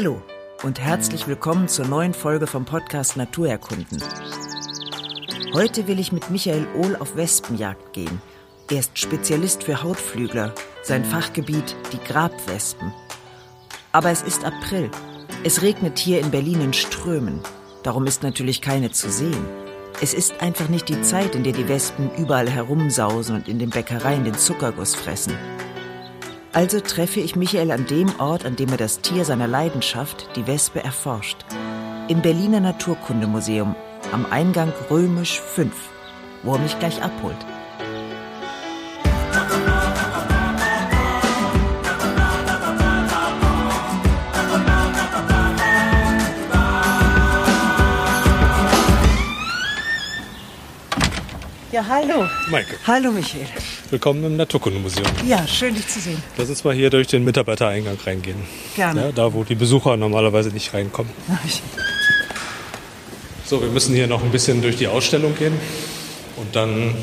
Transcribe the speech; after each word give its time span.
Hallo 0.00 0.22
und 0.62 0.80
herzlich 0.80 1.26
willkommen 1.28 1.68
zur 1.68 1.86
neuen 1.86 2.14
Folge 2.14 2.46
vom 2.46 2.64
Podcast 2.64 3.18
Naturerkunden. 3.18 4.02
Heute 5.52 5.88
will 5.88 5.98
ich 5.98 6.10
mit 6.10 6.30
Michael 6.30 6.66
Ohl 6.74 6.96
auf 6.96 7.16
Wespenjagd 7.16 7.92
gehen. 7.92 8.22
Er 8.70 8.78
ist 8.78 8.98
Spezialist 8.98 9.64
für 9.64 9.82
Hautflügler, 9.82 10.54
sein 10.82 11.04
Fachgebiet 11.04 11.76
die 11.92 11.98
Grabwespen. 11.98 12.94
Aber 13.92 14.08
es 14.08 14.22
ist 14.22 14.42
April. 14.42 14.90
Es 15.44 15.60
regnet 15.60 15.98
hier 15.98 16.20
in 16.20 16.30
Berlin 16.30 16.62
in 16.62 16.72
Strömen. 16.72 17.40
Darum 17.82 18.06
ist 18.06 18.22
natürlich 18.22 18.62
keine 18.62 18.90
zu 18.92 19.10
sehen. 19.10 19.44
Es 20.00 20.14
ist 20.14 20.40
einfach 20.40 20.70
nicht 20.70 20.88
die 20.88 21.02
Zeit, 21.02 21.34
in 21.34 21.44
der 21.44 21.52
die 21.52 21.68
Wespen 21.68 22.10
überall 22.16 22.48
herumsausen 22.48 23.36
und 23.36 23.48
in 23.48 23.58
den 23.58 23.68
Bäckereien 23.68 24.24
den 24.24 24.38
Zuckerguss 24.38 24.94
fressen. 24.94 25.34
Also 26.52 26.80
treffe 26.80 27.20
ich 27.20 27.36
Michael 27.36 27.70
an 27.70 27.86
dem 27.86 28.18
Ort, 28.18 28.44
an 28.44 28.56
dem 28.56 28.70
er 28.70 28.76
das 28.76 29.00
Tier 29.00 29.24
seiner 29.24 29.46
Leidenschaft, 29.46 30.28
die 30.34 30.48
Wespe, 30.48 30.82
erforscht. 30.82 31.44
Im 32.08 32.22
Berliner 32.22 32.58
Naturkundemuseum, 32.58 33.76
am 34.10 34.26
Eingang 34.30 34.72
Römisch 34.90 35.40
5, 35.40 35.72
wo 36.42 36.54
er 36.54 36.58
mich 36.58 36.76
gleich 36.80 37.00
abholt. 37.00 37.36
Ja, 51.70 51.86
hallo. 51.86 52.26
Maike. 52.50 52.76
Hallo, 52.84 53.12
Michael. 53.12 53.46
Willkommen 53.90 54.22
im 54.22 54.36
Naturkundemuseum. 54.36 55.08
Ja, 55.26 55.44
schön, 55.48 55.74
dich 55.74 55.88
zu 55.88 55.98
sehen. 55.98 56.22
Lass 56.36 56.48
uns 56.48 56.62
mal 56.62 56.72
hier 56.72 56.90
durch 56.90 57.08
den 57.08 57.24
Mitarbeitereingang 57.24 57.98
reingehen. 58.06 58.36
Gerne. 58.76 59.06
Ja, 59.06 59.12
da, 59.12 59.34
wo 59.34 59.42
die 59.42 59.56
Besucher 59.56 59.96
normalerweise 59.96 60.50
nicht 60.50 60.72
reinkommen. 60.72 61.12
So, 63.44 63.60
wir 63.60 63.68
müssen 63.68 63.96
hier 63.96 64.06
noch 64.06 64.22
ein 64.22 64.30
bisschen 64.30 64.62
durch 64.62 64.76
die 64.76 64.86
Ausstellung 64.86 65.34
gehen 65.36 65.54
und 66.36 66.54
dann 66.54 66.94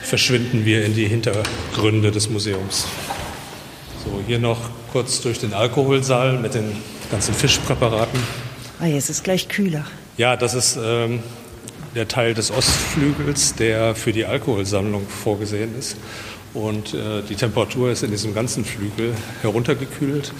verschwinden 0.00 0.64
wir 0.64 0.84
in 0.84 0.94
die 0.94 1.08
Hintergründe 1.08 2.12
des 2.12 2.30
Museums. 2.30 2.86
So, 4.04 4.22
hier 4.24 4.38
noch 4.38 4.58
kurz 4.92 5.20
durch 5.22 5.40
den 5.40 5.54
Alkoholsaal 5.54 6.38
mit 6.38 6.54
den 6.54 6.70
ganzen 7.10 7.34
Fischpräparaten. 7.34 8.20
Ah, 8.78 8.86
jetzt 8.86 9.10
ist 9.10 9.24
gleich 9.24 9.48
kühler. 9.48 9.84
Ja, 10.18 10.36
das 10.36 10.54
ist 10.54 10.78
ähm, 10.80 11.20
der 11.98 12.08
Teil 12.08 12.32
des 12.32 12.52
Ostflügels, 12.52 13.56
der 13.56 13.96
für 13.96 14.12
die 14.12 14.24
Alkoholsammlung 14.24 15.06
vorgesehen 15.08 15.76
ist. 15.76 15.96
Und 16.54 16.94
äh, 16.94 17.22
die 17.28 17.34
Temperatur 17.34 17.90
ist 17.90 18.04
in 18.04 18.12
diesem 18.12 18.34
ganzen 18.34 18.64
Flügel 18.64 19.14
heruntergekühlt, 19.42 20.32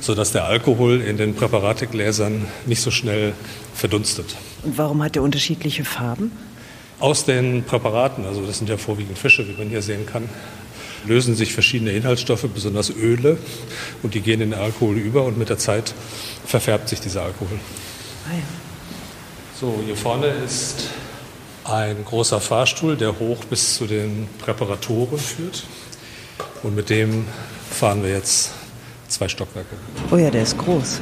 sodass 0.00 0.32
der 0.32 0.46
Alkohol 0.46 1.02
in 1.02 1.18
den 1.18 1.34
Präparategläsern 1.34 2.46
nicht 2.64 2.80
so 2.80 2.90
schnell 2.90 3.34
verdunstet. 3.74 4.36
Und 4.62 4.78
warum 4.78 5.02
hat 5.02 5.14
er 5.14 5.22
unterschiedliche 5.22 5.84
Farben? 5.84 6.32
Aus 6.98 7.26
den 7.26 7.62
Präparaten, 7.64 8.24
also 8.24 8.44
das 8.46 8.58
sind 8.58 8.70
ja 8.70 8.78
vorwiegend 8.78 9.18
Fische, 9.18 9.46
wie 9.46 9.52
man 9.52 9.68
hier 9.68 9.82
sehen 9.82 10.06
kann, 10.06 10.28
lösen 11.06 11.34
sich 11.34 11.52
verschiedene 11.52 11.92
Inhaltsstoffe, 11.92 12.46
besonders 12.54 12.90
Öle, 12.90 13.36
und 14.02 14.14
die 14.14 14.20
gehen 14.20 14.40
in 14.40 14.52
den 14.52 14.58
Alkohol 14.58 14.96
über 14.96 15.24
und 15.24 15.36
mit 15.36 15.50
der 15.50 15.58
Zeit 15.58 15.94
verfärbt 16.46 16.88
sich 16.88 17.00
dieser 17.00 17.22
Alkohol. 17.22 17.58
Ah. 18.26 18.34
So, 19.60 19.78
hier 19.86 19.96
vorne 19.96 20.26
ist 20.26 20.88
ein 21.64 22.04
großer 22.04 22.40
Fahrstuhl, 22.40 22.96
der 22.96 23.18
hoch 23.18 23.44
bis 23.44 23.76
zu 23.76 23.86
den 23.86 24.28
Präparatoren 24.38 25.18
führt. 25.18 25.64
Und 26.62 26.74
mit 26.74 26.90
dem 26.90 27.26
fahren 27.70 28.02
wir 28.02 28.10
jetzt 28.10 28.50
zwei 29.08 29.28
Stockwerke. 29.28 29.76
Oh 30.10 30.16
ja, 30.16 30.30
der 30.30 30.42
ist 30.42 30.58
groß. 30.58 31.00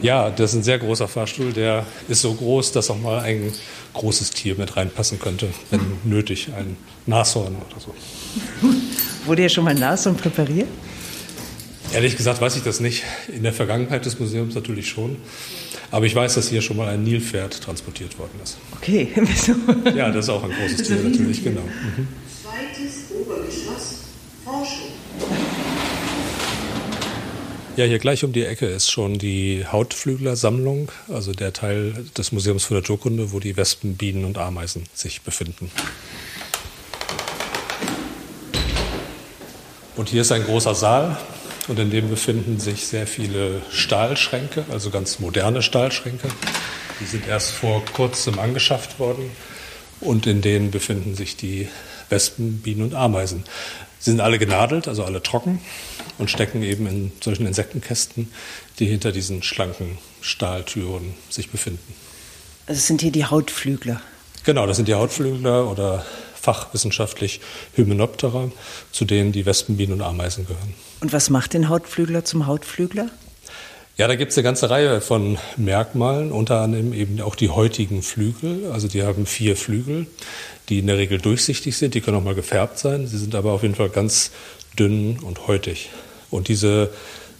Ja, 0.00 0.30
das 0.30 0.50
ist 0.50 0.60
ein 0.60 0.62
sehr 0.62 0.78
großer 0.78 1.08
Fahrstuhl. 1.08 1.52
Der 1.52 1.84
ist 2.08 2.22
so 2.22 2.32
groß, 2.34 2.72
dass 2.72 2.90
auch 2.90 2.98
mal 2.98 3.20
ein 3.20 3.52
großes 3.94 4.30
Tier 4.30 4.54
mit 4.56 4.76
reinpassen 4.76 5.18
könnte, 5.18 5.48
wenn 5.70 5.80
nötig, 6.04 6.48
ein 6.56 6.76
Nashorn 7.06 7.56
oder 7.56 7.80
so. 7.80 7.94
Wurde 9.26 9.42
ja 9.42 9.48
schon 9.48 9.64
mal 9.64 9.74
Nashorn 9.74 10.16
präpariert? 10.16 10.68
Ehrlich 11.92 12.16
gesagt 12.16 12.40
weiß 12.40 12.56
ich 12.56 12.62
das 12.62 12.80
nicht. 12.80 13.04
In 13.28 13.42
der 13.42 13.52
Vergangenheit 13.52 14.06
des 14.06 14.18
Museums 14.18 14.54
natürlich 14.54 14.88
schon. 14.88 15.16
Aber 15.90 16.06
ich 16.06 16.14
weiß, 16.14 16.34
dass 16.34 16.48
hier 16.48 16.62
schon 16.62 16.78
mal 16.78 16.88
ein 16.88 17.04
Nilpferd 17.04 17.60
transportiert 17.60 18.18
worden 18.18 18.40
ist. 18.42 18.56
Okay, 18.76 19.08
wieso? 19.14 19.52
Ja, 19.94 20.10
das 20.10 20.24
ist 20.24 20.30
auch 20.30 20.42
ein 20.42 20.50
großes 20.50 20.88
Tier 20.88 20.96
natürlich, 20.96 21.44
genau. 21.44 21.60
Mhm. 21.60 22.08
Zweites 22.42 23.10
Obergeschoss, 23.10 24.04
Forschung. 24.42 24.88
Ja, 27.76 27.84
hier 27.84 27.98
gleich 27.98 28.24
um 28.24 28.32
die 28.32 28.44
Ecke 28.44 28.66
ist 28.66 28.90
schon 28.90 29.18
die 29.18 29.64
Hautflüglersammlung, 29.70 30.90
also 31.08 31.32
der 31.32 31.52
Teil 31.52 32.06
des 32.16 32.32
Museums 32.32 32.64
für 32.64 32.74
Naturkunde, 32.74 33.32
wo 33.32 33.40
die 33.40 33.56
Wespen, 33.56 33.96
Bienen 33.96 34.24
und 34.24 34.38
Ameisen 34.38 34.84
sich 34.94 35.22
befinden. 35.22 35.70
Und 39.96 40.08
hier 40.08 40.22
ist 40.22 40.32
ein 40.32 40.44
großer 40.44 40.74
Saal 40.74 41.18
und 41.68 41.78
in 41.78 41.90
dem 41.90 42.08
befinden 42.08 42.58
sich 42.58 42.86
sehr 42.86 43.06
viele 43.06 43.62
Stahlschränke, 43.70 44.64
also 44.70 44.90
ganz 44.90 45.20
moderne 45.20 45.62
Stahlschränke. 45.62 46.28
Die 47.00 47.06
sind 47.06 47.26
erst 47.26 47.52
vor 47.52 47.84
kurzem 47.84 48.38
angeschafft 48.38 48.98
worden 48.98 49.30
und 50.00 50.26
in 50.26 50.40
denen 50.40 50.70
befinden 50.70 51.14
sich 51.14 51.36
die 51.36 51.68
Wespen, 52.08 52.60
Bienen 52.60 52.82
und 52.82 52.94
Ameisen. 52.94 53.44
Sie 53.98 54.10
sind 54.10 54.20
alle 54.20 54.38
genadelt, 54.38 54.88
also 54.88 55.04
alle 55.04 55.22
trocken 55.22 55.60
und 56.18 56.30
stecken 56.30 56.62
eben 56.62 56.86
in 56.86 57.12
solchen 57.22 57.46
Insektenkästen, 57.46 58.32
die 58.78 58.86
hinter 58.86 59.12
diesen 59.12 59.42
schlanken 59.42 59.98
Stahltüren 60.20 61.14
sich 61.30 61.50
befinden. 61.50 61.94
Also 62.66 62.78
es 62.78 62.86
sind 62.86 63.00
hier 63.00 63.12
die 63.12 63.24
Hautflügler. 63.24 64.00
Genau, 64.44 64.66
das 64.66 64.76
sind 64.76 64.88
die 64.88 64.94
Hautflügler 64.94 65.70
oder 65.70 66.04
fachwissenschaftlich 66.42 67.40
Hymenoptera, 67.76 68.50
zu 68.90 69.04
denen 69.04 69.32
die 69.32 69.46
Wespen, 69.46 69.76
Bienen 69.76 69.94
und 69.94 70.02
Ameisen 70.02 70.44
gehören. 70.46 70.74
Und 71.00 71.12
was 71.12 71.30
macht 71.30 71.54
den 71.54 71.68
Hautflügler 71.68 72.24
zum 72.24 72.46
Hautflügler? 72.46 73.08
Ja, 73.96 74.08
da 74.08 74.16
gibt 74.16 74.32
es 74.32 74.38
eine 74.38 74.44
ganze 74.44 74.68
Reihe 74.68 75.00
von 75.00 75.38
Merkmalen, 75.56 76.32
unter 76.32 76.60
anderem 76.60 76.92
eben 76.92 77.20
auch 77.20 77.36
die 77.36 77.50
häutigen 77.50 78.02
Flügel. 78.02 78.72
Also 78.72 78.88
die 78.88 79.02
haben 79.02 79.26
vier 79.26 79.54
Flügel, 79.54 80.06
die 80.68 80.80
in 80.80 80.88
der 80.88 80.98
Regel 80.98 81.18
durchsichtig 81.18 81.76
sind, 81.76 81.94
die 81.94 82.00
können 82.00 82.16
auch 82.16 82.24
mal 82.24 82.34
gefärbt 82.34 82.78
sein. 82.78 83.06
Sie 83.06 83.18
sind 83.18 83.34
aber 83.34 83.52
auf 83.52 83.62
jeden 83.62 83.74
Fall 83.74 83.90
ganz 83.90 84.32
dünn 84.78 85.18
und 85.20 85.46
häutig. 85.46 85.90
Und 86.30 86.48
diese 86.48 86.90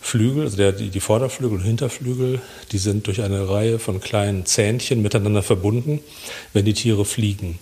Flügel, 0.00 0.44
also 0.44 0.56
der, 0.56 0.72
die, 0.72 0.90
die 0.90 1.00
Vorderflügel 1.00 1.58
und 1.58 1.64
Hinterflügel, 1.64 2.40
die 2.70 2.78
sind 2.78 3.06
durch 3.06 3.22
eine 3.22 3.48
Reihe 3.48 3.78
von 3.78 4.00
kleinen 4.00 4.44
Zähnchen 4.46 5.00
miteinander 5.00 5.42
verbunden, 5.42 6.00
wenn 6.52 6.64
die 6.64 6.74
Tiere 6.74 7.04
fliegen. 7.04 7.58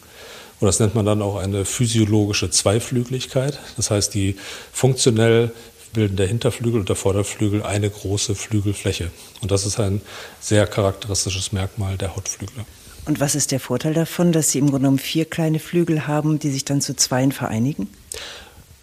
Und 0.60 0.66
das 0.66 0.78
nennt 0.78 0.94
man 0.94 1.06
dann 1.06 1.22
auch 1.22 1.36
eine 1.36 1.64
physiologische 1.64 2.50
Zweiflügligkeit. 2.50 3.58
Das 3.76 3.90
heißt, 3.90 4.12
die 4.14 4.36
funktionell 4.72 5.52
bilden 5.92 6.16
der 6.16 6.26
Hinterflügel 6.26 6.80
und 6.80 6.88
der 6.88 6.96
Vorderflügel 6.96 7.62
eine 7.62 7.90
große 7.90 8.34
Flügelfläche. 8.34 9.10
Und 9.40 9.50
das 9.50 9.66
ist 9.66 9.80
ein 9.80 10.02
sehr 10.40 10.66
charakteristisches 10.66 11.52
Merkmal 11.52 11.96
der 11.96 12.14
Hautflügler. 12.14 12.64
Und 13.06 13.20
was 13.20 13.34
ist 13.34 13.50
der 13.50 13.60
Vorteil 13.60 13.94
davon, 13.94 14.32
dass 14.32 14.52
sie 14.52 14.58
im 14.58 14.66
Grunde 14.66 14.82
genommen 14.82 14.98
vier 14.98 15.24
kleine 15.24 15.58
Flügel 15.58 16.06
haben, 16.06 16.38
die 16.38 16.50
sich 16.50 16.64
dann 16.64 16.80
zu 16.80 16.94
zweien 16.94 17.32
vereinigen? 17.32 17.88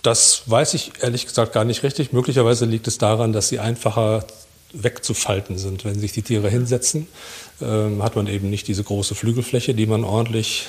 Das 0.02 0.44
weiß 0.48 0.74
ich 0.74 0.92
ehrlich 1.02 1.26
gesagt 1.28 1.54
gar 1.54 1.64
nicht 1.64 1.84
richtig. 1.84 2.12
Möglicherweise 2.14 2.66
liegt 2.66 2.88
es 2.88 2.98
daran, 2.98 3.34
dass 3.34 3.50
sie 3.50 3.59
einfacher 3.59 4.26
wegzufalten 4.74 5.58
sind. 5.58 5.86
Wenn 5.86 6.00
sich 6.00 6.12
die 6.12 6.24
Tiere 6.24 6.50
hinsetzen, 6.50 7.08
ähm, 7.62 8.04
hat 8.04 8.16
man 8.16 8.28
eben 8.28 8.50
nicht 8.50 8.68
diese 8.68 8.84
große 8.84 9.16
Flügelfläche, 9.16 9.74
die 9.74 9.86
man 9.86 10.04
ordentlich 10.04 10.66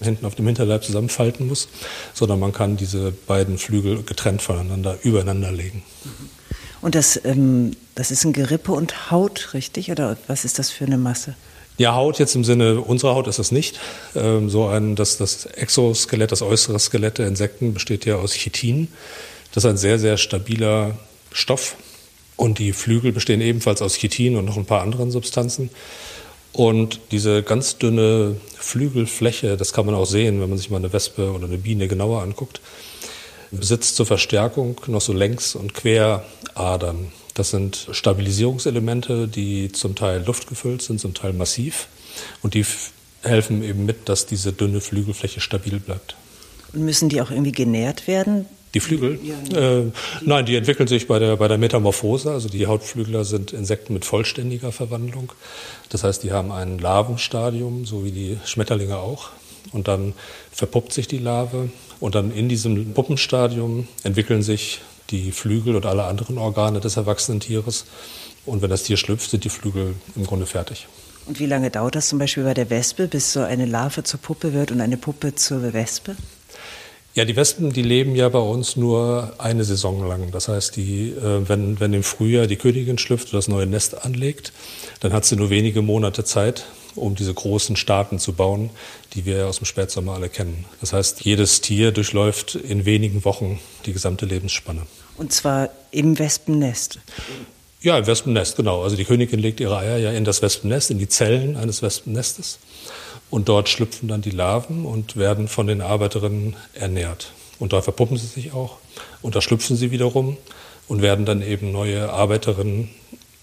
hinten 0.00 0.26
auf 0.26 0.34
dem 0.34 0.46
Hinterleib 0.46 0.84
zusammenfalten 0.84 1.46
muss, 1.46 1.68
sondern 2.14 2.40
man 2.40 2.52
kann 2.52 2.76
diese 2.76 3.12
beiden 3.12 3.58
Flügel 3.58 4.02
getrennt 4.02 4.42
voneinander 4.42 4.98
übereinander 5.02 5.52
legen. 5.52 5.82
Und 6.80 6.94
das, 6.94 7.20
ähm, 7.24 7.72
das 7.94 8.10
ist 8.10 8.24
ein 8.24 8.32
Gerippe 8.32 8.72
und 8.72 9.10
Haut, 9.10 9.50
richtig? 9.54 9.90
Oder 9.90 10.16
was 10.26 10.44
ist 10.44 10.58
das 10.58 10.70
für 10.70 10.84
eine 10.86 10.98
Masse? 10.98 11.34
Ja, 11.76 11.94
Haut 11.94 12.18
jetzt 12.18 12.34
im 12.34 12.44
Sinne 12.44 12.80
unserer 12.80 13.14
Haut 13.14 13.26
ist 13.26 13.38
es 13.38 13.52
nicht. 13.52 13.78
Ähm, 14.14 14.50
so 14.50 14.66
ein, 14.66 14.96
das, 14.96 15.16
das 15.16 15.46
Exoskelett, 15.46 16.32
das 16.32 16.42
äußere 16.42 16.78
Skelett 16.78 17.18
der 17.18 17.26
Insekten 17.26 17.74
besteht 17.74 18.04
ja 18.04 18.16
aus 18.16 18.32
Chitin. 18.32 18.88
Das 19.52 19.64
ist 19.64 19.70
ein 19.70 19.76
sehr, 19.76 19.98
sehr 19.98 20.16
stabiler 20.16 20.98
Stoff. 21.32 21.76
Und 22.36 22.58
die 22.58 22.72
Flügel 22.72 23.12
bestehen 23.12 23.40
ebenfalls 23.40 23.82
aus 23.82 23.94
Chitin 23.94 24.36
und 24.36 24.46
noch 24.46 24.56
ein 24.56 24.64
paar 24.64 24.82
anderen 24.82 25.10
Substanzen. 25.10 25.70
Und 26.52 27.00
diese 27.12 27.42
ganz 27.42 27.78
dünne 27.78 28.36
Flügelfläche, 28.56 29.56
das 29.56 29.72
kann 29.72 29.86
man 29.86 29.94
auch 29.94 30.06
sehen, 30.06 30.40
wenn 30.40 30.48
man 30.48 30.58
sich 30.58 30.70
mal 30.70 30.78
eine 30.78 30.92
Wespe 30.92 31.32
oder 31.32 31.46
eine 31.46 31.58
Biene 31.58 31.88
genauer 31.88 32.22
anguckt, 32.22 32.60
besitzt 33.50 33.96
zur 33.96 34.06
Verstärkung 34.06 34.80
noch 34.86 35.00
so 35.00 35.12
Längs- 35.12 35.54
und 35.54 35.74
Queradern. 35.74 37.12
Das 37.34 37.50
sind 37.50 37.88
Stabilisierungselemente, 37.90 39.28
die 39.28 39.72
zum 39.72 39.94
Teil 39.94 40.24
luftgefüllt 40.24 40.82
sind, 40.82 41.00
zum 41.00 41.14
Teil 41.14 41.32
massiv. 41.32 41.86
Und 42.42 42.54
die 42.54 42.64
helfen 43.22 43.62
eben 43.62 43.86
mit, 43.86 44.08
dass 44.08 44.26
diese 44.26 44.52
dünne 44.52 44.80
Flügelfläche 44.80 45.40
stabil 45.40 45.78
bleibt. 45.78 46.16
Und 46.72 46.84
müssen 46.84 47.08
die 47.08 47.20
auch 47.20 47.30
irgendwie 47.30 47.52
genährt 47.52 48.06
werden? 48.06 48.46
Die 48.74 48.80
Flügel? 48.80 49.18
Ja, 49.22 49.58
äh, 49.58 49.90
nein, 50.20 50.46
die 50.46 50.54
entwickeln 50.54 50.86
sich 50.86 51.08
bei 51.08 51.18
der, 51.18 51.36
bei 51.36 51.48
der 51.48 51.58
Metamorphose. 51.58 52.30
Also 52.30 52.48
die 52.48 52.66
Hautflügler 52.66 53.24
sind 53.24 53.52
Insekten 53.52 53.94
mit 53.94 54.04
vollständiger 54.04 54.70
Verwandlung. 54.70 55.32
Das 55.88 56.04
heißt, 56.04 56.22
die 56.22 56.32
haben 56.32 56.52
ein 56.52 56.78
Larvenstadium, 56.78 57.84
so 57.84 58.04
wie 58.04 58.12
die 58.12 58.38
Schmetterlinge 58.44 58.98
auch. 58.98 59.30
Und 59.72 59.88
dann 59.88 60.14
verpuppt 60.52 60.92
sich 60.92 61.08
die 61.08 61.18
Larve. 61.18 61.70
Und 61.98 62.14
dann 62.14 62.32
in 62.32 62.48
diesem 62.48 62.94
Puppenstadium 62.94 63.88
entwickeln 64.04 64.42
sich 64.42 64.80
die 65.10 65.32
Flügel 65.32 65.74
und 65.74 65.84
alle 65.86 66.04
anderen 66.04 66.38
Organe 66.38 66.80
des 66.80 66.96
erwachsenen 66.96 67.40
Tieres. 67.40 67.86
Und 68.46 68.62
wenn 68.62 68.70
das 68.70 68.84
Tier 68.84 68.96
schlüpft, 68.96 69.30
sind 69.30 69.44
die 69.44 69.50
Flügel 69.50 69.94
im 70.14 70.26
Grunde 70.26 70.46
fertig. 70.46 70.86
Und 71.26 71.38
wie 71.40 71.46
lange 71.46 71.70
dauert 71.70 71.94
das 71.94 72.08
zum 72.08 72.18
Beispiel 72.18 72.44
bei 72.44 72.54
der 72.54 72.70
Wespe, 72.70 73.06
bis 73.06 73.32
so 73.32 73.40
eine 73.40 73.66
Larve 73.66 74.02
zur 74.04 74.20
Puppe 74.20 74.54
wird 74.54 74.72
und 74.72 74.80
eine 74.80 74.96
Puppe 74.96 75.34
zur 75.34 75.72
Wespe? 75.72 76.16
Ja, 77.14 77.24
die 77.24 77.34
Wespen, 77.34 77.72
die 77.72 77.82
leben 77.82 78.14
ja 78.14 78.28
bei 78.28 78.38
uns 78.38 78.76
nur 78.76 79.34
eine 79.38 79.64
Saison 79.64 80.06
lang. 80.06 80.30
Das 80.30 80.46
heißt, 80.46 80.76
die, 80.76 81.10
äh, 81.10 81.48
wenn, 81.48 81.80
wenn 81.80 81.92
im 81.92 82.04
Frühjahr 82.04 82.46
die 82.46 82.56
Königin 82.56 82.98
schlüpft 82.98 83.32
und 83.32 83.34
das 83.34 83.48
neue 83.48 83.66
Nest 83.66 84.04
anlegt, 84.04 84.52
dann 85.00 85.12
hat 85.12 85.24
sie 85.24 85.34
nur 85.34 85.50
wenige 85.50 85.82
Monate 85.82 86.22
Zeit, 86.22 86.66
um 86.94 87.16
diese 87.16 87.34
großen 87.34 87.74
Staaten 87.74 88.20
zu 88.20 88.32
bauen, 88.32 88.70
die 89.14 89.24
wir 89.24 89.48
aus 89.48 89.56
dem 89.58 89.64
Spätsommer 89.64 90.14
alle 90.14 90.28
kennen. 90.28 90.66
Das 90.80 90.92
heißt, 90.92 91.24
jedes 91.24 91.60
Tier 91.60 91.90
durchläuft 91.90 92.54
in 92.54 92.84
wenigen 92.84 93.24
Wochen 93.24 93.58
die 93.86 93.92
gesamte 93.92 94.24
Lebensspanne. 94.24 94.82
Und 95.16 95.32
zwar 95.32 95.70
im 95.90 96.16
Wespennest? 96.16 97.00
Ja, 97.82 97.98
im 97.98 98.06
Wespennest, 98.06 98.56
genau. 98.56 98.82
Also 98.82 98.94
die 98.94 99.04
Königin 99.04 99.40
legt 99.40 99.58
ihre 99.58 99.78
Eier 99.78 99.98
ja 99.98 100.12
in 100.12 100.24
das 100.24 100.42
Wespennest, 100.42 100.92
in 100.92 100.98
die 100.98 101.08
Zellen 101.08 101.56
eines 101.56 101.82
Wespennestes. 101.82 102.58
Und 103.30 103.48
dort 103.48 103.68
schlüpfen 103.68 104.08
dann 104.08 104.22
die 104.22 104.30
Larven 104.30 104.84
und 104.84 105.16
werden 105.16 105.48
von 105.48 105.66
den 105.66 105.80
Arbeiterinnen 105.80 106.56
ernährt. 106.74 107.32
Und 107.58 107.72
da 107.72 107.80
verpuppen 107.80 108.16
sie 108.16 108.26
sich 108.26 108.52
auch. 108.52 108.78
Und 109.22 109.36
da 109.36 109.40
schlüpfen 109.40 109.76
sie 109.76 109.90
wiederum 109.90 110.36
und 110.88 111.02
werden 111.02 111.24
dann 111.24 111.40
eben 111.40 111.70
neue 111.70 112.12
Arbeiterinnen, 112.12 112.90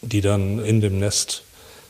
die 0.02 0.22
dann 0.22 0.64
in 0.64 0.82
dem 0.82 1.00
Nest 1.00 1.44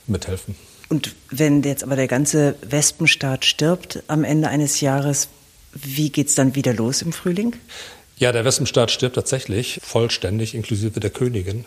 mithelfen. 0.05 0.55
Und 0.89 1.15
wenn 1.31 1.63
jetzt 1.63 1.83
aber 1.83 1.95
der 1.95 2.07
ganze 2.07 2.55
Wespenstaat 2.61 3.43
stirbt 3.43 4.03
am 4.07 4.23
Ende 4.23 4.49
eines 4.49 4.79
Jahres, 4.79 5.29
wie 5.73 6.11
geht 6.11 6.27
es 6.27 6.35
dann 6.35 6.55
wieder 6.55 6.73
los 6.73 7.01
im 7.01 7.11
Frühling? 7.11 7.55
Ja, 8.17 8.31
der 8.31 8.45
Wespenstaat 8.45 8.89
stirbt 8.89 9.15
tatsächlich 9.15 9.79
vollständig, 9.83 10.55
inklusive 10.55 10.99
der 10.99 11.11
Königin. 11.11 11.65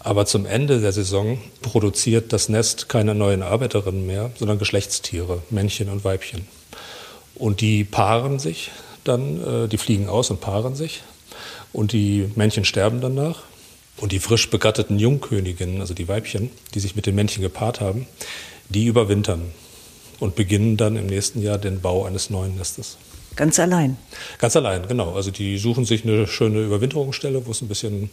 Aber 0.00 0.26
zum 0.26 0.46
Ende 0.46 0.80
der 0.80 0.92
Saison 0.92 1.38
produziert 1.62 2.32
das 2.32 2.48
Nest 2.48 2.88
keine 2.88 3.14
neuen 3.14 3.42
Arbeiterinnen 3.42 4.06
mehr, 4.06 4.30
sondern 4.38 4.58
Geschlechtstiere, 4.58 5.42
Männchen 5.50 5.88
und 5.88 6.04
Weibchen. 6.04 6.46
Und 7.34 7.60
die 7.60 7.84
paaren 7.84 8.38
sich 8.38 8.70
dann, 9.04 9.64
äh, 9.64 9.68
die 9.68 9.78
fliegen 9.78 10.08
aus 10.08 10.30
und 10.30 10.40
paaren 10.40 10.74
sich. 10.74 11.02
Und 11.72 11.92
die 11.92 12.30
Männchen 12.34 12.64
sterben 12.64 13.00
danach. 13.00 13.42
Und 13.98 14.12
die 14.12 14.18
frisch 14.18 14.50
begatteten 14.50 14.98
Jungköniginnen, 14.98 15.80
also 15.80 15.94
die 15.94 16.06
Weibchen, 16.06 16.50
die 16.74 16.80
sich 16.80 16.96
mit 16.96 17.06
den 17.06 17.14
Männchen 17.14 17.42
gepaart 17.42 17.80
haben, 17.80 18.06
die 18.68 18.84
überwintern 18.86 19.52
und 20.20 20.34
beginnen 20.34 20.76
dann 20.76 20.96
im 20.96 21.06
nächsten 21.06 21.40
Jahr 21.40 21.56
den 21.56 21.80
Bau 21.80 22.04
eines 22.04 22.28
neuen 22.28 22.56
Nestes. 22.56 22.98
Ganz 23.36 23.58
allein? 23.58 23.96
Ganz 24.38 24.56
allein, 24.56 24.86
genau. 24.86 25.14
Also 25.14 25.30
die 25.30 25.58
suchen 25.58 25.84
sich 25.84 26.04
eine 26.04 26.26
schöne 26.26 26.60
Überwinterungsstelle, 26.60 27.46
wo 27.46 27.50
es 27.50 27.62
ein 27.62 27.68
bisschen 27.68 28.10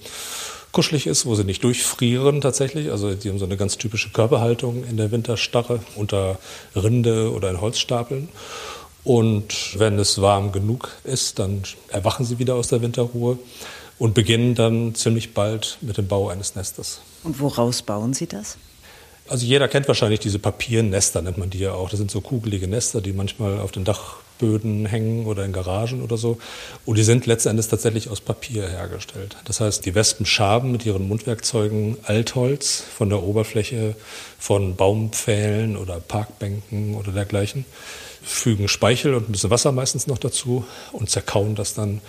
kuschelig 0.74 1.08
ist, 1.08 1.26
wo 1.26 1.36
sie 1.36 1.46
nicht 1.46 1.64
durchfrieren 1.64 2.42
tatsächlich. 2.42 2.92
Also 2.92 3.14
die 3.14 3.30
haben 3.30 3.40
so 3.40 3.46
eine 3.46 3.56
ganz 3.56 3.78
typische 3.78 4.10
Körperhaltung 4.10 4.84
in 4.84 4.98
der 4.98 5.12
Winterstarre 5.12 5.80
unter 5.96 6.38
Rinde 6.76 7.32
oder 7.32 7.50
in 7.50 7.62
Holzstapeln. 7.62 8.28
Und 9.06 9.80
wenn 9.80 9.98
es 10.00 10.22
warm 10.22 10.52
genug 10.52 10.90
ist, 11.04 11.40
dann 11.40 11.64
erwachen 11.90 12.26
sie 12.26 12.40
wieder 12.40 12.56
aus 12.56 12.68
der 12.70 12.82
Winterruhe 12.82 13.38
und 14.00 14.14
beginnen 14.14 14.56
dann 14.56 14.96
ziemlich 14.96 15.34
bald 15.34 15.78
mit 15.82 15.98
dem 15.98 16.08
Bau 16.08 16.30
eines 16.30 16.56
Nestes. 16.56 17.02
Und 17.24 17.40
woraus 17.40 17.82
bauen 17.82 18.14
Sie 18.14 18.28
das? 18.28 18.58
Also 19.28 19.46
jeder 19.46 19.70
kennt 19.70 19.88
wahrscheinlich 19.88 20.20
diese 20.20 20.38
Papiernester, 20.38 21.22
nennt 21.22 21.38
man 21.38 21.50
die 21.50 21.60
ja 21.60 21.74
auch. 21.74 21.90
Das 21.90 21.98
sind 21.98 22.12
so 22.12 22.20
kugelige 22.20 22.68
Nester, 22.68 23.00
die 23.00 23.14
manchmal 23.14 23.60
auf 23.60 23.72
den 23.72 23.86
Dachböden 23.86 24.86
hängen 24.86 25.26
oder 25.26 25.46
in 25.46 25.54
Garagen 25.54 26.04
oder 26.04 26.18
so. 26.18 26.40
Und 26.86 26.98
die 26.98 27.04
sind 27.04 27.26
letztendlich 27.26 27.68
tatsächlich 27.68 28.10
aus 28.10 28.20
Papier 28.20 28.68
hergestellt. 28.68 29.38
Das 29.46 29.62
heißt, 29.62 29.86
die 29.86 29.96
Wespen 29.96 30.26
schaben 30.26 30.74
mit 30.74 30.86
ihren 30.86 31.08
Mundwerkzeugen 31.08 31.98
Altholz 32.04 32.84
von 32.96 33.10
der 33.10 33.24
Oberfläche 33.24 33.96
von 34.38 34.76
Baumpfählen 34.76 35.78
oder 35.78 36.02
Parkbänken 36.02 36.96
oder 36.96 37.14
dergleichen, 37.14 37.64
fügen 38.22 38.68
Speichel 38.68 39.16
und 39.16 39.30
ein 39.30 39.32
bisschen 39.32 39.50
Wasser 39.50 39.72
meistens 39.72 40.06
noch 40.06 40.18
dazu 40.18 40.66
und 40.92 41.10
zerkauen 41.10 41.56
das 41.56 41.74
dann 41.74 42.02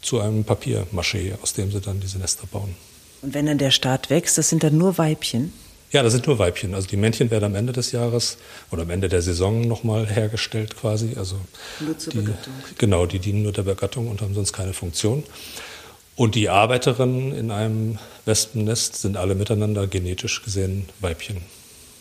zu 0.00 0.20
einem 0.20 0.44
Papiermaché, 0.44 1.34
aus 1.42 1.52
dem 1.52 1.70
sie 1.70 1.80
dann 1.80 2.00
diese 2.00 2.18
Nester 2.18 2.46
bauen. 2.50 2.74
Und 3.20 3.34
wenn 3.34 3.46
dann 3.46 3.58
der 3.58 3.70
Staat 3.70 4.08
wächst, 4.08 4.38
das 4.38 4.48
sind 4.48 4.64
dann 4.64 4.78
nur 4.78 4.98
Weibchen? 4.98 5.52
Ja, 5.92 6.02
das 6.02 6.12
sind 6.12 6.26
nur 6.26 6.38
Weibchen. 6.38 6.74
Also 6.74 6.88
die 6.88 6.96
Männchen 6.96 7.30
werden 7.30 7.44
am 7.44 7.54
Ende 7.54 7.74
des 7.74 7.92
Jahres 7.92 8.38
oder 8.70 8.82
am 8.82 8.90
Ende 8.90 9.10
der 9.10 9.20
Saison 9.20 9.68
nochmal 9.68 10.06
hergestellt 10.06 10.76
quasi. 10.76 11.14
Also 11.16 11.36
nur 11.80 11.98
zur 11.98 12.12
die, 12.14 12.18
Begattung. 12.20 12.54
Genau, 12.78 13.04
die 13.04 13.18
dienen 13.18 13.42
nur 13.42 13.52
der 13.52 13.62
Begattung 13.62 14.08
und 14.08 14.22
haben 14.22 14.34
sonst 14.34 14.54
keine 14.54 14.72
Funktion. 14.72 15.22
Und 16.16 16.34
die 16.34 16.48
Arbeiterinnen 16.48 17.34
in 17.34 17.50
einem 17.50 17.98
Wespennest 18.24 18.96
sind 18.96 19.16
alle 19.16 19.34
miteinander 19.34 19.86
genetisch 19.86 20.42
gesehen 20.42 20.88
Weibchen. 21.00 21.38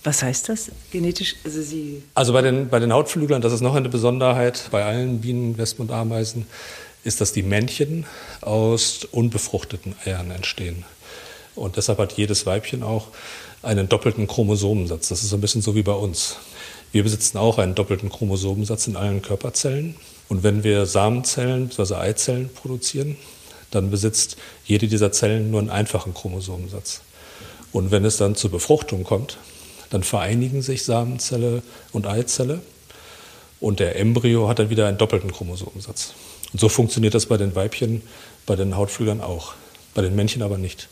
Was 0.04 0.24
heißt 0.24 0.50
das 0.50 0.72
genetisch? 0.92 1.36
Also, 1.44 1.62
Sie 1.62 2.02
also 2.16 2.34
bei, 2.34 2.42
den, 2.42 2.70
bei 2.70 2.80
den 2.80 2.92
Hautflüglern, 2.92 3.42
das 3.42 3.54
ist 3.54 3.62
noch 3.62 3.76
eine 3.76 3.90
Besonderheit, 3.90 4.70
bei 4.72 4.84
allen 4.84 5.22
Bienen, 5.22 5.58
Wespen 5.58 5.88
und 5.88 5.94
Ameisen, 5.94 6.48
ist, 7.04 7.22
dass 7.22 7.34
die 7.34 7.44
Männchen 7.44 8.06
aus 8.42 9.06
unbefruchteten 9.12 9.96
Eiern 10.06 10.32
entstehen. 10.32 10.86
Und 11.56 11.78
deshalb 11.78 12.00
hat 12.00 12.14
jedes 12.14 12.46
Weibchen 12.46 12.82
auch 12.84 13.08
einen 13.64 13.90
doppelten 13.90 14.28
Chromosomensatz. 14.28 15.10
Das 15.10 15.24
ist 15.24 15.34
ein 15.34 15.42
bisschen 15.42 15.62
so 15.62 15.76
wie 15.76 15.84
bei 15.84 15.94
uns. 15.94 16.38
Wir 16.92 17.04
besitzen 17.04 17.38
auch 17.38 17.58
einen 17.58 17.76
doppelten 17.76 18.10
Chromosomensatz 18.10 18.88
in 18.88 18.96
allen 18.96 19.22
Körperzellen. 19.22 19.96
Und 20.30 20.44
wenn 20.44 20.64
wir 20.64 20.86
Samenzellen 20.86 21.68
bzw. 21.68 21.96
Eizellen 21.96 22.50
produzieren, 22.54 23.18
dann 23.70 23.92
besitzt 23.92 24.38
jede 24.66 24.88
dieser 24.88 25.12
Zellen 25.12 25.52
nur 25.52 25.60
einen 25.60 25.70
einfachen 25.70 26.14
Chromosomensatz. 26.14 27.02
Und 27.72 27.92
wenn 27.92 28.04
es 28.04 28.18
dann 28.18 28.36
zur 28.36 28.52
Befruchtung 28.52 29.04
kommt, 29.04 29.38
dann 29.90 30.04
vereinigen 30.04 30.62
sich 30.62 30.84
Samenzelle 30.84 31.64
und 31.92 32.08
Eizelle 32.08 32.62
und 33.60 33.80
der 33.80 33.98
Embryo 33.98 34.48
hat 34.48 34.60
dann 34.60 34.70
wieder 34.70 34.88
einen 34.88 34.98
doppelten 34.98 35.32
Chromosomensatz. 35.32 36.14
Und 36.52 36.60
so 36.60 36.68
funktioniert 36.68 37.14
das 37.14 37.28
bei 37.28 37.38
den 37.38 37.56
Weibchen, 37.56 38.02
bei 38.46 38.56
den 38.56 38.76
Hautflügern 38.76 39.22
auch, 39.22 39.54
bei 39.94 40.02
den 40.02 40.16
Männchen 40.16 40.42
aber 40.42 40.58
nicht 40.58 40.90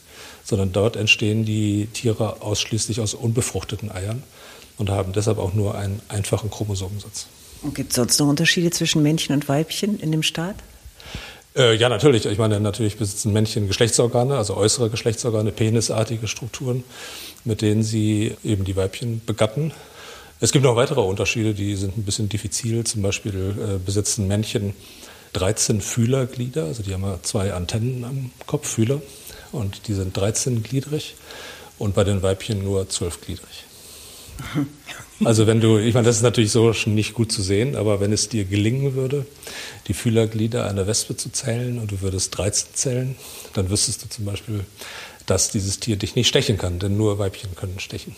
sondern 0.49 0.71
dort 0.71 0.95
entstehen 0.95 1.45
die 1.45 1.87
Tiere 1.93 2.41
ausschließlich 2.41 2.99
aus 3.01 3.13
unbefruchteten 3.13 3.91
Eiern 3.91 4.23
und 4.77 4.89
haben 4.89 5.13
deshalb 5.13 5.37
auch 5.37 5.53
nur 5.53 5.75
einen 5.75 6.01
einfachen 6.09 6.49
Chromosomensatz. 6.49 7.27
Und 7.61 7.75
gibt 7.75 7.91
es 7.91 7.95
sonst 7.97 8.19
noch 8.19 8.27
Unterschiede 8.27 8.71
zwischen 8.71 9.03
Männchen 9.03 9.35
und 9.35 9.47
Weibchen 9.47 9.99
in 9.99 10.11
dem 10.11 10.23
Staat? 10.23 10.55
Äh, 11.55 11.75
ja, 11.75 11.89
natürlich. 11.89 12.25
Ich 12.25 12.39
meine, 12.39 12.59
natürlich 12.59 12.97
besitzen 12.97 13.31
Männchen 13.31 13.67
Geschlechtsorgane, 13.67 14.37
also 14.37 14.57
äußere 14.57 14.89
Geschlechtsorgane, 14.89 15.51
penisartige 15.51 16.27
Strukturen, 16.27 16.83
mit 17.43 17.61
denen 17.61 17.83
sie 17.83 18.35
eben 18.43 18.63
die 18.63 18.75
Weibchen 18.75 19.21
begatten. 19.25 19.71
Es 20.39 20.51
gibt 20.51 20.63
noch 20.63 20.75
weitere 20.75 21.01
Unterschiede, 21.01 21.53
die 21.53 21.75
sind 21.75 21.97
ein 21.97 22.03
bisschen 22.03 22.29
diffizil. 22.29 22.85
Zum 22.85 23.01
Beispiel 23.03 23.53
äh, 23.59 23.77
besitzen 23.77 24.27
Männchen 24.27 24.73
13 25.33 25.81
Fühlerglieder, 25.81 26.63
also 26.63 26.81
die 26.81 26.93
haben 26.93 27.03
ja 27.03 27.19
zwei 27.21 27.53
Antennen 27.53 28.03
am 28.03 28.31
Kopf, 28.47 28.67
Fühler 28.67 28.99
und 29.51 29.87
die 29.87 29.93
sind 29.93 30.17
13-gliedrig 30.17 31.15
und 31.77 31.95
bei 31.95 32.03
den 32.03 32.21
Weibchen 32.21 32.63
nur 32.63 32.83
12-gliedrig. 32.83 33.65
Also 35.25 35.47
wenn 35.47 35.59
du, 35.59 35.77
ich 35.77 35.93
meine, 35.93 36.05
das 36.05 36.15
ist 36.15 36.21
natürlich 36.21 36.53
so 36.53 36.71
schon 36.71 36.95
nicht 36.95 37.13
gut 37.13 37.29
zu 37.29 37.41
sehen, 37.41 37.75
aber 37.75 37.99
wenn 37.99 38.13
es 38.13 38.29
dir 38.29 38.45
gelingen 38.45 38.95
würde, 38.95 39.25
die 39.87 39.93
Fühlerglieder 39.93 40.65
einer 40.65 40.87
Wespe 40.87 41.17
zu 41.17 41.29
zählen 41.29 41.77
und 41.77 41.91
du 41.91 41.99
würdest 41.99 42.37
13 42.37 42.69
zählen, 42.73 43.15
dann 43.53 43.69
wüsstest 43.69 44.01
du 44.01 44.07
zum 44.07 44.23
Beispiel, 44.23 44.61
dass 45.25 45.51
dieses 45.51 45.81
Tier 45.81 45.97
dich 45.97 46.15
nicht 46.15 46.29
stechen 46.29 46.57
kann, 46.57 46.79
denn 46.79 46.95
nur 46.95 47.19
Weibchen 47.19 47.53
können 47.55 47.79
stechen. 47.79 48.15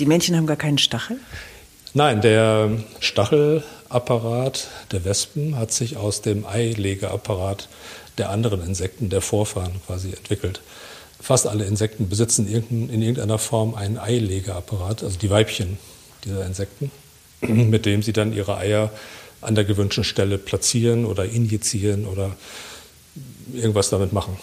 Die 0.00 0.06
Männchen 0.06 0.36
haben 0.36 0.48
gar 0.48 0.56
keinen 0.56 0.78
Stachel? 0.78 1.20
Nein, 1.94 2.20
der 2.20 2.70
Stachelapparat 3.00 4.68
der 4.92 5.04
Wespen 5.04 5.56
hat 5.56 5.72
sich 5.72 5.96
aus 5.96 6.20
dem 6.20 6.46
Eilegeapparat 6.46 7.68
der 8.18 8.30
anderen 8.30 8.64
Insekten, 8.64 9.08
der 9.08 9.20
Vorfahren 9.20 9.80
quasi 9.86 10.10
entwickelt. 10.10 10.60
Fast 11.20 11.46
alle 11.46 11.64
Insekten 11.64 12.08
besitzen 12.08 12.48
in 12.48 13.02
irgendeiner 13.02 13.38
Form 13.38 13.74
einen 13.74 13.98
Eilegeapparat, 13.98 15.02
also 15.02 15.18
die 15.18 15.30
Weibchen 15.30 15.78
dieser 16.24 16.46
Insekten, 16.46 16.90
mit 17.40 17.86
dem 17.86 18.02
sie 18.02 18.12
dann 18.12 18.32
ihre 18.32 18.56
Eier 18.56 18.90
an 19.40 19.54
der 19.54 19.64
gewünschten 19.64 20.04
Stelle 20.04 20.38
platzieren 20.38 21.04
oder 21.04 21.24
injizieren 21.24 22.06
oder 22.06 22.36
irgendwas 23.52 23.90
damit 23.90 24.12
machen. 24.12 24.36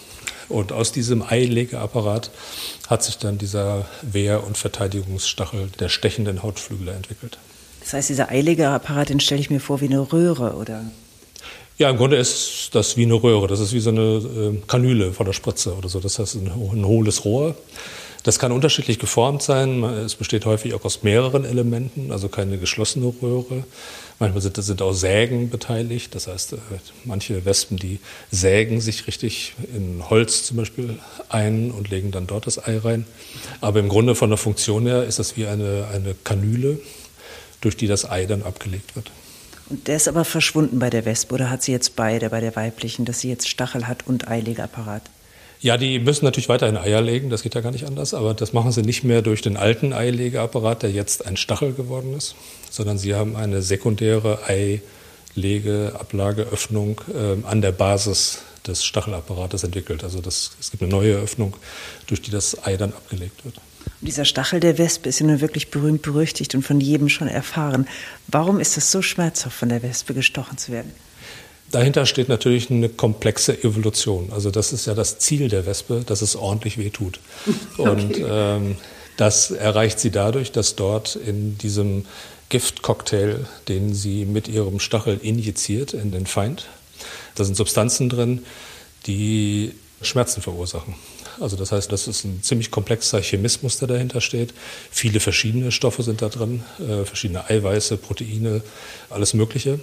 Und 0.48 0.72
aus 0.72 0.92
diesem 0.92 1.22
Eilegeapparat 1.22 2.30
hat 2.88 3.02
sich 3.02 3.18
dann 3.18 3.38
dieser 3.38 3.86
Wehr- 4.02 4.44
und 4.44 4.56
Verteidigungsstachel 4.56 5.68
der 5.78 5.88
stechenden 5.88 6.42
Hautflügel 6.42 6.88
entwickelt. 6.88 7.38
Das 7.80 7.92
heißt, 7.92 8.08
dieser 8.08 8.30
Eilegeapparat, 8.30 9.10
den 9.10 9.20
stelle 9.20 9.40
ich 9.40 9.50
mir 9.50 9.60
vor 9.60 9.80
wie 9.80 9.86
eine 9.86 10.12
Röhre, 10.12 10.54
oder? 10.54 10.84
Ja, 11.78 11.90
im 11.90 11.96
Grunde 11.96 12.16
ist 12.16 12.70
das 12.72 12.96
wie 12.96 13.04
eine 13.04 13.14
Röhre. 13.14 13.46
Das 13.46 13.60
ist 13.60 13.72
wie 13.72 13.78
so 13.78 13.90
eine 13.90 14.00
äh, 14.00 14.60
Kanüle 14.66 15.12
von 15.12 15.26
der 15.26 15.32
Spritze 15.32 15.74
oder 15.74 15.88
so. 15.88 16.00
Das 16.00 16.18
heißt 16.18 16.34
ein, 16.34 16.50
ein 16.50 16.84
hohles 16.84 17.24
Rohr. 17.24 17.54
Das 18.24 18.40
kann 18.40 18.50
unterschiedlich 18.50 18.98
geformt 18.98 19.42
sein. 19.42 19.84
Es 19.84 20.16
besteht 20.16 20.44
häufig 20.44 20.74
auch 20.74 20.84
aus 20.84 21.04
mehreren 21.04 21.44
Elementen, 21.44 22.10
also 22.10 22.28
keine 22.28 22.58
geschlossene 22.58 23.12
Röhre. 23.22 23.62
Manchmal 24.18 24.42
sind, 24.42 24.56
sind 24.56 24.82
auch 24.82 24.92
Sägen 24.92 25.50
beteiligt. 25.50 26.16
Das 26.16 26.26
heißt, 26.26 26.54
äh, 26.54 26.56
manche 27.04 27.44
Wespen, 27.44 27.76
die 27.76 28.00
sägen 28.32 28.80
sich 28.80 29.06
richtig 29.06 29.54
in 29.72 30.02
Holz 30.10 30.42
zum 30.42 30.56
Beispiel 30.56 30.98
ein 31.28 31.70
und 31.70 31.90
legen 31.90 32.10
dann 32.10 32.26
dort 32.26 32.48
das 32.48 32.58
Ei 32.58 32.78
rein. 32.78 33.06
Aber 33.60 33.78
im 33.78 33.88
Grunde 33.88 34.16
von 34.16 34.30
der 34.30 34.36
Funktion 34.36 34.84
her 34.84 35.04
ist 35.04 35.20
das 35.20 35.36
wie 35.36 35.46
eine, 35.46 35.86
eine 35.94 36.16
Kanüle, 36.24 36.80
durch 37.60 37.76
die 37.76 37.86
das 37.86 38.10
Ei 38.10 38.26
dann 38.26 38.42
abgelegt 38.42 38.96
wird. 38.96 39.12
Und 39.70 39.86
der 39.86 39.96
ist 39.96 40.08
aber 40.08 40.24
verschwunden 40.24 40.78
bei 40.78 40.88
der 40.90 41.04
Wespe 41.04 41.34
oder 41.34 41.50
hat 41.50 41.62
sie 41.62 41.72
jetzt 41.72 41.96
beide 41.96 42.30
bei 42.30 42.40
der 42.40 42.56
weiblichen, 42.56 43.04
dass 43.04 43.20
sie 43.20 43.28
jetzt 43.28 43.48
Stachel 43.48 43.86
hat 43.86 44.06
und 44.06 44.28
Eilegeapparat? 44.28 45.02
Ja, 45.60 45.76
die 45.76 45.98
müssen 45.98 46.24
natürlich 46.24 46.48
weiterhin 46.48 46.76
Eier 46.76 47.00
legen, 47.00 47.30
das 47.30 47.42
geht 47.42 47.56
ja 47.56 47.60
gar 47.60 47.72
nicht 47.72 47.84
anders, 47.84 48.14
aber 48.14 48.32
das 48.32 48.52
machen 48.52 48.70
sie 48.70 48.82
nicht 48.82 49.02
mehr 49.02 49.22
durch 49.22 49.42
den 49.42 49.56
alten 49.56 49.92
Eilegeapparat, 49.92 50.84
der 50.84 50.92
jetzt 50.92 51.26
ein 51.26 51.36
Stachel 51.36 51.72
geworden 51.72 52.16
ist, 52.16 52.36
sondern 52.70 52.96
sie 52.96 53.16
haben 53.16 53.34
eine 53.34 53.60
sekundäre 53.60 54.38
Eilegeablageöffnung 55.36 57.00
äh, 57.12 57.44
an 57.44 57.60
der 57.60 57.72
Basis 57.72 58.42
des 58.66 58.84
Stachelapparates 58.84 59.64
entwickelt. 59.64 60.04
Also 60.04 60.20
das, 60.20 60.52
es 60.60 60.70
gibt 60.70 60.84
eine 60.84 60.92
neue 60.92 61.16
Öffnung, 61.16 61.56
durch 62.06 62.22
die 62.22 62.30
das 62.30 62.64
Ei 62.64 62.76
dann 62.76 62.92
abgelegt 62.92 63.44
wird. 63.44 63.56
Und 64.00 64.06
dieser 64.06 64.24
Stachel 64.24 64.60
der 64.60 64.78
Wespe 64.78 65.08
ist 65.08 65.20
ja 65.20 65.26
nun 65.26 65.40
wirklich 65.40 65.70
berühmt 65.70 66.02
berüchtigt 66.02 66.54
und 66.54 66.62
von 66.62 66.80
jedem 66.80 67.08
schon 67.08 67.28
erfahren. 67.28 67.88
Warum 68.28 68.60
ist 68.60 68.76
es 68.76 68.92
so 68.92 69.02
schmerzhaft, 69.02 69.56
von 69.56 69.68
der 69.68 69.82
Wespe 69.82 70.14
gestochen 70.14 70.56
zu 70.58 70.72
werden? 70.72 70.92
Dahinter 71.70 72.06
steht 72.06 72.28
natürlich 72.28 72.70
eine 72.70 72.88
komplexe 72.88 73.62
Evolution. 73.62 74.32
Also 74.32 74.50
das 74.50 74.72
ist 74.72 74.86
ja 74.86 74.94
das 74.94 75.18
Ziel 75.18 75.48
der 75.48 75.66
Wespe, 75.66 76.02
dass 76.06 76.22
es 76.22 76.36
ordentlich 76.36 76.78
wehtut. 76.78 77.20
Okay. 77.76 77.90
Und 77.90 78.16
ähm, 78.28 78.76
das 79.16 79.52
erreicht 79.52 80.00
sie 80.00 80.10
dadurch, 80.10 80.50
dass 80.50 80.74
dort 80.74 81.14
in 81.14 81.58
diesem 81.58 82.06
Giftcocktail, 82.48 83.46
den 83.68 83.94
sie 83.94 84.24
mit 84.24 84.48
ihrem 84.48 84.80
Stachel 84.80 85.18
injiziert 85.22 85.92
in 85.92 86.10
den 86.10 86.26
Feind, 86.26 86.66
da 87.34 87.44
sind 87.44 87.56
Substanzen 87.56 88.08
drin, 88.08 88.44
die 89.06 89.74
Schmerzen 90.02 90.42
verursachen. 90.42 90.94
Also 91.40 91.56
das 91.56 91.72
heißt, 91.72 91.90
das 91.92 92.08
ist 92.08 92.24
ein 92.24 92.42
ziemlich 92.42 92.70
komplexer 92.70 93.20
Chemismus, 93.20 93.78
der 93.78 93.88
dahinter 93.88 94.20
steht. 94.20 94.54
Viele 94.90 95.20
verschiedene 95.20 95.72
Stoffe 95.72 96.02
sind 96.02 96.22
da 96.22 96.28
drin, 96.28 96.62
äh, 96.78 97.04
verschiedene 97.04 97.48
Eiweiße, 97.48 97.96
Proteine, 97.96 98.62
alles 99.10 99.34
Mögliche. 99.34 99.80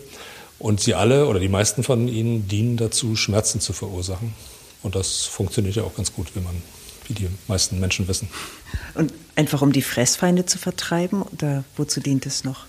Und 0.59 0.79
sie 0.81 0.93
alle 0.93 1.27
oder 1.27 1.39
die 1.39 1.49
meisten 1.49 1.83
von 1.83 2.07
ihnen 2.07 2.47
dienen 2.47 2.77
dazu, 2.77 3.15
Schmerzen 3.15 3.59
zu 3.59 3.73
verursachen. 3.73 4.33
Und 4.83 4.95
das 4.95 5.25
funktioniert 5.25 5.75
ja 5.75 5.83
auch 5.83 5.95
ganz 5.95 6.13
gut, 6.13 6.27
wie 6.35 6.39
man, 6.39 6.61
wie 7.07 7.13
die 7.13 7.27
meisten 7.47 7.79
Menschen 7.79 8.07
wissen. 8.07 8.29
Und 8.93 9.13
einfach 9.35 9.61
um 9.61 9.71
die 9.71 9.81
Fressfeinde 9.81 10.45
zu 10.45 10.57
vertreiben 10.57 11.21
oder 11.21 11.63
wozu 11.75 11.99
dient 11.99 12.25
es 12.25 12.43
noch? 12.43 12.65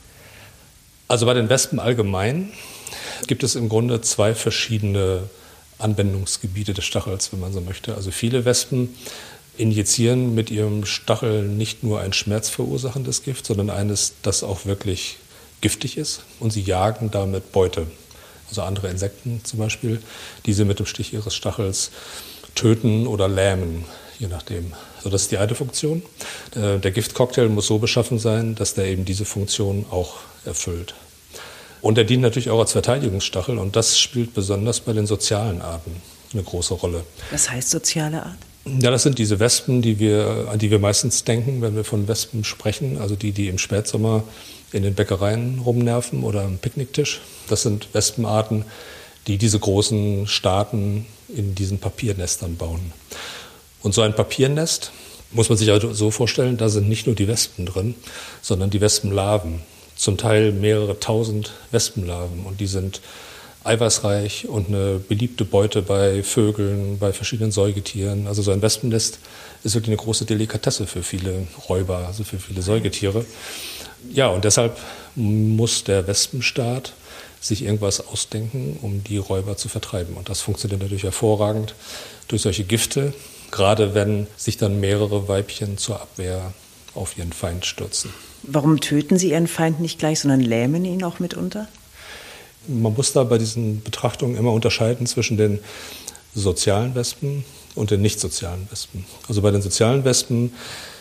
Also 1.08 1.26
bei 1.26 1.34
den 1.34 1.48
Wespen 1.48 1.78
allgemein 1.78 2.50
gibt 3.26 3.44
es 3.44 3.54
im 3.54 3.68
Grunde 3.68 4.00
zwei 4.00 4.34
verschiedene 4.34 5.28
Anwendungsgebiete 5.78 6.74
des 6.74 6.84
Stachels, 6.84 7.32
wenn 7.32 7.40
man 7.40 7.52
so 7.52 7.60
möchte. 7.60 7.94
Also 7.94 8.10
viele 8.10 8.44
Wespen 8.44 8.94
injizieren 9.56 10.34
mit 10.34 10.50
ihrem 10.50 10.84
Stachel 10.84 11.42
nicht 11.42 11.82
nur 11.82 12.00
ein 12.00 12.12
schmerzverursachendes 12.12 13.22
Gift, 13.22 13.46
sondern 13.46 13.70
eines, 13.70 14.14
das 14.22 14.42
auch 14.42 14.66
wirklich 14.66 15.18
giftig 15.60 15.96
ist 15.96 16.22
und 16.40 16.52
sie 16.52 16.62
jagen 16.62 17.10
damit 17.10 17.52
Beute. 17.52 17.86
Also 18.48 18.62
andere 18.62 18.88
Insekten 18.88 19.40
zum 19.44 19.58
Beispiel, 19.58 20.00
die 20.44 20.52
sie 20.52 20.64
mit 20.64 20.78
dem 20.78 20.86
Stich 20.86 21.12
ihres 21.12 21.34
Stachels 21.34 21.90
töten 22.54 23.06
oder 23.06 23.28
lähmen, 23.28 23.84
je 24.18 24.28
nachdem. 24.28 24.72
Also 24.98 25.10
das 25.10 25.22
ist 25.22 25.32
die 25.32 25.38
eine 25.38 25.54
Funktion. 25.54 26.02
Äh, 26.54 26.78
der 26.78 26.90
Giftcocktail 26.90 27.48
muss 27.48 27.66
so 27.66 27.78
beschaffen 27.78 28.18
sein, 28.18 28.54
dass 28.54 28.74
der 28.74 28.86
eben 28.86 29.04
diese 29.04 29.24
Funktion 29.24 29.86
auch 29.90 30.16
erfüllt. 30.44 30.94
Und 31.86 31.96
er 31.98 32.02
dient 32.02 32.22
natürlich 32.22 32.50
auch 32.50 32.58
als 32.58 32.72
Verteidigungsstachel 32.72 33.58
und 33.58 33.76
das 33.76 33.96
spielt 33.96 34.34
besonders 34.34 34.80
bei 34.80 34.92
den 34.92 35.06
sozialen 35.06 35.62
Arten 35.62 35.92
eine 36.32 36.42
große 36.42 36.74
Rolle. 36.74 37.04
Was 37.30 37.48
heißt 37.48 37.70
soziale 37.70 38.26
Art? 38.26 38.38
Ja, 38.64 38.90
das 38.90 39.04
sind 39.04 39.20
diese 39.20 39.38
Wespen, 39.38 39.82
die 39.82 40.00
wir, 40.00 40.48
an 40.50 40.58
die 40.58 40.72
wir 40.72 40.80
meistens 40.80 41.22
denken, 41.22 41.62
wenn 41.62 41.76
wir 41.76 41.84
von 41.84 42.08
Wespen 42.08 42.42
sprechen. 42.42 42.98
Also 42.98 43.14
die, 43.14 43.30
die 43.30 43.46
im 43.46 43.58
Spätsommer 43.58 44.24
in 44.72 44.82
den 44.82 44.94
Bäckereien 44.94 45.60
rumnerven 45.60 46.24
oder 46.24 46.42
am 46.42 46.58
Picknicktisch. 46.58 47.20
Das 47.48 47.62
sind 47.62 47.86
Wespenarten, 47.92 48.64
die 49.28 49.38
diese 49.38 49.60
großen 49.60 50.26
Staaten 50.26 51.06
in 51.28 51.54
diesen 51.54 51.78
Papiernestern 51.78 52.56
bauen. 52.56 52.92
Und 53.84 53.94
so 53.94 54.02
ein 54.02 54.16
Papiernest 54.16 54.90
muss 55.30 55.50
man 55.50 55.56
sich 55.56 55.70
also 55.70 55.92
so 55.92 56.10
vorstellen, 56.10 56.56
da 56.56 56.68
sind 56.68 56.88
nicht 56.88 57.06
nur 57.06 57.14
die 57.14 57.28
Wespen 57.28 57.64
drin, 57.64 57.94
sondern 58.42 58.70
die 58.70 58.80
Wespenlarven. 58.80 59.60
Zum 59.96 60.16
Teil 60.18 60.52
mehrere 60.52 61.00
tausend 61.00 61.52
Wespenlarven 61.70 62.44
und 62.44 62.60
die 62.60 62.66
sind 62.66 63.00
eiweißreich 63.64 64.46
und 64.48 64.68
eine 64.68 64.98
beliebte 64.98 65.44
Beute 65.44 65.82
bei 65.82 66.22
Vögeln, 66.22 66.98
bei 66.98 67.12
verschiedenen 67.12 67.50
Säugetieren. 67.50 68.26
Also 68.26 68.42
so 68.42 68.52
ein 68.52 68.62
Wespennest 68.62 69.18
ist 69.64 69.74
wirklich 69.74 69.88
eine 69.88 69.96
große 69.96 70.24
Delikatesse 70.24 70.86
für 70.86 71.02
viele 71.02 71.46
Räuber, 71.68 72.06
also 72.06 72.22
für 72.22 72.38
viele 72.38 72.62
Säugetiere. 72.62 73.24
Ja, 74.12 74.28
und 74.28 74.44
deshalb 74.44 74.78
muss 75.16 75.82
der 75.82 76.06
Wespenstaat 76.06 76.92
sich 77.40 77.62
irgendwas 77.62 78.06
ausdenken, 78.06 78.78
um 78.82 79.02
die 79.02 79.18
Räuber 79.18 79.56
zu 79.56 79.68
vertreiben. 79.68 80.14
Und 80.14 80.28
das 80.28 80.40
funktioniert 80.40 80.82
natürlich 80.82 81.04
hervorragend 81.04 81.74
durch 82.28 82.42
solche 82.42 82.64
Gifte, 82.64 83.12
gerade 83.50 83.94
wenn 83.94 84.26
sich 84.36 84.56
dann 84.56 84.80
mehrere 84.80 85.28
Weibchen 85.28 85.78
zur 85.78 86.00
Abwehr 86.00 86.52
auf 86.94 87.18
ihren 87.18 87.32
Feind 87.32 87.66
stürzen. 87.66 88.12
Warum 88.46 88.80
töten 88.80 89.18
Sie 89.18 89.30
Ihren 89.30 89.48
Feind 89.48 89.80
nicht 89.80 89.98
gleich, 89.98 90.20
sondern 90.20 90.40
lähmen 90.40 90.84
ihn 90.84 91.02
auch 91.02 91.18
mitunter? 91.18 91.68
Man 92.68 92.94
muss 92.94 93.12
da 93.12 93.24
bei 93.24 93.38
diesen 93.38 93.82
Betrachtungen 93.82 94.36
immer 94.36 94.52
unterscheiden 94.52 95.06
zwischen 95.06 95.36
den 95.36 95.58
sozialen 96.34 96.94
Wespen 96.94 97.44
und 97.74 97.90
den 97.90 98.02
nicht 98.02 98.20
sozialen 98.20 98.68
Wespen. 98.70 99.04
Also 99.28 99.42
bei 99.42 99.50
den 99.50 99.62
sozialen 99.62 100.04
Wespen, 100.04 100.52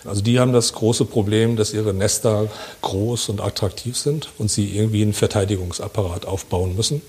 also 0.04 0.22
die 0.22 0.40
haben 0.40 0.54
das 0.54 0.74
große 0.74 1.06
Problem, 1.06 1.56
dass 1.56 1.74
ihre 1.74 1.94
Nester 1.94 2.50
groß 2.82 3.30
und 3.30 3.42
attraktiv 3.42 3.98
sind 3.98 4.30
und 4.38 4.52
sie 4.52 4.76
irgendwie 4.76 5.02
einen 5.02 5.14
Verteidigungsapparat 5.14 6.26
aufbauen 6.26 6.76
müssen, 6.76 7.02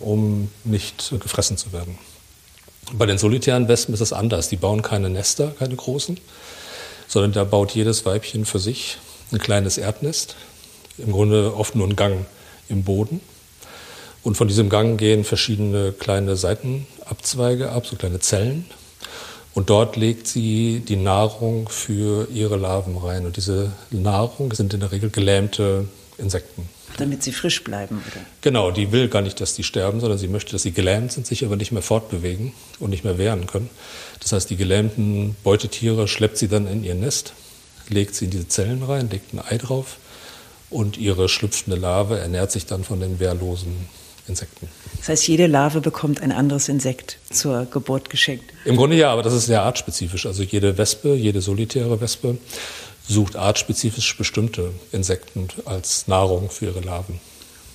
um 0.00 0.50
nicht 0.64 1.12
gefressen 1.20 1.56
zu 1.56 1.72
werden. 1.72 1.98
Bei 2.92 3.06
den 3.06 3.18
solitären 3.18 3.68
Wespen 3.68 3.92
ist 3.92 4.00
es 4.00 4.12
anders. 4.12 4.48
Die 4.48 4.56
bauen 4.56 4.82
keine 4.82 5.10
Nester, 5.10 5.52
keine 5.58 5.76
großen, 5.76 6.18
sondern 7.06 7.32
da 7.32 7.44
baut 7.44 7.72
jedes 7.72 8.06
Weibchen 8.06 8.46
für 8.46 8.58
sich 8.58 8.98
ein 9.32 9.38
kleines 9.38 9.78
Erdnest, 9.78 10.36
im 10.98 11.12
Grunde 11.12 11.54
oft 11.54 11.74
nur 11.74 11.86
ein 11.86 11.96
Gang 11.96 12.26
im 12.68 12.84
Boden. 12.84 13.20
Und 14.22 14.36
von 14.36 14.48
diesem 14.48 14.68
Gang 14.68 14.98
gehen 14.98 15.24
verschiedene 15.24 15.92
kleine 15.92 16.36
Seitenabzweige 16.36 17.70
ab, 17.70 17.86
so 17.86 17.96
kleine 17.96 18.20
Zellen. 18.20 18.66
Und 19.54 19.70
dort 19.70 19.96
legt 19.96 20.26
sie 20.26 20.82
die 20.86 20.96
Nahrung 20.96 21.68
für 21.68 22.28
ihre 22.32 22.56
Larven 22.56 22.96
rein. 22.96 23.26
Und 23.26 23.36
diese 23.36 23.72
Nahrung 23.90 24.52
sind 24.52 24.74
in 24.74 24.80
der 24.80 24.92
Regel 24.92 25.10
gelähmte 25.10 25.88
Insekten. 26.18 26.68
Damit 26.96 27.22
sie 27.22 27.32
frisch 27.32 27.62
bleiben, 27.62 28.02
oder? 28.06 28.24
Genau, 28.40 28.70
die 28.70 28.92
will 28.92 29.08
gar 29.08 29.22
nicht, 29.22 29.40
dass 29.40 29.54
die 29.54 29.62
sterben, 29.62 30.00
sondern 30.00 30.18
sie 30.18 30.28
möchte, 30.28 30.52
dass 30.52 30.62
sie 30.62 30.72
gelähmt 30.72 31.12
sind, 31.12 31.26
sich 31.26 31.44
aber 31.44 31.56
nicht 31.56 31.70
mehr 31.70 31.82
fortbewegen 31.82 32.52
und 32.80 32.90
nicht 32.90 33.04
mehr 33.04 33.18
wehren 33.18 33.46
können. 33.46 33.70
Das 34.20 34.32
heißt, 34.32 34.50
die 34.50 34.56
gelähmten 34.56 35.36
Beutetiere 35.44 36.08
schleppt 36.08 36.38
sie 36.38 36.48
dann 36.48 36.66
in 36.66 36.82
ihr 36.84 36.94
Nest, 36.94 37.34
legt 37.90 38.14
sie 38.14 38.26
in 38.26 38.30
diese 38.30 38.48
Zellen 38.48 38.82
rein, 38.82 39.10
legt 39.10 39.32
ein 39.32 39.40
Ei 39.40 39.58
drauf 39.58 39.96
und 40.70 40.96
ihre 40.96 41.28
schlüpfende 41.28 41.78
Larve 41.78 42.18
ernährt 42.18 42.52
sich 42.52 42.66
dann 42.66 42.84
von 42.84 43.00
den 43.00 43.20
wehrlosen 43.20 43.88
Insekten. 44.28 44.68
Das 44.98 45.08
heißt, 45.08 45.28
jede 45.28 45.46
Larve 45.46 45.80
bekommt 45.80 46.20
ein 46.20 46.32
anderes 46.32 46.68
Insekt 46.68 47.18
zur 47.30 47.66
Geburt 47.66 48.10
geschenkt? 48.10 48.44
Im 48.64 48.76
Grunde 48.76 48.96
ja, 48.96 49.10
aber 49.10 49.22
das 49.22 49.32
ist 49.32 49.46
sehr 49.46 49.62
artspezifisch. 49.62 50.26
Also 50.26 50.42
jede 50.42 50.76
Wespe, 50.76 51.14
jede 51.14 51.40
solitäre 51.40 52.00
Wespe 52.00 52.36
sucht 53.08 53.36
artspezifisch 53.36 54.16
bestimmte 54.16 54.72
Insekten 54.92 55.48
als 55.64 56.08
Nahrung 56.08 56.50
für 56.50 56.66
ihre 56.66 56.80
Larven. 56.80 57.20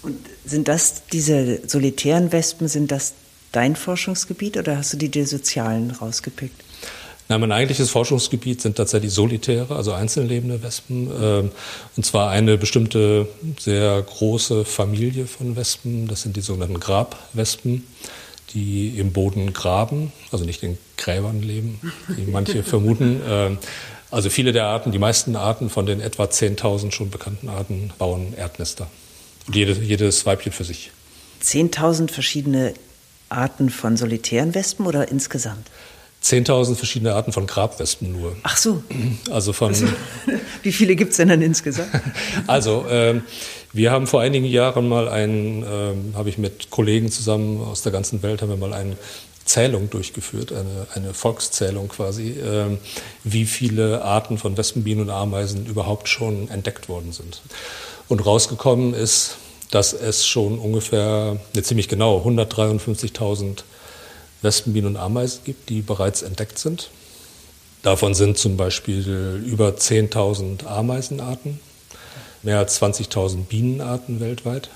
Und 0.03 0.17
sind 0.45 0.67
das 0.67 1.03
diese 1.11 1.67
solitären 1.67 2.31
Wespen, 2.31 2.67
sind 2.67 2.91
das 2.91 3.13
dein 3.51 3.75
Forschungsgebiet 3.75 4.57
oder 4.57 4.77
hast 4.77 4.93
du 4.93 4.97
die 4.97 5.09
der 5.09 5.25
sozialen 5.25 5.91
rausgepickt? 5.91 6.61
Nein, 7.29 7.39
mein 7.39 7.51
eigentliches 7.51 7.89
Forschungsgebiet 7.89 8.61
sind 8.61 8.75
tatsächlich 8.75 9.13
solitäre, 9.13 9.75
also 9.75 9.93
einzeln 9.93 10.27
lebende 10.27 10.61
Wespen. 10.61 11.09
Ähm, 11.21 11.51
und 11.95 12.05
zwar 12.05 12.29
eine 12.29 12.57
bestimmte 12.57 13.27
sehr 13.59 14.01
große 14.01 14.65
Familie 14.65 15.25
von 15.25 15.55
Wespen. 15.55 16.07
Das 16.07 16.23
sind 16.23 16.35
die 16.35 16.41
sogenannten 16.41 16.79
Grabwespen, 16.79 17.87
die 18.53 18.99
im 18.99 19.13
Boden 19.13 19.53
graben, 19.53 20.11
also 20.31 20.43
nicht 20.43 20.63
in 20.63 20.77
Gräbern 20.97 21.41
leben, 21.41 21.79
wie 22.07 22.29
manche 22.29 22.63
vermuten. 22.63 23.21
Ähm, 23.27 23.57
also 24.11 24.29
viele 24.29 24.51
der 24.51 24.65
Arten, 24.65 24.91
die 24.91 24.99
meisten 24.99 25.35
Arten 25.35 25.69
von 25.69 25.85
den 25.85 25.99
etwa 25.99 26.25
10.000 26.25 26.91
schon 26.91 27.09
bekannten 27.09 27.49
Arten 27.49 27.91
bauen 27.97 28.33
Erdnester. 28.37 28.87
Und 29.47 29.55
jedes, 29.55 29.79
jedes 29.79 30.25
Weibchen 30.25 30.51
für 30.51 30.63
sich. 30.63 30.91
10.000 31.41 32.11
verschiedene 32.11 32.73
Arten 33.29 33.69
von 33.69 33.97
solitären 33.97 34.53
Wespen 34.53 34.85
oder 34.85 35.09
insgesamt? 35.09 35.67
10.000 36.23 36.75
verschiedene 36.75 37.13
Arten 37.13 37.33
von 37.33 37.47
Grabwespen 37.47 38.11
nur. 38.11 38.35
Ach 38.43 38.55
so. 38.55 38.81
Also 39.29 39.51
von. 39.51 39.73
Wie 40.63 40.71
viele 40.71 40.95
gibt 40.95 41.11
es 41.11 41.17
denn 41.17 41.27
dann 41.27 41.41
insgesamt? 41.41 41.89
Also, 42.47 42.85
ähm, 42.89 43.23
wir 43.73 43.91
haben 43.91 44.07
vor 44.07 44.21
einigen 44.21 44.45
Jahren 44.45 44.87
mal 44.87 45.09
einen, 45.09 45.63
ähm, 45.63 46.13
habe 46.15 46.29
ich 46.29 46.37
mit 46.37 46.69
Kollegen 46.69 47.11
zusammen 47.11 47.61
aus 47.61 47.81
der 47.81 47.91
ganzen 47.91 48.23
Welt, 48.23 48.41
haben 48.41 48.49
wir 48.49 48.57
mal 48.57 48.73
eine 48.73 48.95
Zählung 49.45 49.89
durchgeführt, 49.89 50.53
eine, 50.53 50.87
eine 50.93 51.13
Volkszählung 51.13 51.89
quasi, 51.89 52.35
ähm, 52.39 52.77
wie 53.23 53.45
viele 53.45 54.03
Arten 54.03 54.37
von 54.37 54.57
Wespen, 54.57 54.83
Bienen 54.83 55.01
und 55.01 55.09
Ameisen 55.09 55.65
überhaupt 55.65 56.07
schon 56.07 56.49
entdeckt 56.49 56.87
worden 56.87 57.11
sind. 57.11 57.41
Und 58.07 58.25
rausgekommen 58.25 58.93
ist, 58.93 59.37
dass 59.71 59.93
es 59.93 60.25
schon 60.25 60.59
ungefähr, 60.59 61.37
ne, 61.55 61.63
ziemlich 61.63 61.89
genau, 61.89 62.19
153.000 62.25 63.63
Wespen, 64.43 64.73
Bienen 64.73 64.87
und 64.87 64.97
Ameisen 64.97 65.41
gibt, 65.43 65.69
die 65.69 65.81
bereits 65.81 66.21
entdeckt 66.21 66.59
sind. 66.59 66.89
Davon 67.81 68.13
sind 68.13 68.37
zum 68.37 68.55
Beispiel 68.55 69.43
über 69.45 69.69
10.000 69.69 70.65
Ameisenarten, 70.65 71.59
mehr 72.41 72.59
als 72.59 72.81
20.000 72.81 73.45
Bienenarten 73.45 74.19
weltweit. 74.19 74.69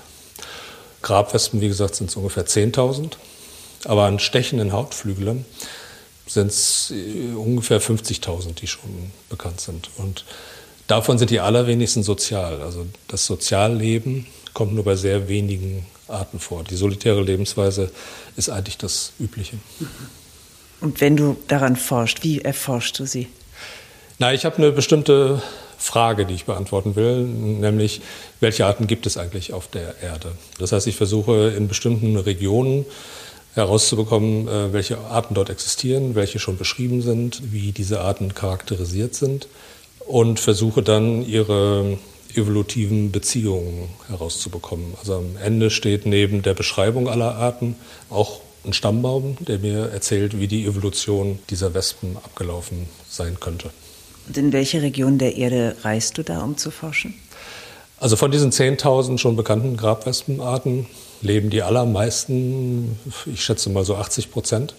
Grabwespen, 1.02 1.60
wie 1.60 1.68
gesagt, 1.68 1.94
sind 1.94 2.10
es 2.10 2.16
ungefähr 2.16 2.46
10.000. 2.46 3.12
Aber 3.84 4.04
an 4.04 4.18
stechenden 4.18 4.72
Hautflügelern 4.72 5.44
sind 6.26 6.48
es 6.48 6.92
äh, 6.94 7.34
ungefähr 7.34 7.80
50.000, 7.80 8.54
die 8.54 8.66
schon 8.66 9.12
bekannt 9.28 9.60
sind. 9.60 9.90
Und 9.96 10.24
davon 10.86 11.18
sind 11.18 11.30
die 11.30 11.40
allerwenigsten 11.40 12.02
sozial. 12.02 12.60
Also 12.60 12.86
das 13.06 13.24
Sozialleben 13.24 14.26
kommt 14.52 14.74
nur 14.74 14.84
bei 14.84 14.96
sehr 14.96 15.28
wenigen 15.28 15.86
Arten 16.08 16.38
vor. 16.38 16.64
Die 16.64 16.76
solitäre 16.76 17.22
Lebensweise 17.22 17.90
ist 18.36 18.48
eigentlich 18.48 18.78
das 18.78 19.12
Übliche. 19.18 19.58
Und 20.80 21.00
wenn 21.00 21.16
du 21.16 21.36
daran 21.48 21.76
forschst, 21.76 22.22
wie 22.24 22.40
erforschst 22.40 22.98
du 22.98 23.06
sie? 23.06 23.28
Na, 24.18 24.32
ich 24.32 24.44
habe 24.44 24.56
eine 24.56 24.72
bestimmte 24.72 25.42
Frage, 25.78 26.26
die 26.26 26.34
ich 26.34 26.44
beantworten 26.44 26.96
will, 26.96 27.22
nämlich 27.22 28.00
welche 28.40 28.66
Arten 28.66 28.86
gibt 28.86 29.06
es 29.06 29.16
eigentlich 29.16 29.52
auf 29.52 29.68
der 29.68 30.02
Erde? 30.02 30.32
Das 30.58 30.72
heißt, 30.72 30.86
ich 30.88 30.96
versuche 30.96 31.54
in 31.56 31.68
bestimmten 31.68 32.16
Regionen 32.16 32.84
herauszubekommen, 33.54 34.48
äh, 34.48 34.72
welche 34.72 34.98
Arten 34.98 35.34
dort 35.34 35.50
existieren, 35.50 36.14
welche 36.14 36.38
schon 36.38 36.56
beschrieben 36.56 37.02
sind, 37.02 37.52
wie 37.52 37.72
diese 37.72 38.00
Arten 38.00 38.34
charakterisiert 38.34 39.14
sind 39.14 39.48
und 40.00 40.40
versuche 40.40 40.82
dann 40.82 41.24
ihre 41.24 41.98
evolutiven 42.36 43.10
Beziehungen 43.12 43.88
herauszubekommen. 44.08 44.94
Also 44.98 45.16
am 45.16 45.36
Ende 45.42 45.70
steht 45.70 46.06
neben 46.06 46.42
der 46.42 46.54
Beschreibung 46.54 47.08
aller 47.08 47.34
Arten 47.34 47.76
auch 48.10 48.40
ein 48.64 48.72
Stammbaum, 48.72 49.36
der 49.40 49.58
mir 49.58 49.90
erzählt, 49.90 50.38
wie 50.38 50.48
die 50.48 50.66
Evolution 50.66 51.38
dieser 51.50 51.74
Wespen 51.74 52.16
abgelaufen 52.16 52.88
sein 53.08 53.38
könnte. 53.40 53.70
Und 54.26 54.36
in 54.36 54.52
welche 54.52 54.82
Region 54.82 55.18
der 55.18 55.36
Erde 55.36 55.76
reist 55.82 56.18
du 56.18 56.22
da, 56.22 56.42
um 56.42 56.56
zu 56.56 56.70
forschen? 56.70 57.14
Also 57.98 58.16
von 58.16 58.30
diesen 58.30 58.52
10.000 58.52 59.18
schon 59.18 59.36
bekannten 59.36 59.76
Grabwespenarten 59.76 60.86
leben 61.20 61.50
die 61.50 61.62
allermeisten, 61.62 62.98
ich 63.26 63.42
schätze 63.42 63.70
mal 63.70 63.84
so 63.84 63.96
80 63.96 64.30
Prozent, 64.30 64.74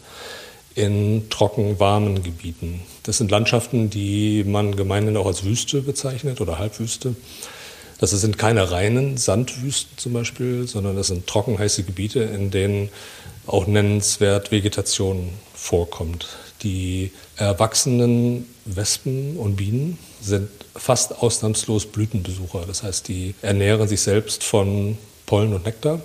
in 0.75 1.29
trocken 1.29 1.79
warmen 1.79 2.23
Gebieten. 2.23 2.81
Das 3.03 3.17
sind 3.17 3.31
Landschaften, 3.31 3.89
die 3.89 4.43
man 4.43 4.75
gemeinhin 4.75 5.17
auch 5.17 5.25
als 5.25 5.43
Wüste 5.43 5.81
bezeichnet 5.81 6.41
oder 6.41 6.59
Halbwüste. 6.59 7.15
Das 7.99 8.11
sind 8.11 8.38
keine 8.38 8.71
reinen 8.71 9.17
Sandwüsten 9.17 9.97
zum 9.97 10.13
Beispiel, 10.13 10.67
sondern 10.67 10.95
das 10.95 11.07
sind 11.07 11.27
trocken 11.27 11.59
heiße 11.59 11.83
Gebiete, 11.83 12.21
in 12.21 12.49
denen 12.49 12.89
auch 13.45 13.67
nennenswert 13.67 14.51
Vegetation 14.51 15.29
vorkommt. 15.53 16.27
Die 16.63 17.12
erwachsenen 17.36 18.45
Wespen 18.65 19.38
und 19.38 19.58
Bienen 19.58 19.97
sind 20.21 20.49
fast 20.75 21.19
ausnahmslos 21.21 21.88
Blütenbesucher. 21.88 22.63
Das 22.67 22.84
heißt, 22.84 23.08
die 23.08 23.36
ernähren 23.41 23.88
sich 23.88 24.01
selbst 24.01 24.43
von 24.43 24.97
Pollen 25.25 25.53
und 25.53 25.65
Nektar 25.65 25.99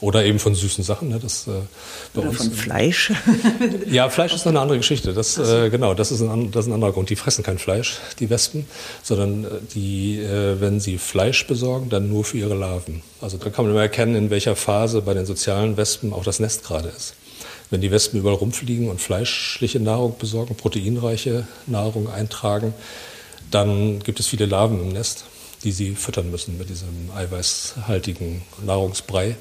oder 0.00 0.24
eben 0.24 0.38
von 0.38 0.54
süßen 0.54 0.84
Sachen. 0.84 1.08
Ne? 1.08 1.18
Das, 1.20 1.48
äh, 1.48 2.18
Oder 2.18 2.32
von 2.32 2.52
Fleisch? 2.52 3.12
ja, 3.90 4.08
Fleisch 4.08 4.32
ist 4.32 4.44
noch 4.44 4.52
eine 4.52 4.60
andere 4.60 4.78
Geschichte. 4.78 5.12
Das, 5.12 5.38
äh, 5.38 5.70
genau, 5.70 5.94
das 5.94 6.12
ist, 6.12 6.20
ein, 6.20 6.52
das 6.52 6.66
ist 6.66 6.70
ein 6.70 6.74
anderer 6.74 6.92
Grund. 6.92 7.10
Die 7.10 7.16
fressen 7.16 7.42
kein 7.42 7.58
Fleisch, 7.58 7.98
die 8.20 8.30
Wespen, 8.30 8.66
sondern 9.02 9.44
äh, 9.44 9.48
die, 9.74 10.20
äh, 10.20 10.60
wenn 10.60 10.78
sie 10.78 10.98
Fleisch 10.98 11.46
besorgen, 11.46 11.88
dann 11.88 12.08
nur 12.08 12.24
für 12.24 12.38
ihre 12.38 12.54
Larven. 12.54 13.02
Also 13.20 13.38
da 13.38 13.50
kann 13.50 13.64
man 13.64 13.72
immer 13.72 13.82
erkennen, 13.82 14.14
in 14.14 14.30
welcher 14.30 14.54
Phase 14.54 15.02
bei 15.02 15.14
den 15.14 15.26
sozialen 15.26 15.76
Wespen 15.76 16.12
auch 16.12 16.22
das 16.22 16.38
Nest 16.38 16.64
gerade 16.64 16.88
ist. 16.88 17.14
Wenn 17.70 17.80
die 17.80 17.90
Wespen 17.90 18.20
überall 18.20 18.36
rumfliegen 18.36 18.88
und 18.88 19.00
fleischliche 19.00 19.80
Nahrung 19.80 20.16
besorgen, 20.18 20.54
proteinreiche 20.54 21.46
Nahrung 21.66 22.08
eintragen, 22.08 22.72
dann 23.50 23.98
gibt 24.00 24.20
es 24.20 24.28
viele 24.28 24.46
Larven 24.46 24.80
im 24.80 24.88
Nest, 24.90 25.24
die 25.64 25.72
sie 25.72 25.94
füttern 25.96 26.30
müssen 26.30 26.56
mit 26.56 26.70
diesem 26.70 27.10
eiweißhaltigen 27.14 28.42
Nahrungsbrei. 28.64 29.36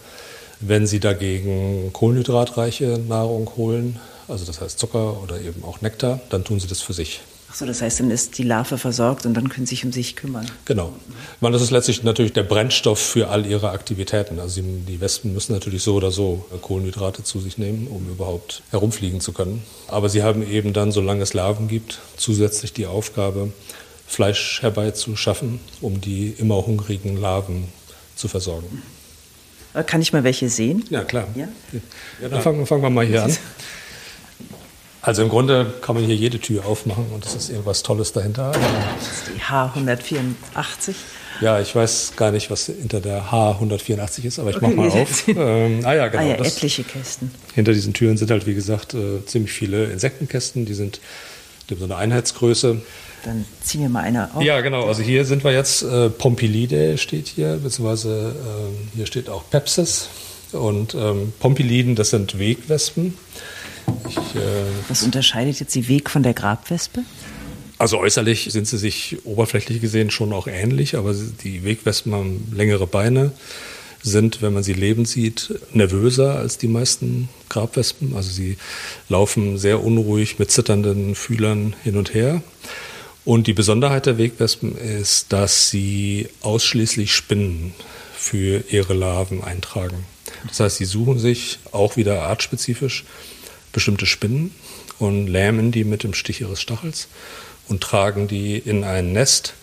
Wenn 0.59 0.87
Sie 0.87 0.99
dagegen 0.99 1.91
kohlenhydratreiche 1.93 2.99
Nahrung 3.07 3.51
holen, 3.57 3.99
also 4.27 4.45
das 4.45 4.59
heißt 4.59 4.79
Zucker 4.79 5.21
oder 5.21 5.39
eben 5.39 5.63
auch 5.63 5.81
Nektar, 5.81 6.19
dann 6.29 6.43
tun 6.43 6.59
Sie 6.59 6.67
das 6.67 6.81
für 6.81 6.93
sich. 6.93 7.21
Ach 7.49 7.55
so, 7.55 7.65
das 7.65 7.81
heißt, 7.81 8.01
dann 8.01 8.11
ist 8.11 8.37
die 8.37 8.43
Larve 8.43 8.77
versorgt 8.77 9.25
und 9.25 9.33
dann 9.33 9.47
können 9.47 9.65
Sie 9.65 9.75
sich 9.75 9.85
um 9.85 9.93
sich 9.93 10.17
kümmern. 10.17 10.45
Genau. 10.65 10.91
Weil 11.39 11.53
das 11.53 11.61
ist 11.61 11.71
letztlich 11.71 12.03
natürlich 12.03 12.33
der 12.33 12.43
Brennstoff 12.43 12.99
für 12.99 13.29
all 13.29 13.45
Ihre 13.45 13.69
Aktivitäten. 13.69 14.39
Also 14.39 14.61
die 14.61 14.99
Wespen 14.99 15.33
müssen 15.33 15.53
natürlich 15.53 15.81
so 15.81 15.95
oder 15.95 16.11
so 16.11 16.45
Kohlenhydrate 16.61 17.23
zu 17.23 17.39
sich 17.39 17.57
nehmen, 17.57 17.87
um 17.87 18.09
überhaupt 18.09 18.63
herumfliegen 18.71 19.21
zu 19.21 19.31
können. 19.31 19.63
Aber 19.87 20.09
sie 20.09 20.23
haben 20.23 20.45
eben 20.45 20.73
dann, 20.73 20.91
solange 20.91 21.23
es 21.23 21.33
Larven 21.33 21.69
gibt, 21.69 21.99
zusätzlich 22.17 22.73
die 22.73 22.85
Aufgabe, 22.85 23.53
Fleisch 24.07 24.61
herbeizuschaffen, 24.61 25.59
um 25.81 26.01
die 26.01 26.33
immer 26.37 26.65
hungrigen 26.65 27.19
Larven 27.19 27.69
zu 28.15 28.27
versorgen. 28.27 28.81
Äh, 29.77 29.83
kann 29.83 30.01
ich 30.01 30.13
mal 30.13 30.23
welche 30.23 30.49
sehen? 30.49 30.83
Ja, 30.89 31.03
klar. 31.03 31.27
Ja? 31.35 31.47
Ja, 32.21 32.29
dann 32.29 32.41
fangen, 32.41 32.65
fangen 32.65 32.81
wir 32.81 32.89
mal 32.89 33.05
hier 33.05 33.23
an. 33.23 33.37
Also 35.01 35.21
im 35.21 35.29
Grunde 35.29 35.73
kann 35.81 35.95
man 35.95 36.03
hier 36.03 36.15
jede 36.15 36.39
Tür 36.39 36.65
aufmachen 36.65 37.05
und 37.13 37.25
es 37.25 37.33
ist 37.33 37.49
irgendwas 37.49 37.83
Tolles 37.83 38.11
dahinter. 38.11 38.51
Das 38.51 39.07
ist 39.07 39.31
die 39.33 39.39
H184. 39.39 40.95
Ja, 41.39 41.61
ich 41.61 41.73
weiß 41.73 42.13
gar 42.17 42.31
nicht, 42.31 42.49
was 42.49 42.65
hinter 42.65 42.99
der 42.99 43.31
H184 43.31 44.25
ist, 44.25 44.39
aber 44.39 44.49
ich 44.49 44.57
okay, 44.57 44.73
mach 44.75 44.85
mal 44.85 44.89
auf. 44.89 45.27
Ähm, 45.27 45.81
ah 45.85 45.93
ja, 45.93 46.07
genau. 46.07 46.23
Ah 46.23 46.25
ja, 46.25 46.35
etliche 46.35 46.83
Kästen. 46.83 47.31
Hinter 47.53 47.73
diesen 47.73 47.93
Türen 47.93 48.17
sind 48.17 48.31
halt, 48.31 48.47
wie 48.47 48.55
gesagt, 48.55 48.95
äh, 48.95 49.23
ziemlich 49.25 49.53
viele 49.53 49.85
Insektenkästen. 49.85 50.65
Die 50.65 50.73
sind 50.73 50.99
so 51.69 51.83
eine 51.83 51.95
Einheitsgröße. 51.95 52.81
Dann 53.23 53.45
ziehen 53.61 53.81
wir 53.81 53.89
mal 53.89 54.01
eine 54.01 54.33
auf. 54.35 54.43
Ja, 54.43 54.61
genau. 54.61 54.85
Also 54.85 55.01
hier 55.01 55.25
sind 55.25 55.43
wir 55.43 55.51
jetzt, 55.51 55.83
äh, 55.83 56.09
Pompilide 56.09 56.97
steht 56.97 57.27
hier, 57.27 57.57
beziehungsweise 57.57 58.35
äh, 58.35 58.95
hier 58.95 59.05
steht 59.05 59.29
auch 59.29 59.49
Pepsis. 59.49 60.09
Und 60.53 60.95
ähm, 60.95 61.33
Pompiliden, 61.39 61.95
das 61.95 62.11
sind 62.11 62.39
Wegwespen. 62.39 63.17
Ich, 64.07 64.17
äh, 64.17 64.39
Was 64.87 65.03
unterscheidet 65.03 65.59
jetzt 65.59 65.75
die 65.75 65.87
Weg 65.87 66.09
von 66.09 66.23
der 66.23 66.33
Grabwespe? 66.33 67.03
Also 67.79 67.99
äußerlich 67.99 68.47
sind 68.51 68.67
sie 68.67 68.77
sich 68.77 69.17
oberflächlich 69.23 69.81
gesehen 69.81 70.09
schon 70.09 70.33
auch 70.33 70.47
ähnlich, 70.47 70.97
aber 70.97 71.13
die 71.13 71.63
Wegwespen 71.63 72.13
haben 72.13 72.51
längere 72.55 72.87
Beine, 72.87 73.33
sind, 74.01 74.41
wenn 74.41 74.53
man 74.53 74.63
sie 74.63 74.73
lebend 74.73 75.07
sieht, 75.07 75.53
nervöser 75.73 76.35
als 76.35 76.57
die 76.57 76.67
meisten 76.67 77.29
Grabwespen. 77.49 78.15
Also 78.15 78.31
sie 78.31 78.57
laufen 79.09 79.57
sehr 79.57 79.83
unruhig 79.83 80.39
mit 80.39 80.49
zitternden 80.49 81.13
Fühlern 81.13 81.75
hin 81.83 81.97
und 81.97 82.13
her. 82.13 82.41
Und 83.27 83.47
die 83.47 83.53
Besonderheit 83.53 84.05
der 84.05 84.17
Wegwespen 84.17 84.77
ist, 84.77 85.33
dass 85.33 85.69
sie 85.69 86.29
ausschließlich 86.43 87.13
Spinnen 87.13 87.73
für 88.15 88.63
ihre 88.69 88.93
Larven 88.93 89.43
eintragen. 89.43 90.05
Das 90.47 90.61
heißt, 90.61 90.77
sie 90.77 90.85
suchen 90.85 91.19
sich 91.19 91.59
auch 91.73 91.97
wieder 91.97 92.21
artspezifisch 92.23 93.03
bestimmte 93.73 94.05
Spinnen 94.05 94.55
und 94.97 95.27
lähmen 95.27 95.73
die 95.73 95.83
mit 95.83 96.03
dem 96.03 96.13
Stich 96.13 96.39
ihres 96.39 96.61
Stachels 96.61 97.09
und 97.67 97.83
tragen 97.83 98.29
die 98.29 98.57
in 98.57 98.85
ein 98.85 99.11
Nest, 99.11 99.55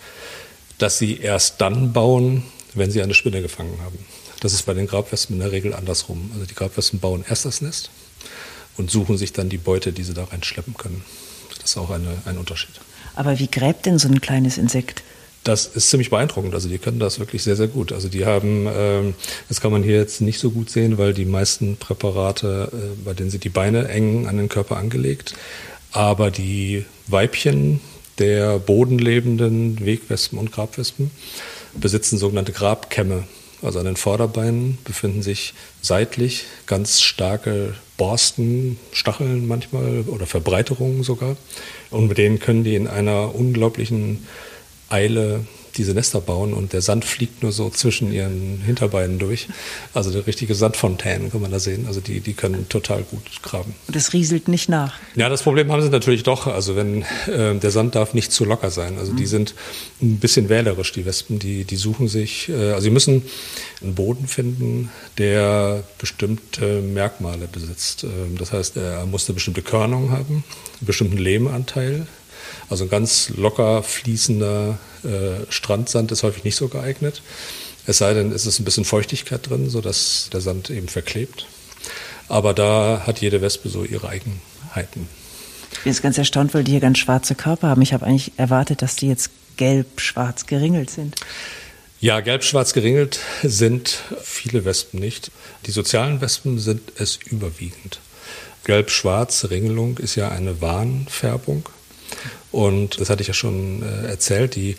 das 0.77 0.99
sie 0.99 1.17
erst 1.17 1.59
dann 1.59 1.91
bauen, 1.91 2.43
wenn 2.75 2.91
sie 2.91 3.01
eine 3.01 3.15
Spinne 3.15 3.41
gefangen 3.41 3.79
haben. 3.83 3.97
Das 4.41 4.53
ist 4.53 4.67
bei 4.67 4.75
den 4.75 4.85
Grabwespen 4.85 5.37
in 5.37 5.41
der 5.41 5.51
Regel 5.51 5.73
andersrum. 5.73 6.29
Also 6.35 6.45
die 6.45 6.53
Grabwespen 6.53 6.99
bauen 6.99 7.25
erst 7.27 7.45
das 7.45 7.61
Nest 7.61 7.89
und 8.77 8.91
suchen 8.91 9.17
sich 9.17 9.33
dann 9.33 9.49
die 9.49 9.57
Beute, 9.57 9.91
die 9.91 10.03
sie 10.03 10.13
da 10.13 10.25
reinschleppen 10.25 10.75
können. 10.77 11.03
Das 11.49 11.71
ist 11.71 11.77
auch 11.77 11.89
eine, 11.89 12.15
ein 12.25 12.37
Unterschied. 12.37 12.79
Aber 13.15 13.39
wie 13.39 13.47
gräbt 13.47 13.85
denn 13.85 13.97
so 13.97 14.07
ein 14.07 14.21
kleines 14.21 14.57
Insekt? 14.57 15.03
Das 15.43 15.67
ist 15.67 15.91
ziemlich 15.91 16.09
beeindruckend. 16.09 16.53
Also 16.55 16.69
die 16.69 16.79
können 16.79 16.99
das 16.99 17.19
wirklich 17.19 17.43
sehr, 17.43 17.55
sehr 17.55 17.67
gut. 17.67 17.91
Also 17.91 18.09
die 18.09 18.25
haben, 18.25 18.67
ähm, 18.67 19.13
das 19.47 19.61
kann 19.61 19.71
man 19.71 19.83
hier 19.83 19.97
jetzt 19.97 20.21
nicht 20.21 20.39
so 20.39 20.49
gut 20.49 20.69
sehen, 20.69 20.97
weil 20.97 21.13
die 21.13 21.25
meisten 21.25 21.77
Präparate, 21.77 22.71
äh, 22.73 23.03
bei 23.05 23.13
denen 23.13 23.29
sind 23.29 23.43
die 23.43 23.49
Beine 23.49 23.87
eng 23.87 24.27
an 24.27 24.37
den 24.37 24.49
Körper 24.49 24.77
angelegt. 24.77 25.35
Aber 25.91 26.31
die 26.31 26.85
Weibchen 27.07 27.79
der 28.17 28.59
bodenlebenden 28.59 29.85
Wegwespen 29.85 30.39
und 30.39 30.51
Grabwespen 30.51 31.11
besitzen 31.75 32.17
sogenannte 32.17 32.51
Grabkämme. 32.51 33.25
Also 33.61 33.79
an 33.79 33.85
den 33.85 33.97
Vorderbeinen 33.97 34.77
befinden 34.83 35.21
sich 35.21 35.53
seitlich 35.81 36.45
ganz 36.65 37.01
starke 37.01 37.75
Borsten, 37.97 38.77
Stacheln 38.91 39.47
manchmal 39.47 40.01
oder 40.07 40.25
Verbreiterungen 40.25 41.03
sogar. 41.03 41.37
Und 41.89 42.07
mit 42.07 42.17
denen 42.17 42.39
können 42.39 42.63
die 42.63 42.75
in 42.75 42.87
einer 42.87 43.33
unglaublichen 43.35 44.27
Eile 44.89 45.45
diese 45.77 45.93
Nester 45.93 46.21
bauen 46.21 46.53
und 46.53 46.73
der 46.73 46.81
Sand 46.81 47.05
fliegt 47.05 47.43
nur 47.43 47.51
so 47.51 47.69
zwischen 47.69 48.11
ihren 48.11 48.61
Hinterbeinen 48.65 49.19
durch. 49.19 49.47
Also 49.93 50.11
eine 50.11 50.25
richtige 50.25 50.55
Sandfontäne 50.55 51.29
kann 51.29 51.41
man 51.41 51.51
da 51.51 51.59
sehen. 51.59 51.85
Also 51.87 51.99
die, 51.99 52.19
die 52.19 52.33
können 52.33 52.67
total 52.69 53.03
gut 53.03 53.21
graben. 53.43 53.75
Und 53.87 53.95
es 53.95 54.13
rieselt 54.13 54.47
nicht 54.47 54.69
nach. 54.69 54.93
Ja, 55.15 55.29
das 55.29 55.43
Problem 55.43 55.71
haben 55.71 55.81
sie 55.81 55.89
natürlich 55.89 56.23
doch. 56.23 56.47
Also 56.47 56.75
wenn 56.75 57.03
äh, 57.27 57.55
der 57.55 57.71
Sand 57.71 57.95
darf 57.95 58.13
nicht 58.13 58.31
zu 58.31 58.45
locker 58.45 58.71
sein. 58.71 58.97
Also 58.97 59.13
mhm. 59.13 59.17
die 59.17 59.25
sind 59.25 59.55
ein 60.01 60.17
bisschen 60.19 60.49
wählerisch, 60.49 60.91
die 60.91 61.05
Wespen. 61.05 61.39
Die, 61.39 61.63
die 61.63 61.75
suchen 61.75 62.07
sich, 62.07 62.49
äh, 62.49 62.71
also 62.71 62.81
sie 62.81 62.89
müssen 62.89 63.23
einen 63.81 63.95
Boden 63.95 64.27
finden, 64.27 64.89
der 65.17 65.83
bestimmte 65.97 66.81
Merkmale 66.81 67.47
besitzt. 67.47 68.03
Ähm, 68.03 68.37
das 68.37 68.51
heißt, 68.51 68.77
er 68.77 69.05
muss 69.05 69.27
eine 69.27 69.35
bestimmte 69.35 69.61
Körnung 69.61 70.11
haben, 70.11 70.43
einen 70.79 70.87
bestimmten 70.87 71.17
Lehmanteil 71.17 72.07
also 72.69 72.85
ein 72.85 72.89
ganz 72.89 73.29
locker 73.35 73.83
fließender 73.83 74.77
äh, 75.03 75.51
Strandsand 75.51 76.11
ist 76.11 76.23
häufig 76.23 76.43
nicht 76.43 76.55
so 76.55 76.67
geeignet. 76.67 77.21
Es 77.87 77.99
sei 77.99 78.13
denn, 78.13 78.31
es 78.31 78.45
ist 78.45 78.59
ein 78.59 78.65
bisschen 78.65 78.85
Feuchtigkeit 78.85 79.47
drin, 79.47 79.69
sodass 79.69 80.29
der 80.33 80.41
Sand 80.41 80.69
eben 80.69 80.87
verklebt. 80.87 81.45
Aber 82.27 82.53
da 82.53 83.03
hat 83.05 83.21
jede 83.21 83.41
Wespe 83.41 83.69
so 83.69 83.83
ihre 83.83 84.09
Eigenheiten. 84.09 85.07
Ich 85.71 85.83
bin 85.83 85.91
jetzt 85.91 86.01
ganz 86.01 86.17
erstaunt, 86.17 86.53
weil 86.53 86.63
die 86.63 86.71
hier 86.71 86.79
ganz 86.79 86.97
schwarze 86.97 87.35
Körper 87.35 87.67
haben. 87.67 87.81
Ich 87.81 87.93
habe 87.93 88.05
eigentlich 88.05 88.31
erwartet, 88.37 88.81
dass 88.81 88.95
die 88.95 89.07
jetzt 89.07 89.29
gelb-schwarz 89.57 90.47
geringelt 90.47 90.89
sind. 90.89 91.15
Ja, 91.99 92.19
gelb-schwarz 92.19 92.73
geringelt 92.73 93.19
sind 93.43 93.99
viele 94.21 94.65
Wespen 94.65 94.99
nicht. 94.99 95.31
Die 95.65 95.71
sozialen 95.71 96.21
Wespen 96.21 96.59
sind 96.59 96.81
es 96.97 97.19
überwiegend. 97.25 97.99
Gelb-schwarz 98.65 99.47
Ringelung 99.49 99.97
ist 99.99 100.15
ja 100.15 100.29
eine 100.29 100.59
Warnfärbung. 100.61 101.69
Und 102.51 102.99
das 102.99 103.09
hatte 103.09 103.21
ich 103.21 103.27
ja 103.27 103.33
schon 103.33 103.83
äh, 103.83 104.07
erzählt, 104.07 104.55
die 104.55 104.75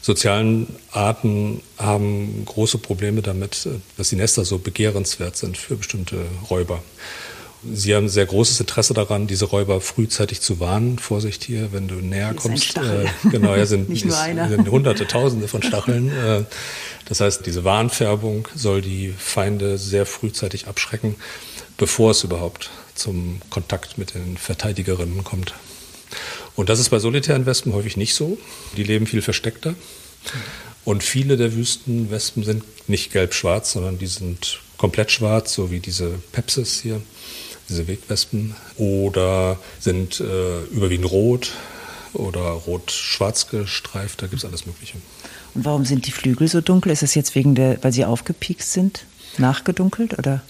sozialen 0.00 0.68
Arten 0.92 1.60
haben 1.78 2.44
große 2.44 2.78
Probleme 2.78 3.22
damit, 3.22 3.66
äh, 3.66 3.70
dass 3.96 4.10
die 4.10 4.16
Nester 4.16 4.44
so 4.44 4.58
begehrenswert 4.58 5.36
sind 5.36 5.58
für 5.58 5.76
bestimmte 5.76 6.24
Räuber. 6.48 6.82
Sie 7.72 7.94
haben 7.94 8.08
sehr 8.08 8.26
großes 8.26 8.60
Interesse 8.60 8.94
daran, 8.94 9.26
diese 9.26 9.46
Räuber 9.46 9.80
frühzeitig 9.80 10.40
zu 10.40 10.60
warnen. 10.60 10.98
Vorsicht 10.98 11.42
hier, 11.42 11.72
wenn 11.72 11.88
du 11.88 11.96
näher 11.96 12.28
hier 12.28 12.36
kommst. 12.36 12.76
Äh, 12.76 13.06
genau, 13.30 13.56
ja, 13.56 13.66
sind, 13.66 13.88
Nicht 13.88 14.04
nur 14.04 14.18
einer. 14.18 14.48
sind 14.48 14.68
hunderte, 14.70 15.06
tausende 15.06 15.48
von 15.48 15.62
Stacheln. 15.62 16.10
Äh, 16.10 16.44
das 17.06 17.20
heißt, 17.20 17.46
diese 17.46 17.64
Warnfärbung 17.64 18.46
soll 18.54 18.82
die 18.82 19.12
Feinde 19.16 19.78
sehr 19.78 20.06
frühzeitig 20.06 20.68
abschrecken, 20.68 21.16
bevor 21.76 22.12
es 22.12 22.22
überhaupt 22.24 22.70
zum 22.94 23.40
Kontakt 23.50 23.98
mit 23.98 24.14
den 24.14 24.36
Verteidigerinnen 24.36 25.24
kommt. 25.24 25.54
Und 26.56 26.70
das 26.70 26.80
ist 26.80 26.88
bei 26.88 26.98
solitären 26.98 27.46
Wespen 27.46 27.74
häufig 27.74 27.96
nicht 27.96 28.14
so. 28.14 28.38
Die 28.76 28.82
leben 28.82 29.06
viel 29.06 29.22
versteckter. 29.22 29.74
Und 30.84 31.02
viele 31.02 31.36
der 31.36 31.54
Wüstenwespen 31.54 32.44
sind 32.44 32.64
nicht 32.88 33.12
gelb-schwarz, 33.12 33.72
sondern 33.72 33.98
die 33.98 34.06
sind 34.06 34.60
komplett 34.78 35.10
schwarz, 35.10 35.52
so 35.52 35.70
wie 35.70 35.80
diese 35.80 36.14
Pepsis 36.32 36.80
hier, 36.80 37.00
diese 37.68 37.86
Wegwespen. 37.86 38.54
Oder 38.76 39.58
sind 39.78 40.20
äh, 40.20 40.62
überwiegend 40.72 41.10
rot 41.10 41.52
oder 42.14 42.40
rot-schwarz 42.40 43.48
gestreift. 43.48 44.22
Da 44.22 44.26
gibt 44.26 44.42
es 44.42 44.48
alles 44.48 44.66
Mögliche. 44.66 44.94
Und 45.54 45.64
warum 45.64 45.84
sind 45.84 46.06
die 46.06 46.12
Flügel 46.12 46.48
so 46.48 46.60
dunkel? 46.60 46.92
Ist 46.92 47.02
es 47.02 47.14
jetzt 47.14 47.34
wegen 47.34 47.54
der, 47.54 47.82
weil 47.82 47.92
sie 47.92 48.04
aufgepiekst 48.04 48.72
sind, 48.72 49.04
nachgedunkelt 49.38 50.18
oder? 50.18 50.42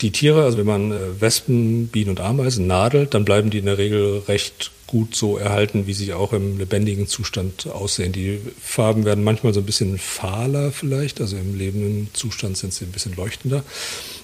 Die 0.00 0.12
Tiere, 0.12 0.44
also 0.44 0.58
wenn 0.58 0.66
man 0.66 0.92
äh, 0.92 1.20
Wespen, 1.20 1.88
Bienen 1.88 2.10
und 2.10 2.20
Ameisen 2.20 2.66
nadelt, 2.66 3.14
dann 3.14 3.24
bleiben 3.24 3.50
die 3.50 3.58
in 3.58 3.66
der 3.66 3.78
Regel 3.78 4.22
recht 4.28 4.70
gut 4.88 5.14
so 5.14 5.36
erhalten, 5.36 5.86
wie 5.86 5.92
sie 5.92 6.12
auch 6.14 6.32
im 6.32 6.58
lebendigen 6.58 7.06
Zustand 7.06 7.68
aussehen. 7.68 8.10
Die 8.10 8.40
Farben 8.60 9.04
werden 9.04 9.22
manchmal 9.22 9.54
so 9.54 9.60
ein 9.60 9.66
bisschen 9.66 9.98
fahler 9.98 10.72
vielleicht, 10.72 11.20
also 11.20 11.36
im 11.36 11.56
lebenden 11.56 12.08
Zustand 12.14 12.56
sind 12.56 12.72
sie 12.72 12.86
ein 12.86 12.90
bisschen 12.90 13.14
leuchtender. 13.14 13.62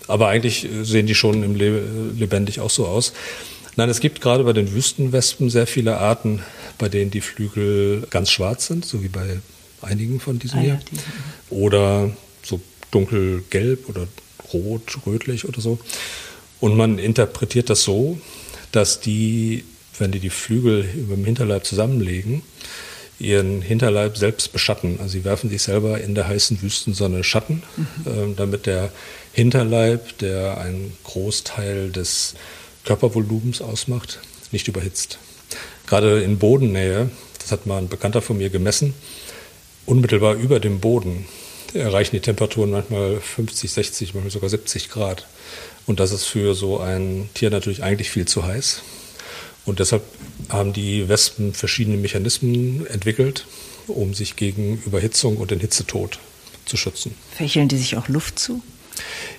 Aber 0.09 0.29
eigentlich 0.29 0.67
sehen 0.83 1.07
die 1.07 1.15
schon 1.15 1.45
im 1.45 1.55
Le 1.55 1.83
lebendig 2.17 2.61
auch 2.61 2.71
so 2.71 2.87
aus. 2.87 3.13
Nein, 3.77 3.89
es 3.91 4.01
gibt 4.01 4.21
gerade 4.21 4.45
bei 4.45 4.53
den 4.53 4.73
Wüstenwespen 4.73 5.51
sehr 5.51 5.67
viele 5.67 5.99
Arten, 5.99 6.43
bei 6.79 6.89
denen 6.89 7.11
die 7.11 7.21
Flügel 7.21 8.07
ganz 8.09 8.31
schwarz 8.31 8.67
sind, 8.67 8.85
so 8.85 9.03
wie 9.03 9.09
bei 9.09 9.41
einigen 9.83 10.19
von 10.19 10.39
diesen 10.39 10.61
ah, 10.61 10.63
hier. 10.63 10.75
Ja, 10.75 10.81
die. 10.91 11.55
Oder 11.55 12.11
so 12.43 12.61
dunkelgelb 12.91 13.89
oder 13.89 14.07
rot, 14.53 14.99
rötlich 15.07 15.47
oder 15.47 15.61
so. 15.61 15.79
Und 16.61 16.77
man 16.77 16.99
interpretiert 16.99 17.69
das 17.69 17.83
so, 17.83 18.19
dass 18.73 19.01
die 19.01 19.65
wenn 19.99 20.13
die 20.13 20.21
die 20.21 20.31
Flügel 20.31 20.85
über 20.95 21.15
dem 21.15 21.25
Hinterleib 21.25 21.65
zusammenlegen, 21.65 22.43
ihren 23.19 23.63
Hinterleib 23.63 24.17
selbst 24.17 24.53
beschatten. 24.53 24.99
Also 25.01 25.13
sie 25.13 25.25
werfen 25.25 25.51
sich 25.51 25.63
selber 25.63 26.01
in 26.01 26.15
der 26.15 26.27
heißen 26.27 26.61
Wüstensonne 26.63 27.23
Schatten, 27.25 27.63
mhm. 27.77 28.33
äh, 28.33 28.35
damit 28.37 28.67
der 28.67 28.91
Hinterleib, 29.33 30.19
der 30.19 30.59
einen 30.59 30.97
Großteil 31.05 31.91
des 31.91 32.35
Körpervolumens 32.85 33.61
ausmacht, 33.61 34.21
nicht 34.53 34.69
überhitzt. 34.69 35.19
Gerade 35.87 36.23
in 36.23 36.39
Bodennähe, 36.39 37.11
das 37.39 37.53
hat 37.53 37.67
mal 37.67 37.79
ein 37.79 37.89
Bekannter 37.89 38.23
von 38.23 38.39
mir 38.39 38.51
gemessen, 38.51 38.95
unmittelbar 39.87 40.35
über 40.35 40.61
dem 40.61 40.81
Boden 40.81 41.27
erreichen 41.75 42.15
die 42.15 42.21
Temperaturen 42.21 42.71
manchmal 42.71 43.21
50, 43.21 43.71
60, 43.71 44.15
manchmal 44.15 44.31
sogar 44.31 44.49
70 44.49 44.91
Grad. 44.91 45.27
Und 45.87 46.01
das 46.01 46.13
ist 46.13 46.25
für 46.25 46.55
so 46.55 46.79
ein 46.79 47.29
Tier 47.35 47.51
natürlich 47.51 47.83
eigentlich 47.83 48.11
viel 48.11 48.27
zu 48.27 48.45
heiß. 48.45 48.83
Und 49.67 49.79
deshalb 49.79 50.03
haben 50.49 50.73
die 50.73 51.09
Wespen 51.09 51.55
verschiedene 51.55 51.97
Mechanismen 51.97 52.87
entwickelt, 52.87 53.47
um 53.87 54.15
sich 54.15 54.37
gegen 54.37 54.83
Überhitzung 54.85 55.37
und 55.39 55.51
den 55.51 55.61
Hitzetod 55.61 56.19
zu 56.65 56.77
schützen. 56.77 57.15
Fächeln 57.35 57.69
die 57.69 57.79
sich 57.79 57.97
auch 57.97 58.09
Luft 58.09 58.39
zu? 58.39 58.63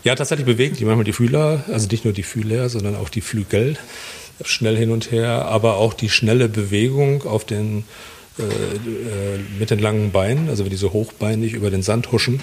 Ja, 0.03 0.15
tatsächlich 0.15 0.45
bewegen 0.45 0.75
die 0.75 0.85
manchmal 0.85 1.05
die 1.05 1.13
Fühler, 1.13 1.63
also 1.71 1.87
nicht 1.87 2.05
nur 2.05 2.13
die 2.13 2.23
Fühler, 2.23 2.69
sondern 2.69 2.95
auch 2.95 3.09
die 3.09 3.21
Flügel 3.21 3.77
schnell 4.43 4.75
hin 4.75 4.91
und 4.91 5.11
her, 5.11 5.45
aber 5.45 5.77
auch 5.77 5.93
die 5.93 6.09
schnelle 6.09 6.49
Bewegung 6.49 7.23
auf 7.23 7.45
den 7.45 7.85
äh, 8.37 8.43
äh, 8.43 9.39
mit 9.57 9.69
den 9.69 9.79
langen 9.79 10.11
Beinen, 10.11 10.49
also 10.49 10.65
wenn 10.65 10.69
die 10.69 10.75
so 10.75 10.91
hochbeinig 10.91 11.53
über 11.53 11.71
den 11.71 11.83
Sand 11.83 12.11
huschen, 12.11 12.41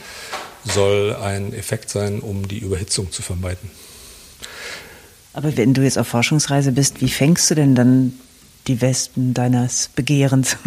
soll 0.65 1.15
ein 1.15 1.53
Effekt 1.53 1.91
sein, 1.91 2.21
um 2.21 2.49
die 2.49 2.59
Überhitzung 2.59 3.13
zu 3.13 3.21
vermeiden. 3.21 3.71
Aber 5.33 5.57
wenn 5.57 5.75
du 5.75 5.83
jetzt 5.83 5.99
auf 5.99 6.09
Forschungsreise 6.09 6.73
bist, 6.73 7.01
wie 7.01 7.09
fängst 7.09 7.51
du 7.51 7.55
denn 7.55 7.75
dann 7.75 8.13
die 8.67 8.81
Wespen 8.81 9.35
deines 9.35 9.91
Begehrens? 9.95 10.57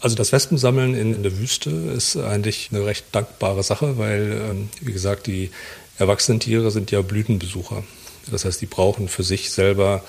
Also 0.00 0.14
das 0.14 0.30
Wespensammeln 0.30 0.94
in, 0.94 1.12
in 1.12 1.22
der 1.24 1.36
Wüste 1.38 1.70
ist 1.70 2.16
eigentlich 2.16 2.68
eine 2.70 2.86
recht 2.86 3.06
dankbare 3.10 3.64
Sache, 3.64 3.98
weil, 3.98 4.40
ähm, 4.48 4.68
wie 4.80 4.92
gesagt, 4.92 5.26
die 5.26 5.50
erwachsenen 5.98 6.38
Tiere 6.38 6.70
sind 6.70 6.92
ja 6.92 7.02
Blütenbesucher. 7.02 7.82
Das 8.30 8.44
heißt, 8.44 8.60
die 8.60 8.66
brauchen 8.66 9.08
für 9.08 9.24
sich 9.24 9.50
selber 9.50 10.04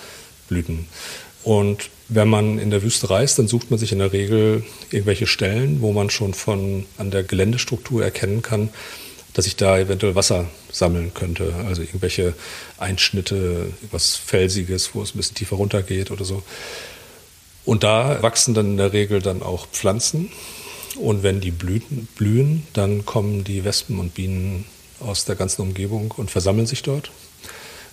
Blüten. 0.48 0.86
Und 1.44 1.90
wenn 2.08 2.28
man 2.28 2.60
in 2.60 2.70
der 2.70 2.84
Wüste 2.84 3.10
reist, 3.10 3.40
dann 3.40 3.48
sucht 3.48 3.72
man 3.72 3.80
sich 3.80 3.92
in 3.92 3.98
der 3.98 4.14
Regel 4.14 4.64
irgendwelche 4.92 5.26
Stellen, 5.26 5.82
wo 5.82 5.92
man 5.92 6.12
schon 6.12 6.36
von 6.36 6.86
an 6.98 7.10
der 7.10 7.24
Geländestruktur 7.24 8.04
erkennen 8.04 8.44
kann, 8.44 8.70
dass 9.40 9.48
ich 9.48 9.56
da 9.56 9.80
eventuell 9.80 10.16
Wasser 10.16 10.50
sammeln 10.70 11.14
könnte. 11.14 11.54
Also 11.66 11.82
irgendwelche 11.82 12.34
Einschnitte, 12.78 13.68
was 13.90 14.18
Felsiges, 14.18 14.90
wo 14.94 15.02
es 15.02 15.16
ein 15.16 15.18
bisschen 15.18 15.36
tiefer 15.36 15.56
runtergeht 15.56 16.12
oder 16.12 16.26
so. 16.26 16.44
Und 17.64 17.84
da 17.84 18.22
wachsen 18.22 18.54
dann 18.54 18.72
in 18.72 18.76
der 18.76 18.92
Regel 18.92 19.22
dann 19.22 19.42
auch 19.42 19.68
Pflanzen. 19.68 20.30
Und 20.98 21.24
wenn 21.24 21.40
die 21.40 21.52
Blüten, 21.52 22.10
blühen, 22.18 22.68
dann 22.74 23.06
kommen 23.06 23.46
die 23.46 23.64
Wespen 23.64 23.98
und 23.98 24.14
Bienen 24.14 24.66
aus 25.00 25.24
der 25.24 25.38
ganzen 25.38 25.62
Umgebung 25.62 26.14
und 26.18 26.30
versammeln 26.30 26.68
sich 26.68 26.84
dort. 26.84 27.10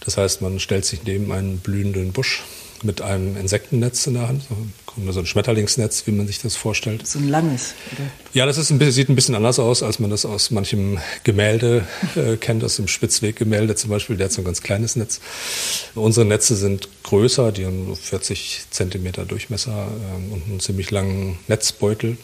Das 0.00 0.16
heißt, 0.16 0.42
man 0.42 0.58
stellt 0.58 0.84
sich 0.84 1.04
neben 1.04 1.30
einen 1.30 1.58
blühenden 1.58 2.10
Busch 2.10 2.42
mit 2.84 3.02
einem 3.02 3.36
Insektennetz 3.36 4.06
in 4.06 4.14
der 4.14 4.28
Hand, 4.28 4.42
so 5.10 5.20
ein 5.20 5.26
Schmetterlingsnetz, 5.26 6.06
wie 6.06 6.12
man 6.12 6.26
sich 6.26 6.40
das 6.40 6.56
vorstellt. 6.56 7.06
So 7.06 7.18
ein 7.18 7.28
langes, 7.28 7.74
oder? 7.92 8.08
Ja, 8.32 8.46
das 8.46 8.56
ein 8.70 8.78
bisschen, 8.78 8.92
sieht 8.92 9.08
ein 9.08 9.14
bisschen 9.14 9.34
anders 9.34 9.58
aus, 9.58 9.82
als 9.82 9.98
man 9.98 10.10
das 10.10 10.24
aus 10.24 10.50
manchem 10.50 10.98
Gemälde 11.24 11.86
äh, 12.16 12.36
kennt, 12.36 12.64
aus 12.64 12.76
dem 12.76 12.88
Spitzweggemälde 12.88 13.74
zum 13.74 13.90
Beispiel, 13.90 14.16
der 14.16 14.26
hat 14.26 14.32
so 14.32 14.40
ein 14.40 14.44
ganz 14.44 14.62
kleines 14.62 14.96
Netz. 14.96 15.20
Unsere 15.94 16.26
Netze 16.26 16.56
sind 16.56 16.88
größer, 17.02 17.52
die 17.52 17.66
haben 17.66 17.94
40 17.94 18.66
Zentimeter 18.70 19.24
Durchmesser 19.24 19.88
äh, 19.88 20.32
und 20.32 20.44
einen 20.48 20.60
ziemlich 20.60 20.90
langen 20.90 21.38
Netzbeutel. 21.48 22.16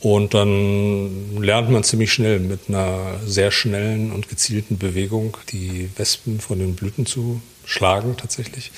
Und 0.00 0.34
dann 0.34 1.42
lernt 1.42 1.70
man 1.70 1.82
ziemlich 1.82 2.12
schnell 2.12 2.38
mit 2.38 2.68
einer 2.68 3.20
sehr 3.24 3.50
schnellen 3.50 4.12
und 4.12 4.28
gezielten 4.28 4.76
Bewegung 4.76 5.38
die 5.50 5.88
Wespen 5.96 6.40
von 6.40 6.58
den 6.58 6.74
Blüten 6.74 7.06
zu 7.06 7.40
schlagen 7.64 8.14
tatsächlich. 8.18 8.70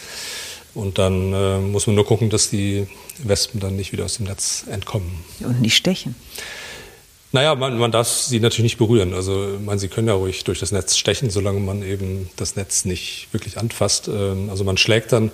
Und 0.77 0.99
dann 0.99 1.33
äh, 1.33 1.59
muss 1.59 1.87
man 1.87 1.97
nur 1.97 2.05
gucken, 2.05 2.29
dass 2.29 2.51
die 2.51 2.87
Wespen 3.25 3.61
dann 3.61 3.77
nicht 3.77 3.93
wieder 3.93 4.05
aus 4.05 4.17
dem 4.19 4.27
Netz 4.27 4.65
entkommen. 4.71 5.11
Und 5.41 5.63
nicht 5.63 5.75
stechen. 5.75 6.15
Naja, 7.33 7.55
man, 7.55 7.79
man 7.79 7.91
darf 7.91 8.09
sie 8.09 8.41
natürlich 8.41 8.73
nicht 8.73 8.79
berühren. 8.79 9.15
Also 9.15 9.59
man, 9.65 9.79
sie 9.79 9.89
können 9.89 10.07
ja 10.09 10.15
ruhig 10.15 10.45
durch 10.45 10.61
das 10.61 10.73
Netz 10.73 10.99
stechen, 10.99 11.31
solange 11.31 11.61
man 11.61 11.83
eben 11.83 12.29
das 12.37 12.57
Netz 12.57 12.85
nicht 12.85 13.29
wirklich 13.33 13.57
anfasst. 13.57 14.09
Ähm, 14.09 14.51
also 14.51 14.65
man 14.65 14.77
schlägt 14.77 15.13
dann 15.13 15.31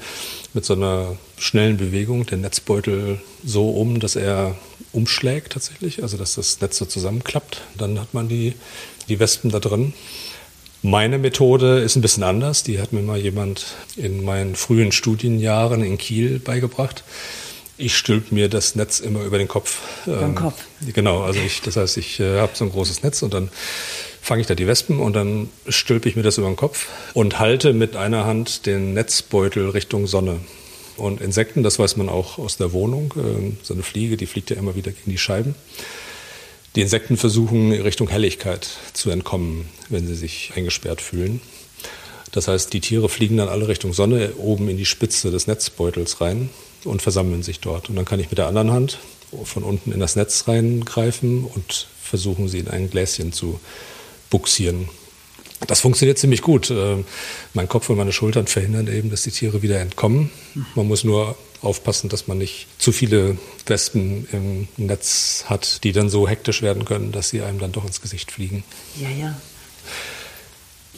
mit 0.54 0.64
so 0.64 0.74
einer 0.74 1.16
schnellen 1.38 1.76
Bewegung 1.76 2.24
den 2.24 2.40
Netzbeutel 2.40 3.20
so 3.44 3.70
um, 3.70 3.98
dass 3.98 4.14
er 4.14 4.56
umschlägt 4.92 5.54
tatsächlich, 5.54 6.04
also 6.04 6.16
dass 6.16 6.36
das 6.36 6.60
Netz 6.60 6.78
so 6.78 6.84
zusammenklappt. 6.84 7.62
Dann 7.76 7.98
hat 7.98 8.14
man 8.14 8.28
die, 8.28 8.54
die 9.08 9.18
Wespen 9.18 9.50
da 9.50 9.58
drin. 9.58 9.92
Meine 10.84 11.18
Methode 11.18 11.78
ist 11.78 11.94
ein 11.94 12.02
bisschen 12.02 12.24
anders. 12.24 12.64
Die 12.64 12.80
hat 12.80 12.92
mir 12.92 13.02
mal 13.02 13.16
jemand 13.16 13.76
in 13.96 14.24
meinen 14.24 14.56
frühen 14.56 14.90
Studienjahren 14.90 15.84
in 15.84 15.96
Kiel 15.96 16.40
beigebracht. 16.40 17.04
Ich 17.78 17.96
stülpe 17.96 18.34
mir 18.34 18.48
das 18.48 18.74
Netz 18.74 18.98
immer 18.98 19.22
über 19.22 19.38
den 19.38 19.46
Kopf. 19.46 19.78
Über 20.06 20.18
den 20.18 20.30
ähm, 20.30 20.34
Kopf. 20.34 20.60
Genau, 20.92 21.22
also 21.22 21.38
ich, 21.38 21.62
das 21.62 21.76
heißt, 21.76 21.96
ich 21.98 22.18
äh, 22.18 22.40
habe 22.40 22.52
so 22.54 22.64
ein 22.64 22.72
großes 22.72 23.04
Netz 23.04 23.22
und 23.22 23.32
dann 23.32 23.48
fange 24.20 24.40
ich 24.40 24.48
da 24.48 24.56
die 24.56 24.66
Wespen 24.66 24.98
und 24.98 25.14
dann 25.14 25.48
stülpe 25.68 26.08
ich 26.08 26.16
mir 26.16 26.22
das 26.22 26.38
über 26.38 26.48
den 26.48 26.56
Kopf 26.56 26.88
und 27.14 27.38
halte 27.38 27.72
mit 27.72 27.94
einer 27.94 28.26
Hand 28.26 28.66
den 28.66 28.92
Netzbeutel 28.92 29.70
Richtung 29.70 30.08
Sonne. 30.08 30.40
Und 30.96 31.20
Insekten, 31.20 31.62
das 31.62 31.78
weiß 31.78 31.96
man 31.96 32.08
auch 32.08 32.38
aus 32.38 32.56
der 32.56 32.72
Wohnung, 32.72 33.14
äh, 33.16 33.52
so 33.62 33.72
eine 33.72 33.84
Fliege, 33.84 34.16
die 34.16 34.26
fliegt 34.26 34.50
ja 34.50 34.56
immer 34.56 34.74
wieder 34.74 34.90
gegen 34.90 35.12
die 35.12 35.18
Scheiben. 35.18 35.54
Die 36.74 36.80
Insekten 36.80 37.18
versuchen 37.18 37.72
Richtung 37.72 38.08
Helligkeit 38.08 38.66
zu 38.94 39.10
entkommen, 39.10 39.68
wenn 39.90 40.06
sie 40.06 40.14
sich 40.14 40.52
eingesperrt 40.56 41.02
fühlen. 41.02 41.40
Das 42.30 42.48
heißt, 42.48 42.72
die 42.72 42.80
Tiere 42.80 43.10
fliegen 43.10 43.36
dann 43.36 43.48
alle 43.48 43.68
Richtung 43.68 43.92
Sonne 43.92 44.32
oben 44.38 44.70
in 44.70 44.78
die 44.78 44.86
Spitze 44.86 45.30
des 45.30 45.46
Netzbeutels 45.46 46.22
rein 46.22 46.48
und 46.84 47.02
versammeln 47.02 47.42
sich 47.42 47.60
dort. 47.60 47.90
Und 47.90 47.96
dann 47.96 48.06
kann 48.06 48.20
ich 48.20 48.30
mit 48.30 48.38
der 48.38 48.46
anderen 48.46 48.72
Hand 48.72 48.98
von 49.44 49.62
unten 49.62 49.92
in 49.92 50.00
das 50.00 50.16
Netz 50.16 50.48
reingreifen 50.48 51.44
und 51.44 51.88
versuchen, 52.00 52.48
sie 52.48 52.60
in 52.60 52.68
ein 52.68 52.88
Gläschen 52.88 53.34
zu 53.34 53.60
buxieren. 54.30 54.88
Das 55.66 55.80
funktioniert 55.80 56.18
ziemlich 56.18 56.40
gut. 56.40 56.70
Äh, 56.70 57.04
mein 57.54 57.68
Kopf 57.68 57.88
und 57.90 57.98
meine 57.98 58.12
Schultern 58.12 58.46
verhindern 58.46 58.88
eben, 58.88 59.10
dass 59.10 59.22
die 59.22 59.30
Tiere 59.30 59.62
wieder 59.62 59.78
entkommen. 59.78 60.30
Man 60.74 60.88
muss 60.88 61.04
nur 61.04 61.36
aufpassen, 61.62 62.08
dass 62.08 62.26
man 62.26 62.38
nicht 62.38 62.66
zu 62.78 62.92
viele 62.92 63.36
Wespen 63.66 64.28
im 64.32 64.68
Netz 64.76 65.44
hat, 65.46 65.84
die 65.84 65.92
dann 65.92 66.08
so 66.08 66.28
hektisch 66.28 66.62
werden 66.62 66.84
können, 66.84 67.12
dass 67.12 67.30
sie 67.30 67.42
einem 67.42 67.58
dann 67.58 67.72
doch 67.72 67.84
ins 67.84 68.00
Gesicht 68.00 68.30
fliegen. 68.30 68.64
Ja, 69.00 69.08
ja. 69.08 69.36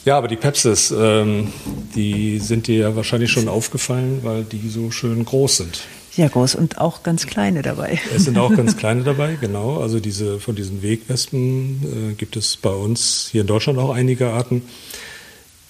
Ja, 0.05 0.17
aber 0.17 0.27
die 0.27 0.35
Pepsis, 0.35 0.93
ähm, 0.95 1.51
die 1.95 2.37
sind 2.37 2.67
dir 2.67 2.77
ja 2.77 2.95
wahrscheinlich 2.95 3.31
schon 3.31 3.47
aufgefallen, 3.47 4.19
weil 4.21 4.43
die 4.43 4.69
so 4.69 4.91
schön 4.91 5.25
groß 5.25 5.57
sind. 5.57 5.79
Sehr 6.11 6.29
groß 6.29 6.55
und 6.55 6.77
auch 6.77 7.01
ganz 7.01 7.25
kleine 7.25 7.63
dabei. 7.63 7.99
Es 8.15 8.23
sind 8.25 8.37
auch 8.37 8.55
ganz 8.55 8.77
kleine 8.77 9.03
dabei, 9.03 9.35
genau. 9.41 9.79
Also 9.81 9.99
diese 9.99 10.39
von 10.39 10.55
diesen 10.55 10.83
Wegwespen 10.83 12.11
äh, 12.11 12.13
gibt 12.13 12.37
es 12.37 12.55
bei 12.55 12.69
uns 12.69 13.29
hier 13.31 13.41
in 13.41 13.47
Deutschland 13.47 13.79
auch 13.79 13.89
einige 13.89 14.29
Arten. 14.29 14.61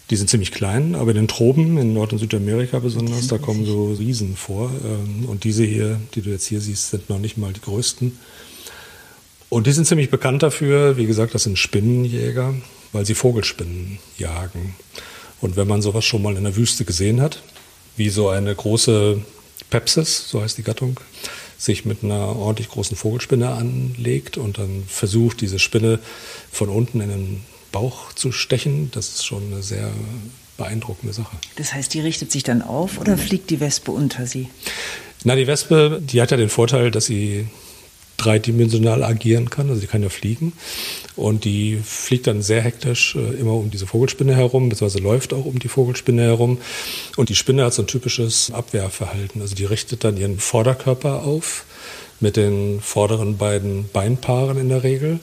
Die 0.09 0.15
sind 0.15 0.29
ziemlich 0.29 0.51
klein, 0.51 0.93
aber 0.95 1.11
in 1.11 1.17
den 1.17 1.27
Tropen, 1.27 1.77
in 1.77 1.93
Nord- 1.93 2.13
und 2.13 2.19
Südamerika 2.19 2.79
besonders, 2.79 3.27
da 3.27 3.39
kommen 3.39 3.65
so 3.65 3.93
Riesen 3.93 4.35
vor. 4.35 4.71
Ähm, 4.83 5.25
und 5.27 5.43
diese 5.43 5.63
hier, 5.63 5.99
die 6.13 6.21
du 6.21 6.29
jetzt 6.29 6.45
hier 6.45 6.61
siehst, 6.61 6.91
sind 6.91 7.09
noch 7.09 7.19
nicht 7.19 7.37
mal 7.37 7.53
die 7.53 7.61
größten. 7.61 8.17
Und 9.49 9.67
die 9.67 9.71
sind 9.71 9.85
ziemlich 9.85 10.11
bekannt 10.11 10.43
dafür. 10.43 10.97
Wie 10.97 11.05
gesagt, 11.05 11.33
das 11.33 11.43
sind 11.43 11.57
Spinnenjäger 11.57 12.53
weil 12.95 13.05
sie 13.05 13.13
Vogelspinnen 13.13 13.99
jagen. 14.17 14.73
Und 15.41 15.57
wenn 15.57 15.67
man 15.67 15.81
sowas 15.81 16.05
schon 16.05 16.21
mal 16.21 16.37
in 16.37 16.45
der 16.45 16.55
Wüste 16.55 16.85
gesehen 16.85 17.21
hat, 17.21 17.43
wie 17.97 18.09
so 18.09 18.29
eine 18.29 18.55
große 18.55 19.21
Pepsis, 19.69 20.29
so 20.29 20.41
heißt 20.41 20.57
die 20.57 20.63
Gattung, 20.63 20.99
sich 21.57 21.83
mit 21.83 22.03
einer 22.03 22.35
ordentlich 22.37 22.69
großen 22.69 22.95
Vogelspinne 22.95 23.49
anlegt 23.49 24.37
und 24.37 24.57
dann 24.57 24.85
versucht, 24.87 25.41
diese 25.41 25.59
Spinne 25.59 25.99
von 26.51 26.69
unten 26.69 27.01
in 27.01 27.09
den 27.09 27.41
Bauch 27.75 28.13
zu 28.13 28.31
stechen, 28.31 28.89
das 28.93 29.09
ist 29.09 29.25
schon 29.25 29.51
eine 29.51 29.61
sehr 29.61 29.91
beeindruckende 30.55 31.13
Sache. 31.13 31.35
Das 31.57 31.73
heißt, 31.73 31.93
die 31.93 31.99
richtet 31.99 32.31
sich 32.31 32.43
dann 32.43 32.61
auf 32.61 32.97
oder 33.01 33.17
fliegt 33.17 33.49
die 33.49 33.59
Wespe 33.59 33.91
unter 33.91 34.25
sie? 34.25 34.47
Na, 35.25 35.35
die 35.35 35.45
Wespe, 35.45 36.01
die 36.01 36.21
hat 36.21 36.31
ja 36.31 36.37
den 36.37 36.47
Vorteil, 36.47 36.89
dass 36.89 37.05
sie 37.05 37.47
dreidimensional 38.15 39.03
agieren 39.03 39.49
kann. 39.49 39.67
Also 39.67 39.81
sie 39.81 39.87
kann 39.87 40.03
ja 40.03 40.07
fliegen. 40.07 40.53
Und 41.17 41.43
die 41.43 41.81
fliegt 41.83 42.27
dann 42.27 42.41
sehr 42.41 42.61
hektisch 42.61 43.15
äh, 43.15 43.33
immer 43.41 43.55
um 43.55 43.71
diese 43.71 43.87
Vogelspinne 43.87 44.33
herum, 44.33 44.69
beziehungsweise 44.69 45.03
läuft 45.03 45.33
auch 45.33 45.43
um 45.43 45.59
die 45.59 45.67
Vogelspinne 45.67 46.21
herum. 46.21 46.59
Und 47.17 47.27
die 47.27 47.35
Spinne 47.35 47.65
hat 47.65 47.73
so 47.73 47.81
ein 47.81 47.87
typisches 47.87 48.51
Abwehrverhalten. 48.51 49.41
Also 49.41 49.53
die 49.53 49.65
richtet 49.65 50.05
dann 50.05 50.15
ihren 50.15 50.39
Vorderkörper 50.39 51.23
auf 51.23 51.65
mit 52.19 52.37
den 52.37 52.79
vorderen 52.81 53.37
beiden 53.37 53.89
Beinpaaren 53.91 54.57
in 54.57 54.69
der 54.69 54.83
Regel 54.83 55.19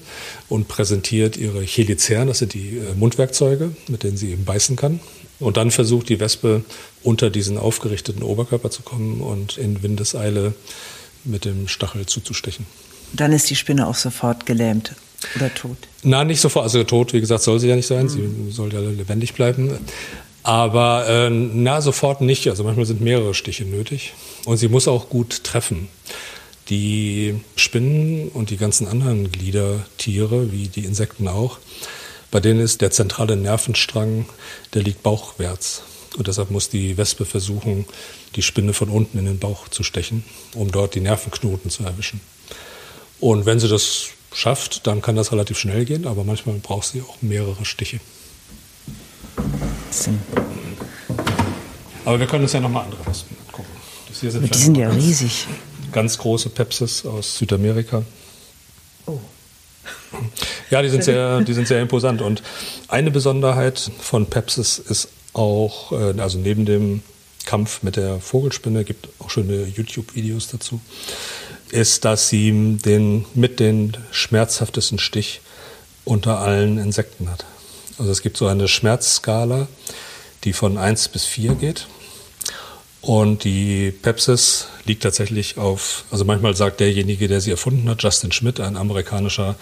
und 0.49 0.69
präsentiert 0.69 1.37
ihre 1.37 1.65
Chelicern, 1.65 2.29
das 2.29 2.39
sind 2.39 2.55
die 2.55 2.79
äh, 2.79 2.95
Mundwerkzeuge, 2.95 3.73
mit 3.89 4.03
denen 4.03 4.17
sie 4.17 4.33
eben 4.33 4.45
beißen 4.45 4.77
kann. 4.77 5.01
Und 5.41 5.57
dann 5.57 5.71
versucht 5.71 6.09
die 6.09 6.21
Wespe 6.21 6.63
unter 7.03 7.31
diesen 7.31 7.59
aufgerichteten 7.59 8.23
Oberkörper 8.23 8.71
zu 8.71 8.83
kommen 8.83 9.21
und 9.21 9.59
in 9.59 9.83
Windeseile 9.83 10.55
mit 11.25 11.45
dem 11.45 11.67
Stachel 11.67 12.07
zuzustechen. 12.07 12.67
Dann 13.13 13.33
ist 13.33 13.51
die 13.51 13.57
Spinne 13.57 13.87
auch 13.87 13.97
sofort 13.97 14.47
gelähmt 14.47 14.95
oder 15.37 15.53
tot? 15.55 15.77
Nein, 16.03 16.29
nicht 16.29 16.41
sofort. 16.41 16.65
Also 16.65 16.83
tot, 16.85 17.13
wie 17.13 17.21
gesagt, 17.21 17.43
soll 17.43 17.59
sie 17.59 17.69
ja 17.69 17.77
nicht 17.77 17.87
sein. 17.87 18.07
Mhm. 18.07 18.47
Sie 18.47 18.51
soll 18.53 18.73
ja 18.73 18.81
lebendig 18.81 19.35
bleiben. 19.35 19.79
Aber 20.43 21.07
äh, 21.09 21.31
na, 21.31 21.81
sofort 21.81 22.21
nicht. 22.21 22.49
Also 22.49 22.65
manchmal 22.65 22.87
sind 22.87 23.01
mehrere 23.01 23.35
Stiche 23.35 23.65
nötig. 23.65 24.15
Und 24.45 24.57
sie 24.57 24.69
muss 24.69 24.89
auch 24.89 25.09
gut 25.09 25.45
treffen. 25.45 25.89
Die 26.69 27.41
Spinnen 27.57 28.29
und 28.29 28.51
die 28.51 28.57
ganzen 28.57 28.87
anderen 28.87 29.31
Gliedertiere, 29.33 30.53
wie 30.53 30.69
die 30.69 30.85
Insekten 30.85 31.29
auch, 31.29 31.59
bei 32.31 32.41
denen 32.41 32.61
ist 32.61 32.81
der 32.81 32.91
zentrale 32.91 33.37
Nervenstrang, 33.37 34.27
der 34.73 34.83
liegt 34.83 35.03
bauchwärts. 35.03 35.83
Und 36.17 36.29
deshalb 36.29 36.51
muss 36.51 36.69
die 36.69 36.97
Wespe 36.97 37.25
versuchen, 37.25 37.85
die 38.37 38.43
Spinne 38.43 38.73
von 38.73 38.89
unten 38.89 39.19
in 39.19 39.27
den 39.27 39.39
Bauch 39.39 39.69
zu 39.69 39.83
stechen, 39.83 40.25
um 40.55 40.71
dort 40.71 40.95
die 40.95 41.01
Nervenknoten 41.01 41.71
zu 41.71 41.85
erwischen. 41.85 42.21
Und 43.21 43.47
wenn 43.47 43.61
sie 43.61 43.69
das 43.69 44.09
schafft, 44.33 44.87
dann 44.87 45.03
kann 45.03 45.17
das 45.17 45.33
relativ 45.33 45.59
schnell 45.59 45.85
gehen, 45.85 46.07
aber 46.07 46.25
manchmal 46.25 46.57
braucht 46.57 46.89
sie 46.89 47.03
auch 47.03 47.21
mehrere 47.21 47.65
Stiche. 47.65 48.01
Aber 52.05 52.19
wir 52.19 52.27
können 52.27 52.45
uns 52.45 52.53
ja 52.53 52.61
nochmal 52.61 52.85
andere 52.85 53.07
Wespen 53.07 53.37
angucken. 53.47 53.69
die 54.23 54.59
sind 54.59 54.77
ja 54.77 54.91
riesig. 54.91 55.47
Ganz 55.93 56.19
große 56.19 56.49
Pepsis 56.49 57.05
aus 57.07 57.39
Südamerika. 57.39 58.03
Oh. 59.07 59.19
Ja, 60.71 60.83
die 60.83 60.89
sind, 60.89 61.05
sehr, 61.05 61.41
die 61.41 61.53
sind 61.53 61.69
sehr 61.69 61.81
imposant. 61.81 62.23
Und 62.23 62.43
eine 62.89 63.11
Besonderheit 63.11 63.91
von 64.01 64.27
Pepsis 64.27 64.79
ist 64.79 65.09
auch, 65.33 65.93
äh, 65.93 66.19
also 66.21 66.39
neben 66.39 66.65
dem 66.67 67.03
Kampf 67.45 67.83
mit 67.83 67.97
der 67.97 68.21
Vogelspinne, 68.21 68.85
gibt 68.85 69.09
auch 69.19 69.31
schöne 69.31 69.65
YouTube-Videos 69.65 70.49
dazu, 70.49 70.81
ist, 71.71 72.05
dass 72.05 72.29
sie 72.29 72.79
den, 72.85 73.25
mit 73.35 73.61
den 73.61 73.97
schmerzhaftesten 74.11 74.99
Stich 74.99 75.41
unter 76.05 76.39
allen 76.39 76.79
Insekten 76.79 77.31
hat. 77.31 77.45
Also 77.99 78.11
es 78.11 78.23
gibt 78.23 78.37
so 78.37 78.47
eine 78.47 78.69
Schmerzskala, 78.69 79.69
die 80.45 80.53
von 80.53 80.79
1 80.79 81.09
bis 81.09 81.25
4 81.25 81.55
geht. 81.55 81.87
Und 83.03 83.43
die 83.43 83.91
Pepsis 83.91 84.69
liegt 84.85 85.03
tatsächlich 85.03 85.59
auf, 85.59 86.05
also 86.13 86.25
manchmal 86.25 86.55
sagt 86.55 86.79
derjenige, 86.79 87.27
der 87.27 87.41
sie 87.41 87.51
erfunden 87.51 87.89
hat, 87.89 88.01
Justin 88.03 88.31
Schmidt, 88.31 88.61
ein 88.61 88.77
amerikanischer 88.77 89.57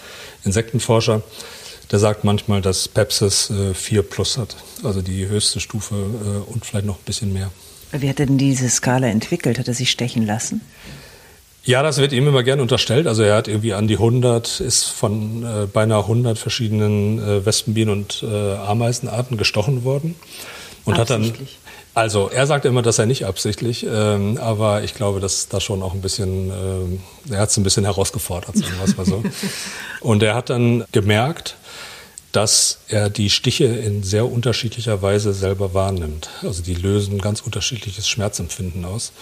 Insektenforscher, 0.45 1.23
der 1.91 1.99
sagt 1.99 2.23
manchmal, 2.23 2.61
dass 2.61 2.87
Pepsis 2.87 3.49
äh, 3.51 3.73
4 3.73 4.03
plus 4.03 4.37
hat, 4.37 4.57
also 4.85 5.01
die 5.01 5.27
höchste 5.27 5.59
Stufe 5.59 5.95
äh, 5.95 6.53
und 6.53 6.67
vielleicht 6.67 6.85
noch 6.85 6.97
ein 6.97 7.05
bisschen 7.07 7.33
mehr. 7.33 7.51
Wie 7.93 8.11
hat 8.11 8.21
er 8.21 8.27
denn 8.27 8.39
diese 8.39 8.69
Skala 8.69 9.09
entwickelt? 9.09 9.59
Hat 9.59 9.67
er 9.67 9.75
sich 9.75 9.91
stechen 9.91 10.27
lassen? 10.27 10.61
Ja, 11.65 11.83
das 11.83 11.99
wird 11.99 12.13
ihm 12.13 12.29
immer 12.29 12.43
gern 12.43 12.61
unterstellt. 12.61 13.07
Also 13.07 13.23
er 13.23 13.35
hat 13.35 13.49
irgendwie 13.49 13.73
an 13.73 13.89
die 13.89 13.95
100, 13.95 14.61
ist 14.61 14.85
von 14.85 15.45
äh, 15.45 15.67
beinahe 15.67 16.03
100 16.03 16.39
verschiedenen 16.39 17.19
äh, 17.19 17.45
Wespenbienen 17.45 17.93
und 17.93 18.23
äh, 18.23 18.55
Ameisenarten 18.55 19.37
gestochen 19.37 19.83
worden. 19.83 20.15
Und 20.85 20.97
hat 20.97 21.11
dann, 21.11 21.33
also 21.95 22.29
er 22.29 22.47
sagt 22.47 22.65
immer, 22.65 22.83
dass 22.83 22.99
er 22.99 23.07
nicht 23.07 23.27
absichtlich, 23.27 23.87
ähm, 23.89 24.39
aber 24.39 24.83
ich 24.85 24.95
glaube, 24.95 25.21
dass 25.21 25.49
da 25.49 25.61
schon 25.61 25.83
auch 25.83 25.93
ein 25.93 26.01
bisschen, 26.01 26.51
äh, 27.31 27.33
er 27.35 27.41
hat 27.41 27.51
es 27.51 27.57
ein 27.57 27.65
bisschen 27.65 27.85
herausgefordert, 27.85 28.57
sagen 28.57 28.75
wir 28.79 28.85
es 28.85 28.97
mal 28.97 29.07
so. 29.07 29.23
und 30.01 30.23
er 30.23 30.35
hat 30.35 30.51
dann 30.51 30.85
gemerkt, 30.93 31.57
dass 32.33 32.79
er 32.89 33.11
die 33.11 33.29
Stiche 33.29 33.65
in 33.65 34.03
sehr 34.03 34.31
unterschiedlicher 34.31 35.03
Weise 35.03 35.33
selber 35.33 35.75
wahrnimmt. 35.75 36.31
Also 36.43 36.63
die 36.63 36.75
lösen 36.75 37.21
ganz 37.21 37.41
unterschiedliches 37.41 38.09
Schmerzempfinden 38.09 38.85
aus. 38.85 39.13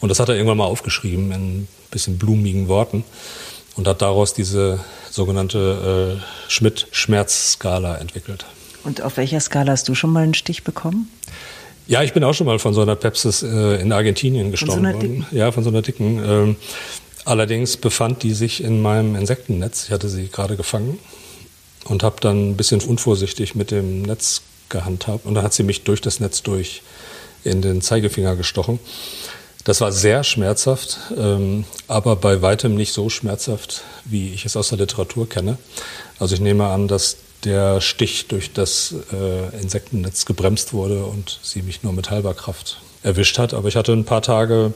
Und 0.00 0.08
das 0.08 0.18
hat 0.18 0.28
er 0.28 0.34
irgendwann 0.34 0.58
mal 0.58 0.64
aufgeschrieben 0.64 1.30
in 1.30 1.60
ein 1.60 1.68
bisschen 1.90 2.18
blumigen 2.18 2.66
Worten 2.66 3.04
und 3.76 3.86
hat 3.86 4.02
daraus 4.02 4.34
diese 4.34 4.80
sogenannte 5.08 6.18
äh, 6.18 6.50
Schmidt-Schmerzskala 6.50 7.96
entwickelt. 7.96 8.44
Und 8.82 9.02
auf 9.02 9.16
welcher 9.16 9.40
Skala 9.40 9.72
hast 9.72 9.88
du 9.88 9.94
schon 9.94 10.10
mal 10.10 10.24
einen 10.24 10.34
Stich 10.34 10.64
bekommen? 10.64 11.08
Ja, 11.88 12.02
ich 12.04 12.12
bin 12.12 12.22
auch 12.22 12.34
schon 12.34 12.46
mal 12.46 12.60
von 12.60 12.74
so 12.74 12.82
einer 12.82 12.94
Pepsis 12.94 13.42
äh, 13.42 13.80
in 13.80 13.90
Argentinien 13.90 14.52
gestorben 14.52 14.74
von 14.74 14.82
so 14.82 14.88
einer 14.88 15.02
worden. 15.02 15.26
Ja, 15.32 15.50
von 15.50 15.64
so 15.64 15.70
einer 15.70 15.82
dicken. 15.82 16.22
Ähm, 16.24 16.56
Allerdings 17.28 17.76
befand 17.76 18.22
die 18.22 18.32
sich 18.32 18.64
in 18.64 18.80
meinem 18.80 19.14
Insektennetz. 19.14 19.84
Ich 19.84 19.90
hatte 19.90 20.08
sie 20.08 20.28
gerade 20.28 20.56
gefangen 20.56 20.98
und 21.84 22.02
habe 22.02 22.16
dann 22.22 22.52
ein 22.52 22.56
bisschen 22.56 22.80
unvorsichtig 22.80 23.54
mit 23.54 23.70
dem 23.70 24.00
Netz 24.00 24.40
gehandhabt. 24.70 25.26
Und 25.26 25.34
dann 25.34 25.44
hat 25.44 25.52
sie 25.52 25.62
mich 25.62 25.84
durch 25.84 26.00
das 26.00 26.20
Netz 26.20 26.42
durch 26.42 26.80
in 27.44 27.60
den 27.60 27.82
Zeigefinger 27.82 28.34
gestochen. 28.34 28.78
Das 29.64 29.82
war 29.82 29.92
sehr 29.92 30.24
schmerzhaft, 30.24 30.98
ähm, 31.18 31.64
aber 31.86 32.16
bei 32.16 32.40
weitem 32.40 32.74
nicht 32.74 32.94
so 32.94 33.10
schmerzhaft, 33.10 33.82
wie 34.06 34.32
ich 34.32 34.46
es 34.46 34.56
aus 34.56 34.70
der 34.70 34.78
Literatur 34.78 35.28
kenne. 35.28 35.58
Also 36.18 36.34
ich 36.34 36.40
nehme 36.40 36.68
an, 36.68 36.88
dass 36.88 37.18
der 37.44 37.80
Stich 37.80 38.26
durch 38.26 38.52
das 38.52 38.94
äh, 39.12 39.60
Insektennetz 39.60 40.24
gebremst 40.24 40.72
wurde 40.72 41.04
und 41.04 41.38
sie 41.42 41.62
mich 41.62 41.82
nur 41.82 41.92
mit 41.92 42.10
halber 42.10 42.34
Kraft 42.34 42.80
erwischt 43.02 43.38
hat. 43.38 43.54
Aber 43.54 43.68
ich 43.68 43.76
hatte 43.76 43.92
ein 43.92 44.04
paar 44.04 44.22
Tage 44.22 44.74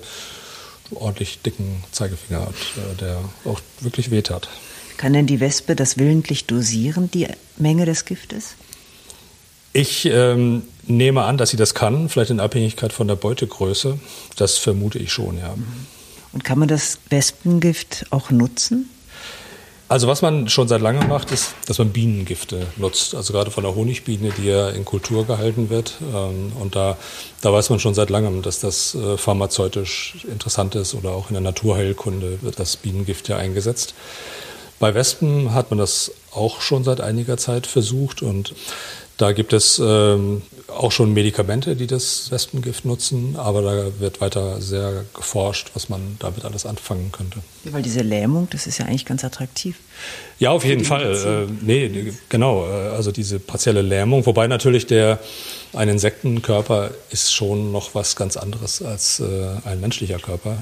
ordentlich 0.94 1.40
dicken 1.42 1.82
Zeigefinger, 1.90 2.42
äh, 2.42 2.96
der 3.00 3.18
auch 3.44 3.60
wirklich 3.80 4.10
wehtat. 4.10 4.48
Kann 4.96 5.12
denn 5.14 5.26
die 5.26 5.40
Wespe 5.40 5.74
das 5.74 5.98
willentlich 5.98 6.46
dosieren, 6.46 7.10
die 7.10 7.26
Menge 7.56 7.86
des 7.86 8.04
Giftes? 8.04 8.54
Ich 9.72 10.04
ähm, 10.04 10.62
nehme 10.86 11.22
an, 11.22 11.38
dass 11.38 11.50
sie 11.50 11.56
das 11.56 11.74
kann, 11.74 12.08
vielleicht 12.08 12.30
in 12.30 12.40
Abhängigkeit 12.40 12.92
von 12.92 13.08
der 13.08 13.16
Beutegröße. 13.16 13.98
Das 14.36 14.58
vermute 14.58 14.98
ich 14.98 15.12
schon, 15.12 15.38
ja. 15.38 15.54
Und 16.32 16.44
kann 16.44 16.58
man 16.58 16.68
das 16.68 16.98
Wespengift 17.08 18.06
auch 18.10 18.30
nutzen? 18.30 18.88
Also 19.92 20.08
was 20.08 20.22
man 20.22 20.48
schon 20.48 20.68
seit 20.68 20.80
langem 20.80 21.06
macht, 21.06 21.32
ist, 21.32 21.52
dass 21.66 21.76
man 21.76 21.90
Bienengifte 21.90 22.66
nutzt. 22.78 23.14
Also 23.14 23.34
gerade 23.34 23.50
von 23.50 23.62
der 23.62 23.74
Honigbiene, 23.74 24.30
die 24.38 24.46
ja 24.46 24.70
in 24.70 24.86
Kultur 24.86 25.26
gehalten 25.26 25.68
wird. 25.68 25.98
Ähm, 26.14 26.50
und 26.58 26.74
da, 26.74 26.96
da 27.42 27.52
weiß 27.52 27.68
man 27.68 27.78
schon 27.78 27.92
seit 27.92 28.08
langem, 28.08 28.40
dass 28.40 28.58
das 28.58 28.94
äh, 28.94 29.18
pharmazeutisch 29.18 30.24
interessant 30.26 30.76
ist 30.76 30.94
oder 30.94 31.10
auch 31.10 31.28
in 31.28 31.34
der 31.34 31.42
Naturheilkunde 31.42 32.38
wird 32.40 32.58
das 32.58 32.78
Bienengift 32.78 33.28
ja 33.28 33.36
eingesetzt. 33.36 33.92
Bei 34.78 34.94
Wespen 34.94 35.52
hat 35.52 35.68
man 35.68 35.78
das 35.78 36.12
auch 36.34 36.62
schon 36.62 36.84
seit 36.84 37.02
einiger 37.02 37.36
Zeit 37.36 37.66
versucht 37.66 38.22
und 38.22 38.54
da 39.22 39.30
gibt 39.30 39.52
es 39.52 39.80
ähm, 39.82 40.42
auch 40.66 40.90
schon 40.90 41.12
Medikamente, 41.12 41.76
die 41.76 41.86
das 41.86 42.32
Wespengift 42.32 42.84
nutzen, 42.84 43.36
aber 43.36 43.62
da 43.62 44.00
wird 44.00 44.20
weiter 44.20 44.60
sehr 44.60 45.04
geforscht, 45.14 45.70
was 45.74 45.88
man 45.88 46.16
damit 46.18 46.44
alles 46.44 46.66
anfangen 46.66 47.12
könnte. 47.12 47.38
Ja, 47.64 47.72
weil 47.72 47.82
diese 47.82 48.00
Lähmung, 48.00 48.48
das 48.50 48.66
ist 48.66 48.78
ja 48.78 48.86
eigentlich 48.86 49.04
ganz 49.04 49.24
attraktiv. 49.24 49.76
Ja, 50.40 50.50
auf 50.50 50.64
jeden 50.64 50.84
Fall. 50.84 51.46
Äh, 51.48 51.52
nee, 51.64 52.12
genau. 52.28 52.66
Äh, 52.66 52.96
also 52.96 53.12
diese 53.12 53.38
partielle 53.38 53.82
Lähmung, 53.82 54.26
wobei 54.26 54.48
natürlich 54.48 54.86
der 54.86 55.20
ein 55.72 55.88
Insektenkörper 55.88 56.90
ist 57.10 57.32
schon 57.32 57.70
noch 57.70 57.94
was 57.94 58.16
ganz 58.16 58.36
anderes 58.36 58.82
als 58.82 59.20
äh, 59.20 59.24
ein 59.64 59.80
menschlicher 59.80 60.18
Körper. 60.18 60.58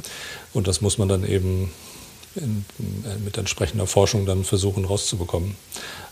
Und 0.52 0.68
das 0.68 0.82
muss 0.82 0.98
man 0.98 1.08
dann 1.08 1.26
eben 1.26 1.72
in, 2.36 2.66
mit 3.24 3.38
entsprechender 3.38 3.86
Forschung 3.86 4.26
dann 4.26 4.44
versuchen 4.44 4.84
rauszubekommen. 4.84 5.56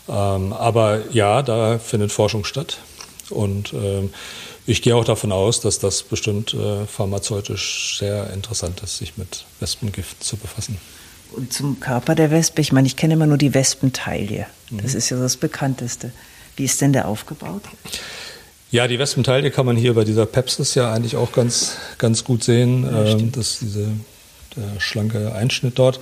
Ähm, 0.09 0.53
aber 0.53 1.01
ja, 1.11 1.41
da 1.41 1.77
findet 1.77 2.11
Forschung 2.11 2.43
statt. 2.43 2.79
Und 3.29 3.73
ähm, 3.73 4.11
ich 4.65 4.81
gehe 4.81 4.95
auch 4.95 5.05
davon 5.05 5.31
aus, 5.31 5.61
dass 5.61 5.79
das 5.79 6.03
bestimmt 6.03 6.53
äh, 6.53 6.85
pharmazeutisch 6.85 7.97
sehr 7.99 8.31
interessant 8.31 8.81
ist, 8.81 8.97
sich 8.97 9.17
mit 9.17 9.45
Wespengift 9.59 10.23
zu 10.23 10.37
befassen. 10.37 10.77
Und 11.31 11.53
zum 11.53 11.79
Körper 11.79 12.15
der 12.15 12.31
Wespe, 12.31 12.61
ich 12.61 12.71
meine, 12.71 12.87
ich 12.87 12.95
kenne 12.95 13.13
immer 13.13 13.27
nur 13.27 13.37
die 13.37 13.53
Wespentaille. 13.53 14.47
Das 14.71 14.93
mhm. 14.93 14.97
ist 14.97 15.09
ja 15.09 15.19
das 15.19 15.37
bekannteste. 15.37 16.11
Wie 16.55 16.65
ist 16.65 16.81
denn 16.81 16.91
der 16.91 17.07
aufgebaut? 17.07 17.61
Ja, 18.71 18.87
die 18.87 18.99
Wespentaille 18.99 19.51
kann 19.51 19.65
man 19.65 19.77
hier 19.77 19.93
bei 19.93 20.03
dieser 20.03 20.25
Pepsis 20.25 20.75
ja 20.75 20.91
eigentlich 20.91 21.15
auch 21.15 21.31
ganz, 21.31 21.77
ganz 21.97 22.23
gut 22.23 22.43
sehen. 22.43 22.83
Ja, 22.83 23.05
ähm, 23.05 23.31
das 23.31 23.59
diese 23.59 23.91
der 24.55 24.79
schlanke 24.79 25.33
Einschnitt 25.33 25.77
dort 25.77 25.99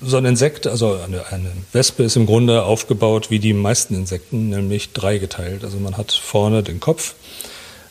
so 0.00 0.16
ein 0.16 0.24
Insekt, 0.24 0.66
also 0.66 0.94
eine, 0.94 1.26
eine, 1.32 1.50
Wespe 1.72 2.02
ist 2.02 2.16
im 2.16 2.26
Grunde 2.26 2.62
aufgebaut 2.62 3.30
wie 3.30 3.38
die 3.38 3.52
meisten 3.52 3.94
Insekten, 3.94 4.50
nämlich 4.50 4.92
dreigeteilt. 4.92 5.64
Also 5.64 5.78
man 5.78 5.96
hat 5.96 6.12
vorne 6.12 6.62
den 6.62 6.80
Kopf, 6.80 7.14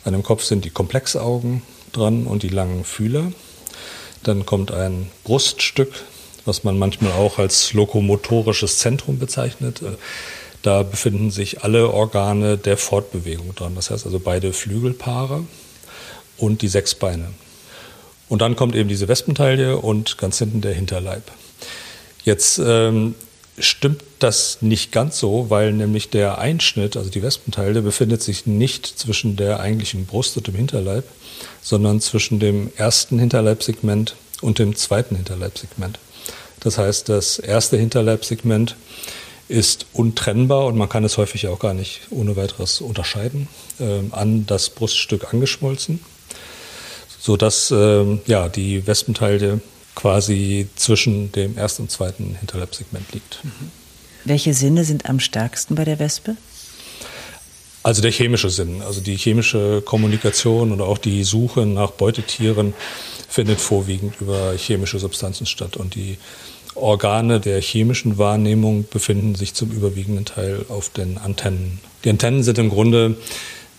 an 0.06 0.14
dem 0.14 0.24
Kopf 0.24 0.44
sind 0.44 0.64
die 0.64 0.70
Komplexaugen 0.70 1.62
dran 1.92 2.28
und 2.28 2.44
die 2.44 2.50
langen 2.50 2.84
Fühler. 2.84 3.32
Dann 4.24 4.46
kommt 4.46 4.72
ein 4.72 5.10
Bruststück, 5.24 5.92
was 6.46 6.64
man 6.64 6.80
manchmal 6.80 7.12
auch 7.14 7.40
als 7.40 7.74
lokomotorisches 7.74 8.78
Zentrum 8.78 9.20
bezeichnet. 9.20 9.82
Da 10.62 10.84
befinden 10.84 11.30
sich 11.30 11.64
alle 11.64 11.92
Organe 11.92 12.58
der 12.58 12.78
Fortbewegung 12.78 13.54
dran. 13.56 13.76
Das 13.76 13.92
heißt 13.92 14.06
also 14.06 14.20
beide 14.20 14.54
Flügelpaare 14.54 15.44
und 16.38 16.62
die 16.62 16.68
sechs 16.68 16.96
Beine. 16.96 17.30
Und 18.30 18.42
dann 18.42 18.56
kommt 18.56 18.76
eben 18.76 18.90
diese 18.90 19.08
Wespentaille 19.08 19.78
und 19.78 20.18
ganz 20.18 20.40
hinten 20.40 20.62
der 20.62 20.74
Hinterleib. 20.74 21.24
Jetzt 22.28 22.60
ähm, 22.62 23.16
stimmt 23.58 24.04
das 24.20 24.58
nicht 24.60 24.92
ganz 24.92 25.18
so, 25.18 25.50
weil 25.50 25.72
nämlich 25.72 26.10
der 26.10 26.40
Einschnitt, 26.40 26.98
also 26.98 27.10
die 27.10 27.24
Wespenteile, 27.24 27.82
befindet 27.82 28.22
sich 28.22 28.46
nicht 28.46 28.86
zwischen 28.86 29.38
der 29.38 29.62
eigentlichen 29.62 30.06
Brust 30.06 30.36
und 30.36 30.46
dem 30.46 30.56
Hinterleib, 30.56 31.06
sondern 31.62 32.02
zwischen 32.02 32.42
dem 32.42 32.70
ersten 32.76 33.18
Hinterleibsegment 33.18 34.18
und 34.42 34.60
dem 34.60 34.76
zweiten 34.76 35.16
Hinterleibsegment. 35.16 36.00
Das 36.60 36.78
heißt, 36.78 37.08
das 37.08 37.40
erste 37.40 37.78
Hinterleibsegment 37.78 38.76
ist 39.48 39.86
untrennbar 39.94 40.66
und 40.66 40.76
man 40.76 40.90
kann 40.90 41.06
es 41.06 41.18
häufig 41.18 41.48
auch 41.48 41.60
gar 41.60 41.74
nicht 41.74 42.02
ohne 42.10 42.36
weiteres 42.36 42.82
unterscheiden, 42.82 43.48
äh, 43.80 44.02
an 44.12 44.46
das 44.46 44.70
Bruststück 44.70 45.34
angeschmolzen, 45.34 46.02
sodass 47.22 47.72
äh, 47.72 48.18
ja, 48.26 48.50
die 48.50 48.86
Wespenteile 48.86 49.62
quasi 49.98 50.68
zwischen 50.76 51.32
dem 51.32 51.58
ersten 51.58 51.82
und 51.84 51.92
zweiten 51.92 52.36
Hinterleibsegment 52.40 53.12
liegt. 53.14 53.44
Mhm. 53.44 53.72
Welche 54.26 54.54
Sinne 54.54 54.84
sind 54.84 55.10
am 55.10 55.20
stärksten 55.20 55.74
bei 55.74 55.86
der 55.86 55.98
Wespe? 55.98 56.38
Also 57.82 58.04
der 58.04 58.12
chemische 58.12 58.52
Sinn, 58.52 58.84
also 58.84 59.02
die 59.02 59.16
chemische 59.16 59.82
Kommunikation 59.82 60.72
oder 60.72 60.86
auch 60.86 61.00
die 61.00 61.24
Suche 61.24 61.66
nach 61.66 61.92
Beutetieren 61.92 62.76
findet 63.28 63.60
vorwiegend 63.60 64.22
über 64.22 64.54
chemische 64.56 65.00
Substanzen 65.00 65.48
statt 65.48 65.78
und 65.78 65.96
die 65.96 66.18
Organe 66.76 67.40
der 67.40 67.60
chemischen 67.60 68.20
Wahrnehmung 68.20 68.86
befinden 68.88 69.34
sich 69.34 69.56
zum 69.56 69.72
überwiegenden 69.72 70.26
Teil 70.26 70.64
auf 70.70 70.90
den 70.90 71.18
Antennen. 71.18 71.80
Die 72.04 72.12
Antennen 72.12 72.44
sind 72.44 72.60
im 72.60 72.70
Grunde 72.70 73.18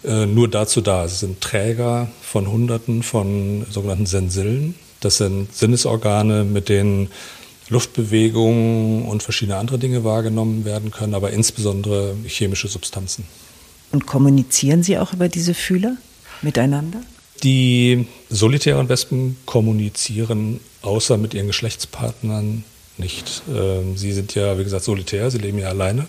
äh, 0.02 0.26
nur 0.26 0.48
dazu 0.48 0.80
da. 0.80 1.06
Sie 1.06 1.14
sind 1.14 1.40
Träger 1.40 2.08
von 2.22 2.50
Hunderten 2.50 3.04
von 3.04 3.66
sogenannten 3.70 4.06
Sensillen. 4.06 4.74
Das 5.00 5.18
sind 5.18 5.54
Sinnesorgane, 5.54 6.44
mit 6.44 6.68
denen 6.68 7.10
Luftbewegungen 7.68 9.04
und 9.04 9.22
verschiedene 9.22 9.56
andere 9.56 9.78
Dinge 9.78 10.04
wahrgenommen 10.04 10.64
werden 10.64 10.90
können, 10.90 11.14
aber 11.14 11.30
insbesondere 11.30 12.16
chemische 12.26 12.68
Substanzen. 12.68 13.24
Und 13.92 14.06
kommunizieren 14.06 14.82
Sie 14.82 14.98
auch 14.98 15.12
über 15.12 15.28
diese 15.28 15.54
Fühler 15.54 15.96
miteinander? 16.42 17.00
Die 17.42 18.06
solitären 18.30 18.88
Wespen 18.88 19.36
kommunizieren 19.46 20.60
außer 20.82 21.16
mit 21.16 21.34
ihren 21.34 21.46
Geschlechtspartnern 21.46 22.64
nicht. 22.96 23.42
Ähm, 23.48 23.96
sie 23.96 24.12
sind 24.12 24.34
ja, 24.34 24.58
wie 24.58 24.64
gesagt, 24.64 24.84
solitär, 24.84 25.30
sie 25.30 25.38
leben 25.38 25.58
ja 25.58 25.68
alleine. 25.68 26.06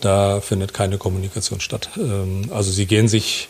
Da 0.00 0.40
findet 0.40 0.74
keine 0.74 0.98
Kommunikation 0.98 1.60
statt. 1.60 1.90
Ähm, 1.96 2.50
also 2.50 2.72
sie 2.72 2.86
gehen 2.86 3.08
sich 3.08 3.48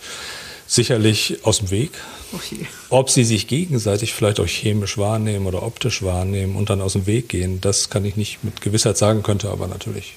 sicherlich 0.66 1.38
aus 1.44 1.58
dem 1.58 1.70
Weg. 1.70 1.92
Okay. 2.32 2.66
Ob 2.90 3.10
sie 3.10 3.24
sich 3.24 3.46
gegenseitig 3.46 4.12
vielleicht 4.12 4.40
auch 4.40 4.46
chemisch 4.46 4.98
wahrnehmen 4.98 5.46
oder 5.46 5.62
optisch 5.62 6.02
wahrnehmen 6.02 6.56
und 6.56 6.70
dann 6.70 6.80
aus 6.80 6.92
dem 6.92 7.06
Weg 7.06 7.28
gehen, 7.28 7.60
das 7.60 7.90
kann 7.90 8.04
ich 8.04 8.16
nicht 8.16 8.44
mit 8.44 8.60
Gewissheit 8.60 8.98
sagen, 8.98 9.22
könnte 9.22 9.50
aber 9.50 9.66
natürlich 9.66 10.14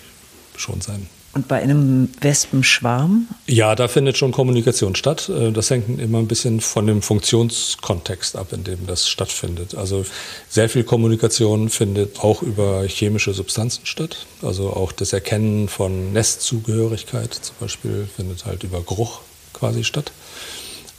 schon 0.58 0.82
sein. 0.82 1.08
Und 1.34 1.48
bei 1.48 1.62
einem 1.62 2.10
Wespenschwarm? 2.20 3.28
Ja, 3.48 3.74
da 3.76 3.88
findet 3.88 4.18
schon 4.18 4.34
Kommunikation 4.34 4.96
statt. 4.96 5.30
Äh, 5.30 5.54
das 5.54 5.70
hängt 5.70 6.02
immer 6.02 6.20
ein 6.20 6.28
bisschen 6.28 6.60
von 6.60 6.86
dem 6.88 7.02
Funktionskontext 7.02 8.36
ab, 8.36 8.52
in 8.52 8.66
dem 8.66 8.86
das 8.86 9.08
stattfindet. 9.08 9.76
Also 9.76 10.06
sehr 10.50 10.68
viel 10.68 10.84
Kommunikation 10.84 11.70
findet 11.70 12.20
auch 12.20 12.42
über 12.42 12.84
chemische 12.86 13.34
Substanzen 13.34 13.86
statt. 13.86 14.26
Also 14.42 14.72
auch 14.72 14.92
das 14.92 15.14
Erkennen 15.14 15.70
von 15.70 16.12
Nestzugehörigkeit 16.12 17.34
zum 17.34 17.56
Beispiel 17.62 18.10
findet 18.14 18.46
halt 18.46 18.64
über 18.64 18.82
Geruch 18.82 19.22
quasi 19.54 19.86
statt. 19.86 20.12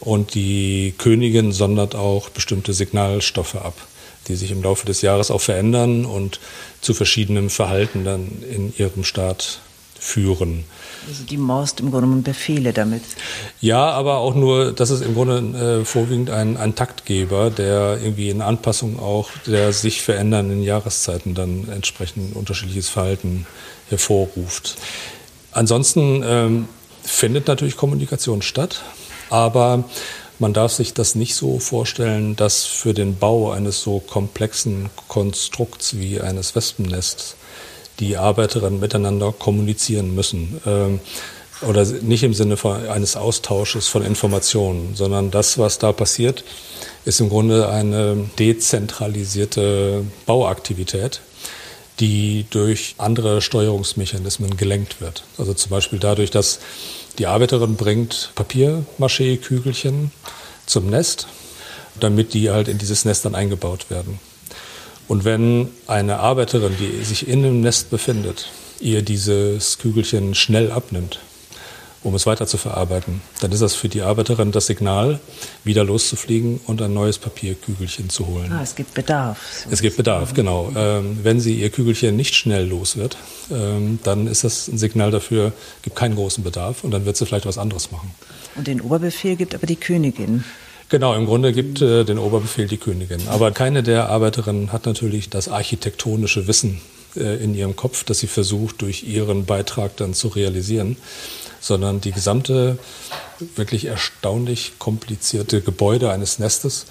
Und 0.04 0.34
die 0.34 0.94
Königin 0.98 1.52
sondert 1.52 1.94
auch 1.94 2.28
bestimmte 2.28 2.72
Signalstoffe 2.72 3.54
ab, 3.54 3.74
die 4.26 4.34
sich 4.34 4.50
im 4.50 4.60
Laufe 4.60 4.84
des 4.84 5.00
Jahres 5.00 5.30
auch 5.30 5.40
verändern 5.40 6.04
und 6.04 6.40
zu 6.80 6.92
verschiedenem 6.92 7.50
Verhalten 7.50 8.04
dann 8.04 8.42
in 8.50 8.74
ihrem 8.76 9.04
Staat 9.04 9.60
führen. 10.00 10.64
Also 11.08 11.22
die 11.22 11.36
Maust 11.36 11.78
im 11.78 11.92
Grunde 11.92 12.06
genommen 12.06 12.22
Befehle 12.24 12.72
damit. 12.72 13.02
Ja, 13.60 13.90
aber 13.90 14.18
auch 14.18 14.34
nur, 14.34 14.72
das 14.72 14.90
ist 14.90 15.02
im 15.02 15.14
Grunde 15.14 15.82
äh, 15.82 15.84
vorwiegend 15.84 16.30
ein, 16.30 16.56
ein 16.56 16.74
Taktgeber, 16.74 17.50
der 17.50 18.00
irgendwie 18.02 18.28
in 18.28 18.42
Anpassung 18.42 18.98
auch 18.98 19.30
der 19.46 19.72
sich 19.72 20.02
verändernden 20.02 20.64
Jahreszeiten 20.64 21.34
dann 21.34 21.68
entsprechend 21.68 22.34
unterschiedliches 22.34 22.88
Verhalten 22.88 23.46
hervorruft. 23.88 24.76
Ansonsten 25.52 26.24
ähm, 26.26 26.68
findet 27.04 27.46
natürlich 27.46 27.76
Kommunikation 27.76 28.42
statt, 28.42 28.82
aber 29.32 29.84
Man 30.42 30.52
darf 30.52 30.72
sich 30.72 30.92
das 30.92 31.14
nicht 31.14 31.36
so 31.36 31.60
vorstellen, 31.60 32.34
dass 32.34 32.64
für 32.64 32.94
den 32.94 33.16
Bau 33.16 33.52
eines 33.52 33.80
so 33.80 34.00
komplexen 34.00 34.90
Konstrukts 35.06 35.96
wie 35.96 36.20
eines 36.20 36.56
Wespennests 36.56 37.36
die 38.00 38.16
Arbeiterinnen 38.16 38.80
miteinander 38.80 39.30
kommunizieren 39.30 40.16
müssen. 40.16 40.60
Ähm, 40.66 40.98
oder 41.60 41.84
nicht 41.84 42.24
im 42.24 42.34
Sinne 42.34 42.56
von, 42.56 42.88
eines 42.88 43.14
Austausches 43.14 43.86
von 43.86 44.04
Informationen, 44.04 44.96
sondern 44.96 45.30
das, 45.30 45.58
was 45.58 45.78
da 45.78 45.92
passiert, 45.92 46.42
ist 47.04 47.20
im 47.20 47.28
Grunde 47.28 47.68
eine 47.68 48.28
dezentralisierte 48.36 50.04
Bauaktivität, 50.26 51.20
die 52.00 52.46
durch 52.50 52.96
andere 52.98 53.42
Steuerungsmechanismen 53.42 54.56
gelenkt 54.56 55.00
wird. 55.00 55.22
Also 55.38 55.54
zum 55.54 55.70
Beispiel 55.70 56.00
dadurch, 56.00 56.32
dass 56.32 56.58
die 57.18 57.26
Arbeiterin 57.26 57.76
bringt 57.76 58.30
Papiermaché-Kügelchen 58.34 60.10
zum 60.66 60.88
Nest, 60.88 61.26
damit 62.00 62.34
die 62.34 62.50
halt 62.50 62.68
in 62.68 62.78
dieses 62.78 63.04
Nest 63.04 63.24
dann 63.24 63.34
eingebaut 63.34 63.90
werden. 63.90 64.18
Und 65.08 65.24
wenn 65.24 65.68
eine 65.86 66.20
Arbeiterin, 66.20 66.74
die 66.78 67.04
sich 67.04 67.28
in 67.28 67.44
einem 67.44 67.60
Nest 67.60 67.90
befindet, 67.90 68.48
ihr 68.80 69.02
dieses 69.02 69.78
Kügelchen 69.78 70.34
schnell 70.34 70.70
abnimmt, 70.70 71.18
um 72.02 72.14
es 72.14 72.26
weiter 72.26 72.46
zu 72.46 72.56
verarbeiten. 72.56 73.20
Dann 73.40 73.52
ist 73.52 73.62
das 73.62 73.74
für 73.74 73.88
die 73.88 74.02
Arbeiterin 74.02 74.52
das 74.52 74.66
Signal, 74.66 75.20
wieder 75.64 75.84
loszufliegen 75.84 76.60
und 76.66 76.82
ein 76.82 76.92
neues 76.92 77.18
Papierkügelchen 77.18 78.10
zu 78.10 78.26
holen. 78.26 78.52
Ah, 78.52 78.62
es 78.62 78.74
gibt 78.74 78.94
Bedarf. 78.94 79.66
Es 79.70 79.82
gibt 79.82 79.96
Bedarf, 79.96 80.34
genau. 80.34 80.72
Ähm, 80.74 81.20
wenn 81.22 81.40
sie 81.40 81.54
ihr 81.54 81.70
Kügelchen 81.70 82.16
nicht 82.16 82.34
schnell 82.34 82.66
los 82.66 82.96
wird, 82.96 83.16
ähm, 83.50 83.98
dann 84.02 84.26
ist 84.26 84.44
das 84.44 84.68
ein 84.68 84.78
Signal 84.78 85.10
dafür, 85.10 85.52
gibt 85.82 85.96
keinen 85.96 86.16
großen 86.16 86.42
Bedarf 86.42 86.84
und 86.84 86.90
dann 86.90 87.04
wird 87.04 87.16
sie 87.16 87.26
vielleicht 87.26 87.46
was 87.46 87.58
anderes 87.58 87.92
machen. 87.92 88.10
Und 88.56 88.66
den 88.66 88.80
Oberbefehl 88.80 89.36
gibt 89.36 89.54
aber 89.54 89.66
die 89.66 89.76
Königin. 89.76 90.44
Genau, 90.88 91.14
im 91.14 91.24
Grunde 91.24 91.52
gibt 91.52 91.80
äh, 91.80 92.04
den 92.04 92.18
Oberbefehl 92.18 92.66
die 92.66 92.76
Königin. 92.76 93.28
Aber 93.28 93.50
keine 93.52 93.82
der 93.82 94.10
Arbeiterinnen 94.10 94.72
hat 94.72 94.84
natürlich 94.84 95.30
das 95.30 95.48
architektonische 95.48 96.46
Wissen 96.46 96.82
äh, 97.16 97.42
in 97.42 97.54
ihrem 97.54 97.76
Kopf, 97.76 98.04
das 98.04 98.18
sie 98.18 98.26
versucht, 98.26 98.82
durch 98.82 99.04
ihren 99.04 99.46
Beitrag 99.46 99.96
dann 99.96 100.12
zu 100.12 100.28
realisieren 100.28 100.96
sondern 101.62 102.02
die 102.02 102.12
gesamte 102.12 102.78
wirklich 103.56 103.86
erstaunlich 103.86 104.72
komplizierte 104.78 105.62
Gebäude 105.62 106.10
eines 106.10 106.38
Nestes 106.38 106.84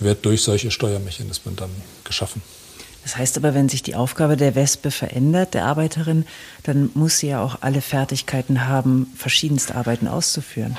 wird 0.00 0.26
durch 0.26 0.42
solche 0.42 0.70
Steuermechanismen 0.70 1.56
dann 1.56 1.70
geschaffen. 2.04 2.42
Das 3.04 3.16
heißt 3.16 3.38
aber, 3.38 3.54
wenn 3.54 3.70
sich 3.70 3.82
die 3.82 3.94
Aufgabe 3.94 4.36
der 4.36 4.54
Wespe 4.54 4.90
verändert, 4.90 5.54
der 5.54 5.64
Arbeiterin, 5.64 6.26
dann 6.64 6.90
muss 6.92 7.18
sie 7.18 7.28
ja 7.28 7.42
auch 7.42 7.58
alle 7.62 7.80
Fertigkeiten 7.80 8.66
haben, 8.66 9.06
verschiedenste 9.16 9.76
Arbeiten 9.76 10.08
auszuführen. 10.08 10.76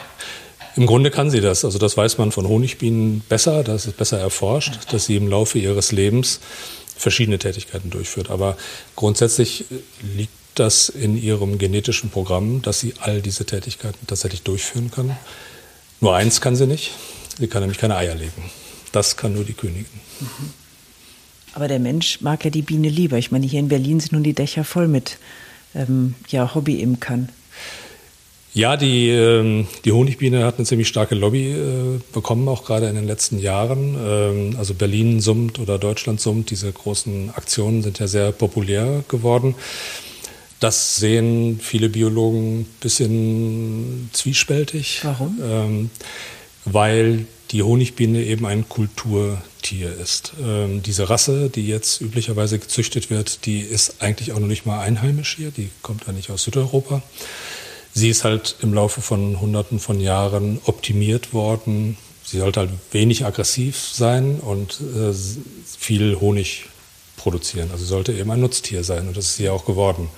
Im 0.75 0.85
Grunde 0.85 1.09
kann 1.09 1.31
sie 1.31 1.41
das. 1.41 1.65
Also 1.65 1.79
das 1.79 1.97
weiß 1.97 2.19
man 2.19 2.31
von 2.31 2.47
Honigbienen 2.47 3.21
besser, 3.27 3.63
das 3.63 3.87
ist 3.87 3.97
besser 3.97 4.19
erforscht, 4.19 4.93
dass 4.93 5.05
sie 5.05 5.15
im 5.15 5.27
Laufe 5.27 5.57
ihres 5.57 5.91
Lebens 5.91 6.39
verschiedene 6.95 7.39
Tätigkeiten 7.39 7.89
durchführt. 7.89 8.29
Aber 8.29 8.57
grundsätzlich 8.95 9.65
liegt 10.15 10.38
das 10.59 10.89
in 10.89 11.21
ihrem 11.21 11.57
genetischen 11.57 12.09
Programm, 12.09 12.61
dass 12.61 12.79
sie 12.79 12.93
all 12.99 13.21
diese 13.21 13.45
Tätigkeiten 13.45 14.05
tatsächlich 14.07 14.43
durchführen 14.43 14.91
kann. 14.91 15.17
Nur 16.01 16.15
eins 16.15 16.41
kann 16.41 16.55
sie 16.55 16.67
nicht, 16.67 16.91
sie 17.37 17.47
kann 17.47 17.61
nämlich 17.61 17.79
keine 17.79 17.95
Eier 17.95 18.15
legen. 18.15 18.49
Das 18.91 19.17
kann 19.17 19.33
nur 19.33 19.43
die 19.43 19.53
Königin. 19.53 19.85
Mhm. 20.19 20.53
Aber 21.53 21.67
der 21.67 21.79
Mensch 21.79 22.21
mag 22.21 22.45
ja 22.45 22.51
die 22.51 22.61
Biene 22.61 22.89
lieber. 22.89 23.17
Ich 23.17 23.31
meine, 23.31 23.45
hier 23.45 23.59
in 23.59 23.69
Berlin 23.69 23.99
sind 23.99 24.13
nun 24.13 24.23
die 24.23 24.33
Dächer 24.33 24.63
voll 24.63 24.87
mit 24.87 25.17
ähm, 25.75 26.15
ja, 26.29 26.53
Hobby-Imkern. 26.53 27.29
Ja, 28.53 28.77
die, 28.77 29.09
ähm, 29.09 29.67
die 29.85 29.91
Honigbiene 29.91 30.43
hat 30.43 30.57
eine 30.57 30.65
ziemlich 30.65 30.87
starke 30.87 31.13
Lobby 31.13 31.51
äh, 31.51 31.99
bekommen, 32.13 32.47
auch 32.47 32.65
gerade 32.65 32.87
in 32.87 32.95
den 32.95 33.05
letzten 33.05 33.37
Jahren. 33.37 33.95
Ähm, 34.03 34.55
also 34.57 34.73
Berlin 34.73 35.21
summt 35.21 35.59
oder 35.59 35.77
Deutschland 35.77 36.19
summt, 36.19 36.49
diese 36.49 36.71
großen 36.71 37.31
Aktionen 37.35 37.83
sind 37.83 37.99
ja 37.99 38.07
sehr 38.07 38.31
populär 38.31 39.03
geworden. 39.07 39.53
Das 40.59 40.97
sehen 40.97 41.59
viele 41.61 41.87
Biologen 41.89 42.61
ein 42.61 42.65
bisschen 42.81 44.09
zwiespältig. 44.11 44.99
Warum? 45.03 45.39
Ähm, 45.41 45.89
weil 46.65 47.25
die 47.51 47.63
Honigbiene 47.63 48.23
eben 48.23 48.45
ein 48.45 48.67
Kulturtier 48.67 49.97
ist. 49.97 50.33
Ähm, 50.43 50.83
diese 50.83 51.09
Rasse, 51.09 51.49
die 51.49 51.67
jetzt 51.67 52.01
üblicherweise 52.01 52.59
gezüchtet 52.59 53.09
wird, 53.09 53.45
die 53.45 53.61
ist 53.61 54.01
eigentlich 54.01 54.33
auch 54.33 54.39
noch 54.39 54.47
nicht 54.47 54.65
mal 54.65 54.81
einheimisch 54.81 55.37
hier, 55.37 55.51
die 55.51 55.69
kommt 55.81 56.05
ja 56.05 56.13
nicht 56.13 56.29
aus 56.29 56.43
Südeuropa. 56.43 57.01
Sie 57.93 58.09
ist 58.09 58.23
halt 58.23 58.57
im 58.61 58.73
Laufe 58.73 59.01
von 59.01 59.41
Hunderten 59.41 59.79
von 59.79 59.99
Jahren 59.99 60.59
optimiert 60.65 61.33
worden. 61.33 61.97
Sie 62.23 62.37
sollte 62.37 62.59
halt 62.59 62.69
wenig 62.91 63.25
aggressiv 63.25 63.77
sein 63.77 64.39
und 64.39 64.79
äh, 64.81 65.13
viel 65.65 66.19
Honig 66.19 66.65
produzieren. 67.17 67.69
Also 67.71 67.85
sollte 67.85 68.13
eben 68.13 68.29
ein 68.29 68.41
Nutztier 68.41 68.83
sein 68.83 69.07
und 69.07 69.17
das 69.17 69.25
ist 69.25 69.35
sie 69.37 69.49
auch 69.49 69.65
geworden 69.65 70.09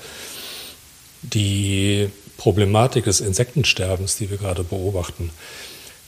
die 1.22 2.10
Problematik 2.38 3.06
des 3.06 3.22
Insektensterbens, 3.22 4.18
die 4.18 4.30
wir 4.30 4.38
gerade 4.38 4.64
beobachten, 4.64 5.30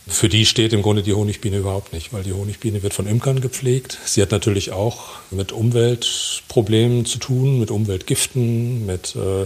für 0.07 0.28
die 0.28 0.45
steht 0.45 0.74
im 0.74 0.82
Grunde 0.82 1.01
die 1.01 1.14
Honigbiene 1.14 1.57
überhaupt 1.57 1.93
nicht, 1.93 2.11
weil 2.11 2.24
die 2.24 2.34
Honigbiene 2.34 2.84
wird 2.84 2.93
von 2.93 3.07
Imkern 3.07 3.39
gepflegt. 3.39 3.97
Sie 4.05 4.22
hat 4.22 4.32
natürlich 4.32 4.72
auch 4.72 5.11
mit 5.32 5.53
Umweltproblemen 5.53 7.05
zu 7.05 7.20
tun, 7.20 7.59
mit 7.59 7.72
Umweltgiften, 7.72 8.86
mit 8.86 9.16
äh, 9.16 9.45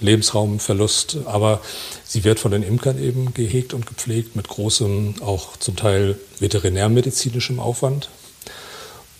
Lebensraumverlust, 0.00 1.18
aber 1.24 1.60
sie 2.04 2.22
wird 2.22 2.38
von 2.38 2.52
den 2.52 2.62
Imkern 2.62 3.02
eben 3.02 3.34
gehegt 3.34 3.74
und 3.74 3.86
gepflegt 3.86 4.36
mit 4.36 4.48
großem, 4.48 5.16
auch 5.20 5.56
zum 5.56 5.74
Teil 5.74 6.16
veterinärmedizinischem 6.38 7.58
Aufwand 7.58 8.08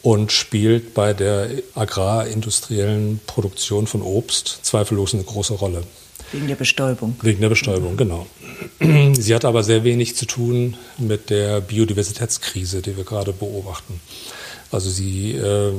und 0.03 0.32
spielt 0.32 0.94
bei 0.94 1.14
der 1.14 1.48
agrarindustriellen 1.74 3.20
Produktion 3.26 3.86
von 3.86 4.03
Obst 4.03 4.61
zweifellos 4.62 5.14
eine 5.14 5.22
große 5.22 5.55
Rolle. 5.55 5.82
Wegen 6.32 6.48
der 6.48 6.57
Bestäubung. 6.57 7.16
Wegen 7.22 7.40
der 7.40 7.50
Bestäubung, 7.50 7.96
genau. 7.96 8.26
Sie 8.80 9.34
hat 9.34 9.44
aber 9.44 9.62
sehr 9.62 9.84
wenig 9.84 10.16
zu 10.16 10.26
tun 10.26 10.76
mit 10.98 11.30
der 11.30 11.61
Biodiversitätskrise, 11.61 12.80
die 12.80 12.96
wir 12.96 13.05
gerade 13.05 13.32
beobachten. 13.32 14.00
Also 14.70 14.88
sie 14.88 15.32
äh, 15.32 15.72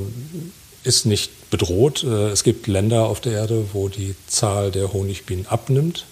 ist 0.84 1.06
nicht 1.06 1.50
bedroht. 1.50 2.04
Äh, 2.04 2.28
es 2.28 2.44
gibt 2.44 2.68
Länder 2.68 3.06
auf 3.06 3.20
der 3.20 3.32
Erde, 3.32 3.66
wo 3.72 3.88
die 3.88 4.14
Zahl 4.28 4.70
der 4.70 4.92
Honigbienen 4.92 5.46
abnimmt, 5.46 6.06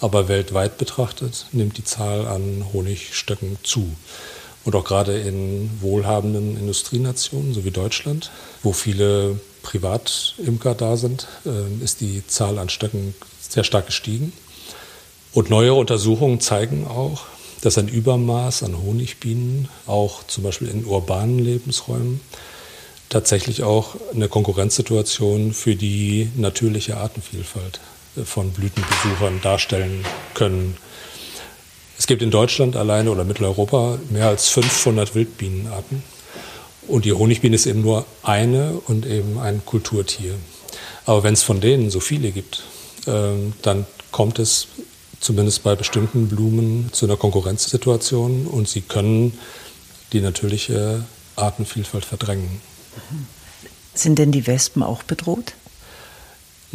aber 0.00 0.28
weltweit 0.28 0.78
betrachtet 0.78 1.46
nimmt 1.52 1.76
die 1.76 1.84
Zahl 1.84 2.26
an 2.26 2.66
Honigstöcken 2.72 3.58
zu. 3.62 3.94
Und 4.64 4.74
auch 4.74 4.84
gerade 4.84 5.18
in 5.18 5.70
wohlhabenden 5.80 6.56
Industrienationen, 6.56 7.52
so 7.52 7.64
wie 7.64 7.70
Deutschland, 7.70 8.30
wo 8.62 8.72
viele 8.72 9.38
Privatimker 9.62 10.74
da 10.74 10.96
sind, 10.96 11.26
ähm, 11.44 11.80
ist 11.82 12.00
die 12.00 12.26
Zahl 12.26 12.58
an 12.58 12.68
Stöcken 12.68 13.14
sehr 13.40 13.64
stark 13.64 13.86
gestiegen. 13.86 14.32
Und 15.32 15.50
neue 15.50 15.74
Untersuchungen 15.74 16.40
zeigen 16.40 16.86
auch, 16.86 17.24
dass 17.60 17.78
ein 17.78 17.88
Übermaß 17.88 18.62
an 18.62 18.80
Honigbienen 18.82 19.68
auch 19.86 20.26
zum 20.26 20.44
Beispiel 20.44 20.68
in 20.68 20.84
urbanen 20.84 21.38
Lebensräumen 21.38 22.20
tatsächlich 23.08 23.62
auch 23.62 23.96
eine 24.14 24.28
Konkurrenzsituation 24.28 25.52
für 25.52 25.74
die 25.74 26.30
natürliche 26.36 26.96
Artenvielfalt 26.96 27.80
von 28.24 28.50
Blütenbesuchern 28.50 29.40
darstellen 29.40 30.04
können. 30.34 30.76
Es 31.98 32.06
gibt 32.06 32.22
in 32.22 32.30
Deutschland 32.30 32.76
alleine 32.76 33.10
oder 33.10 33.24
Mitteleuropa 33.24 33.98
mehr 34.10 34.28
als 34.28 34.48
500 34.48 35.14
Wildbienenarten. 35.14 36.02
Und 36.86 37.04
die 37.04 37.12
Honigbiene 37.12 37.54
ist 37.54 37.66
eben 37.66 37.82
nur 37.82 38.04
eine 38.22 38.72
und 38.86 39.06
eben 39.06 39.38
ein 39.38 39.64
Kulturtier. 39.64 40.34
Aber 41.06 41.22
wenn 41.22 41.34
es 41.34 41.42
von 41.42 41.60
denen 41.60 41.90
so 41.90 42.00
viele 42.00 42.30
gibt, 42.30 42.62
ähm, 43.06 43.52
dann 43.62 43.86
kommt 44.10 44.38
es 44.38 44.68
zumindest 45.20 45.62
bei 45.62 45.74
bestimmten 45.74 46.28
Blumen 46.28 46.90
zu 46.92 47.06
einer 47.06 47.16
Konkurrenzsituation 47.16 48.46
und 48.46 48.68
sie 48.68 48.82
können 48.82 49.38
die 50.12 50.20
natürliche 50.20 51.04
Artenvielfalt 51.36 52.04
verdrängen. 52.04 52.60
Sind 53.94 54.18
denn 54.18 54.32
die 54.32 54.46
Wespen 54.46 54.82
auch 54.82 55.02
bedroht? 55.02 55.54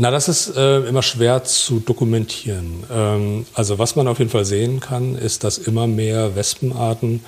Na, 0.01 0.11
das 0.11 0.29
ist 0.29 0.55
äh, 0.55 0.79
immer 0.87 1.03
schwer 1.03 1.43
zu 1.43 1.81
dokumentieren. 1.81 2.85
Ähm, 2.89 3.45
also 3.53 3.79
was 3.79 3.97
man 3.97 4.07
auf 4.07 4.19
jeden 4.19 4.31
Fall 4.31 4.45
sehen 4.45 4.79
kann, 4.79 5.15
ist, 5.15 5.43
dass 5.43 5.57
immer 5.57 5.87
mehr 5.87 6.37
Wespenarten 6.37 7.19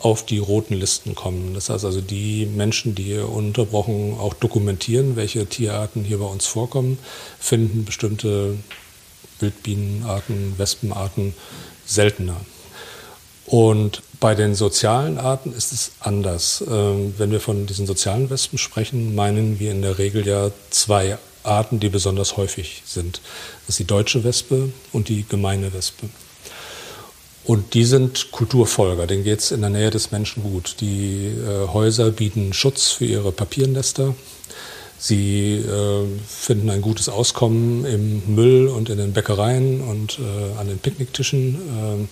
auf 0.00 0.26
die 0.26 0.38
roten 0.38 0.74
Listen 0.74 1.14
kommen. 1.14 1.54
Das 1.54 1.68
heißt 1.68 1.84
also, 1.84 2.00
die 2.00 2.46
Menschen, 2.46 2.96
die 2.96 3.04
hier 3.04 3.28
unterbrochen 3.28 4.16
auch 4.18 4.34
dokumentieren, 4.34 5.14
welche 5.14 5.46
Tierarten 5.46 6.02
hier 6.02 6.18
bei 6.18 6.24
uns 6.24 6.44
vorkommen, 6.44 6.98
finden 7.38 7.84
bestimmte 7.84 8.56
Wildbienenarten, 9.38 10.54
Wespenarten 10.58 11.34
seltener. 11.86 12.40
Und 13.46 14.02
bei 14.18 14.34
den 14.34 14.56
sozialen 14.56 15.18
Arten 15.18 15.52
ist 15.52 15.72
es 15.72 15.92
anders. 16.00 16.64
Ähm, 16.68 17.14
wenn 17.16 17.30
wir 17.30 17.38
von 17.38 17.66
diesen 17.66 17.86
sozialen 17.86 18.28
Wespen 18.28 18.58
sprechen, 18.58 19.14
meinen 19.14 19.60
wir 19.60 19.70
in 19.70 19.82
der 19.82 19.98
Regel 19.98 20.26
ja 20.26 20.50
zwei 20.70 21.16
Arten, 21.44 21.80
die 21.80 21.88
besonders 21.88 22.36
häufig 22.36 22.82
sind. 22.84 23.20
Das 23.66 23.70
ist 23.74 23.78
die 23.80 23.84
deutsche 23.84 24.24
Wespe 24.24 24.72
und 24.92 25.08
die 25.08 25.24
gemeine 25.28 25.72
Wespe. 25.72 26.08
Und 27.44 27.74
die 27.74 27.84
sind 27.84 28.30
Kulturfolger, 28.30 29.06
denen 29.06 29.24
geht 29.24 29.40
es 29.40 29.50
in 29.50 29.62
der 29.62 29.70
Nähe 29.70 29.90
des 29.90 30.12
Menschen 30.12 30.44
gut. 30.44 30.76
Die 30.80 31.26
äh, 31.26 31.66
Häuser 31.68 32.10
bieten 32.10 32.52
Schutz 32.52 32.90
für 32.90 33.04
ihre 33.04 33.32
Papiernester. 33.32 34.14
Sie 34.96 35.56
äh, 35.56 36.04
finden 36.28 36.70
ein 36.70 36.80
gutes 36.80 37.08
Auskommen 37.08 37.84
im 37.84 38.34
Müll 38.36 38.68
und 38.68 38.88
in 38.88 38.98
den 38.98 39.12
Bäckereien 39.12 39.80
und 39.80 40.20
äh, 40.20 40.60
an 40.60 40.68
den 40.68 40.78
Picknicktischen 40.78 41.54
äh, 41.56 42.06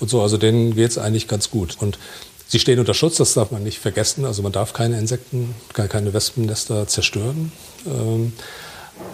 und 0.00 0.10
so. 0.10 0.20
Also 0.20 0.36
denen 0.36 0.74
geht 0.74 0.90
es 0.90 0.98
eigentlich 0.98 1.28
ganz 1.28 1.50
gut. 1.50 1.78
Und 1.80 1.98
sie 2.46 2.58
stehen 2.58 2.78
unter 2.78 2.92
Schutz, 2.92 3.16
das 3.16 3.32
darf 3.32 3.52
man 3.52 3.62
nicht 3.62 3.78
vergessen. 3.78 4.26
Also 4.26 4.42
man 4.42 4.52
darf 4.52 4.74
keine 4.74 4.98
Insekten, 4.98 5.54
keine 5.72 6.12
Wespennester 6.12 6.86
zerstören. 6.86 7.50
Ähm, 7.86 8.34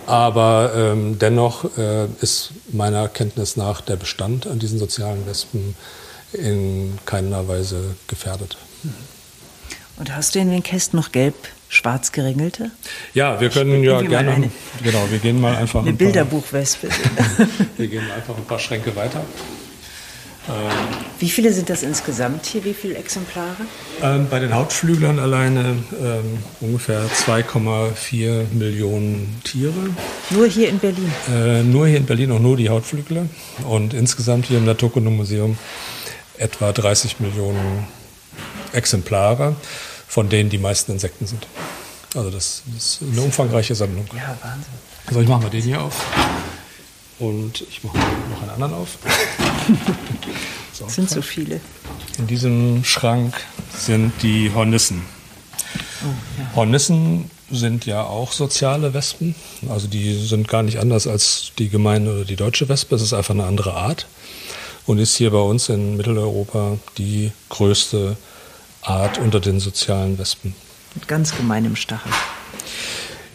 aber 0.07 0.73
ähm, 0.75 1.19
dennoch 1.19 1.65
äh, 1.79 2.07
ist 2.21 2.53
meiner 2.73 3.09
Kenntnis 3.09 3.57
nach 3.57 3.81
der 3.81 3.97
Bestand 3.97 4.47
an 4.47 4.59
diesen 4.59 4.79
sozialen 4.79 5.27
Wespen 5.27 5.75
in 6.33 6.99
keiner 7.05 7.47
Weise 7.49 7.97
gefährdet. 8.09 8.57
Und 9.99 10.15
hast 10.15 10.35
du 10.35 10.39
in 10.39 10.51
den 10.51 10.63
Kästen 10.63 10.99
noch 10.99 11.13
gelb 11.13 11.35
schwarz 11.69 12.13
geringelte? 12.13 12.71
Ja, 13.15 13.41
wir 13.41 13.51
können 13.51 13.83
ja 13.85 14.01
gerne. 14.03 14.33
Eine, 14.33 14.51
genau, 14.83 15.07
wir 15.11 15.19
gehen 15.19 15.41
mal 15.41 15.55
einfach. 15.55 15.81
Eine 15.81 15.91
ein 15.91 15.97
Bilderbuchwespe. 15.97 16.89
wir 17.77 17.87
gehen 17.87 18.11
einfach 18.11 18.37
ein 18.37 18.45
paar 18.45 18.59
Schränke 18.59 18.95
weiter. 18.97 19.25
Wie 21.19 21.31
viele 21.31 21.53
sind 21.53 21.71
das 21.71 21.85
insgesamt 21.85 22.47
hier? 22.47 22.65
Wie 22.65 22.75
viele 22.75 22.97
Exemplare? 22.97 23.65
Ähm, 24.03 24.27
bei 24.29 24.41
den 24.41 24.53
Hauptflüglern 24.53 25.21
alleine 25.21 25.77
ähm, 26.01 26.39
ungefähr 26.61 27.01
2,4 27.07 28.53
Millionen 28.53 29.41
Tiere. 29.45 29.73
Nur 30.31 30.47
hier 30.49 30.69
in 30.69 30.81
Berlin? 30.81 31.13
Äh, 31.33 31.63
nur 31.63 31.87
hier 31.87 31.99
in 31.99 32.07
Berlin 32.07 32.33
und 32.33 32.43
nur 32.43 32.57
die 32.57 32.69
Hautflügler. 32.69 33.27
Und 33.69 33.95
insgesamt 33.95 34.47
hier 34.47 34.59
im 34.59 34.65
Naturkundemuseum 34.65 35.57
etwa 36.39 36.73
30 36.73 37.21
Millionen 37.21 37.87
Exemplare, 38.73 39.55
von 40.09 40.29
denen 40.29 40.51
die 40.51 40.59
meisten 40.59 40.91
Insekten 40.91 41.27
sind. 41.27 41.47
Also 42.17 42.31
das, 42.31 42.63
das 42.75 43.01
ist 43.01 43.03
eine 43.13 43.23
umfangreiche 43.23 43.77
Sammlung. 43.77 44.07
Ja, 44.15 44.37
Wahnsinn. 44.43 44.73
So, 45.11 45.21
ich 45.21 45.29
mache 45.29 45.43
mal 45.43 45.51
den 45.51 45.63
hier 45.63 45.81
auf. 45.81 46.05
Und 47.23 47.61
ich 47.71 47.85
mache 47.85 47.99
noch 47.99 48.43
einen 48.43 48.51
anderen 48.51 48.75
auf. 48.75 48.99
so, 50.73 50.89
sind 50.89 51.09
so 51.09 51.23
viele. 51.23 51.61
In 52.19 52.27
diesem 52.27 52.83
Schrank 52.83 53.41
sind 53.79 54.13
die 54.23 54.51
Hornissen. 54.53 55.03
Oh, 56.03 56.09
ja. 56.37 56.57
Hornissen 56.57 57.31
sind 57.49 57.87
ja 57.87 58.03
auch 58.03 58.33
soziale 58.33 58.93
Wespen. 58.93 59.37
Also 59.69 59.87
die 59.87 60.15
sind 60.15 60.49
gar 60.49 60.65
nicht 60.65 60.81
anders 60.81 61.07
als 61.07 61.53
die 61.59 61.69
gemeine 61.69 62.13
oder 62.13 62.25
die 62.25 62.35
deutsche 62.35 62.69
Wespe. 62.69 62.97
Es 62.97 63.03
ist 63.03 63.13
einfach 63.13 63.35
eine 63.35 63.45
andere 63.45 63.75
Art 63.75 64.09
und 64.87 64.99
ist 64.99 65.15
hier 65.15 65.31
bei 65.31 65.39
uns 65.39 65.69
in 65.69 65.97
Mitteleuropa 65.97 66.79
die 66.99 67.31
größte 67.51 68.17
Art 68.83 69.19
unter 69.19 69.39
den 69.39 69.61
sozialen 69.61 70.19
Wespen. 70.19 70.57
Mit 70.97 71.07
ganz 71.07 71.37
gemeinem 71.37 71.77
Stachel. 71.77 72.11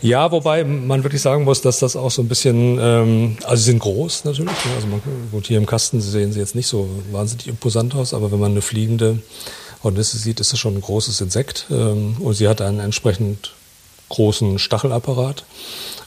Ja, 0.02 0.32
wobei 0.32 0.64
man 0.64 1.04
wirklich 1.04 1.22
sagen 1.22 1.44
muss, 1.44 1.62
dass 1.62 1.80
das 1.80 1.96
auch 1.96 2.12
so 2.12 2.22
ein 2.22 2.28
bisschen, 2.28 2.78
ähm, 2.80 3.38
also 3.44 3.56
sie 3.56 3.72
sind 3.72 3.80
groß 3.80 4.26
natürlich. 4.26 4.52
Ne? 4.66 4.72
Also 4.76 4.88
man, 4.88 5.02
gut, 5.32 5.48
hier 5.48 5.58
im 5.58 5.66
Kasten 5.66 6.02
sehen 6.02 6.32
sie 6.32 6.40
jetzt 6.40 6.56
nicht 6.56 6.68
so 6.68 6.88
wahnsinnig 7.12 7.48
imposant 7.48 7.96
aus, 7.96 8.14
aber 8.14 8.32
wenn 8.32 8.40
man 8.40 8.52
eine 8.52 8.62
fliegende 8.62 9.20
Hornisse 9.84 10.18
sieht, 10.18 10.40
ist 10.40 10.54
das 10.54 10.60
schon 10.60 10.76
ein 10.76 10.82
großes 10.82 11.22
Insekt. 11.22 11.66
Ähm, 11.72 12.18
und 12.20 12.34
sie 12.36 12.48
hat 12.48 12.62
einen 12.62 12.80
entsprechend 12.80 13.54
großen 14.10 14.60
Stachelapparat 14.60 15.46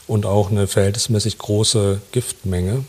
und 0.07 0.25
auch 0.25 0.51
eine 0.51 0.67
verhältnismäßig 0.67 1.37
große 1.37 2.01
Giftmenge. 2.11 2.85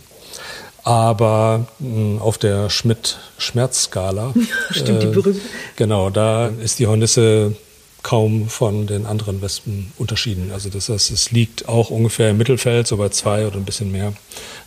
Aber 0.84 1.66
mh, 1.78 2.20
auf 2.20 2.38
der 2.38 2.70
Schmidt-Schmerz-Skala. 2.70 4.34
Stimmt, 4.70 5.02
die 5.02 5.06
äh, 5.06 5.10
berühmte. 5.10 5.40
Genau, 5.76 6.10
da 6.10 6.48
ist 6.48 6.78
die 6.78 6.86
Hornisse 6.86 7.54
kaum 8.02 8.48
von 8.48 8.86
den 8.86 9.06
anderen 9.06 9.42
Wespen 9.42 9.92
unterschieden. 9.96 10.50
Also 10.52 10.68
das 10.70 10.88
heißt, 10.88 11.10
es 11.10 11.30
liegt 11.30 11.68
auch 11.68 11.90
ungefähr 11.90 12.30
im 12.30 12.38
Mittelfeld, 12.38 12.86
so 12.86 12.96
bei 12.96 13.08
zwei 13.10 13.46
oder 13.46 13.56
ein 13.56 13.64
bisschen 13.64 13.92
mehr. 13.92 14.12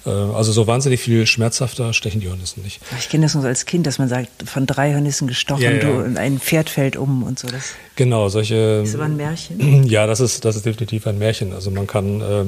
Äh, 0.05 0.09
also 0.09 0.51
so 0.51 0.67
wahnsinnig 0.67 1.01
viel 1.01 1.25
schmerzhafter 1.25 1.93
stechen 1.93 2.21
die 2.21 2.29
Hornissen 2.29 2.63
nicht. 2.63 2.79
Ich 2.97 3.09
kenne 3.09 3.25
das 3.25 3.35
noch 3.35 3.43
als 3.43 3.65
Kind, 3.65 3.87
dass 3.87 3.99
man 3.99 4.07
sagt, 4.07 4.29
von 4.47 4.65
drei 4.65 4.93
Hornissen 4.93 5.27
gestochen, 5.27 5.63
ja, 5.63 5.71
ja. 5.71 5.79
Du, 5.79 6.17
ein 6.17 6.39
Pferd 6.39 6.69
fällt 6.69 6.95
um 6.95 7.23
und 7.23 7.37
so. 7.37 7.47
Das 7.47 7.73
genau, 7.95 8.29
solche. 8.29 8.81
Das 8.81 8.97
war 8.97 9.05
ein 9.05 9.17
Märchen? 9.17 9.85
Ja, 9.95 10.07
das 10.07 10.19
ist, 10.19 10.45
das 10.45 10.55
ist 10.55 10.65
definitiv 10.65 11.05
ein 11.05 11.17
Märchen. 11.17 11.53
Also 11.53 11.69
man 11.71 11.87
kann 11.87 12.21
äh, 12.21 12.45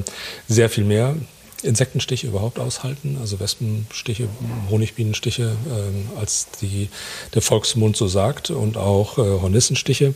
sehr 0.48 0.68
viel 0.68 0.84
mehr 0.84 1.14
Insektenstiche 1.62 2.26
überhaupt 2.26 2.58
aushalten, 2.58 3.16
also 3.20 3.40
Wespenstiche, 3.40 4.28
Honigbienenstiche, 4.70 5.42
äh, 5.42 6.18
als 6.18 6.48
die, 6.60 6.88
der 7.34 7.42
Volksmund 7.42 7.96
so 7.96 8.06
sagt 8.06 8.50
und 8.50 8.76
auch 8.76 9.18
äh, 9.18 9.22
Hornissenstiche. 9.22 10.14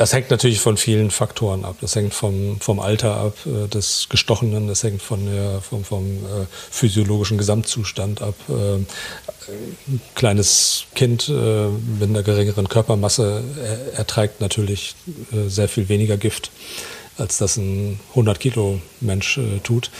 Das 0.00 0.14
hängt 0.14 0.30
natürlich 0.30 0.60
von 0.60 0.78
vielen 0.78 1.10
Faktoren 1.10 1.66
ab. 1.66 1.76
Das 1.82 1.94
hängt 1.94 2.14
vom, 2.14 2.58
vom 2.58 2.80
Alter 2.80 3.16
ab 3.18 3.34
äh, 3.44 3.68
des 3.68 4.06
Gestochenen, 4.08 4.66
das 4.66 4.82
hängt 4.82 5.02
von 5.02 5.26
der, 5.26 5.60
vom, 5.60 5.84
vom 5.84 6.06
äh, 6.06 6.46
physiologischen 6.70 7.36
Gesamtzustand 7.36 8.22
ab. 8.22 8.34
Äh, 8.48 8.76
ein 8.76 10.00
kleines 10.14 10.84
Kind 10.94 11.28
äh, 11.28 11.66
mit 12.00 12.08
einer 12.08 12.22
geringeren 12.22 12.66
Körpermasse 12.66 13.44
er, 13.62 13.98
erträgt 13.98 14.40
natürlich 14.40 14.94
äh, 15.32 15.50
sehr 15.50 15.68
viel 15.68 15.90
weniger 15.90 16.16
Gift 16.16 16.50
als 17.18 17.36
das 17.36 17.58
ein 17.58 18.00
100 18.12 18.40
Kilo 18.40 18.80
Mensch 19.02 19.36
äh, 19.36 19.58
tut. 19.62 19.90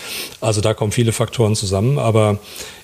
Also 0.40 0.62
da 0.62 0.72
kommen 0.72 0.92
viele 0.92 1.12
Faktoren 1.12 1.54
zusammen, 1.54 1.98
aber 1.98 2.38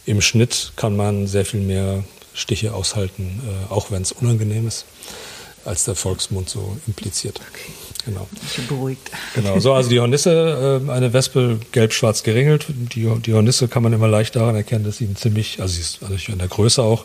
im 0.04 0.20
Schnitt 0.20 0.74
kann 0.76 0.94
man 0.98 1.26
sehr 1.26 1.46
viel 1.46 1.60
mehr 1.60 2.04
Stiche 2.34 2.74
aushalten, 2.74 3.40
auch 3.70 3.90
wenn 3.90 4.02
es 4.02 4.12
unangenehm 4.12 4.68
ist 4.68 4.84
als 5.66 5.84
der 5.84 5.94
Volksmund 5.94 6.48
so 6.48 6.76
impliziert. 6.86 7.40
Genau. 8.04 8.28
Ich 8.44 8.56
bin 8.56 8.66
beruhigt. 8.68 9.10
Genau, 9.34 9.58
so 9.58 9.72
also 9.72 9.90
die 9.90 9.98
Hornisse, 9.98 10.80
äh, 10.86 10.90
eine 10.90 11.12
Wespe 11.12 11.58
gelb-schwarz 11.72 12.22
geringelt. 12.22 12.66
Die, 12.68 13.08
die 13.20 13.34
Hornisse 13.34 13.66
kann 13.66 13.82
man 13.82 13.92
immer 13.92 14.06
leicht 14.06 14.36
daran 14.36 14.54
erkennen, 14.54 14.84
dass 14.84 14.98
sie 14.98 15.06
einen 15.06 15.16
ziemlich, 15.16 15.60
also 15.60 15.74
sie 15.74 15.80
ist 15.80 16.02
also 16.02 16.32
in 16.32 16.38
der 16.38 16.46
Größe 16.46 16.82
auch, 16.82 17.04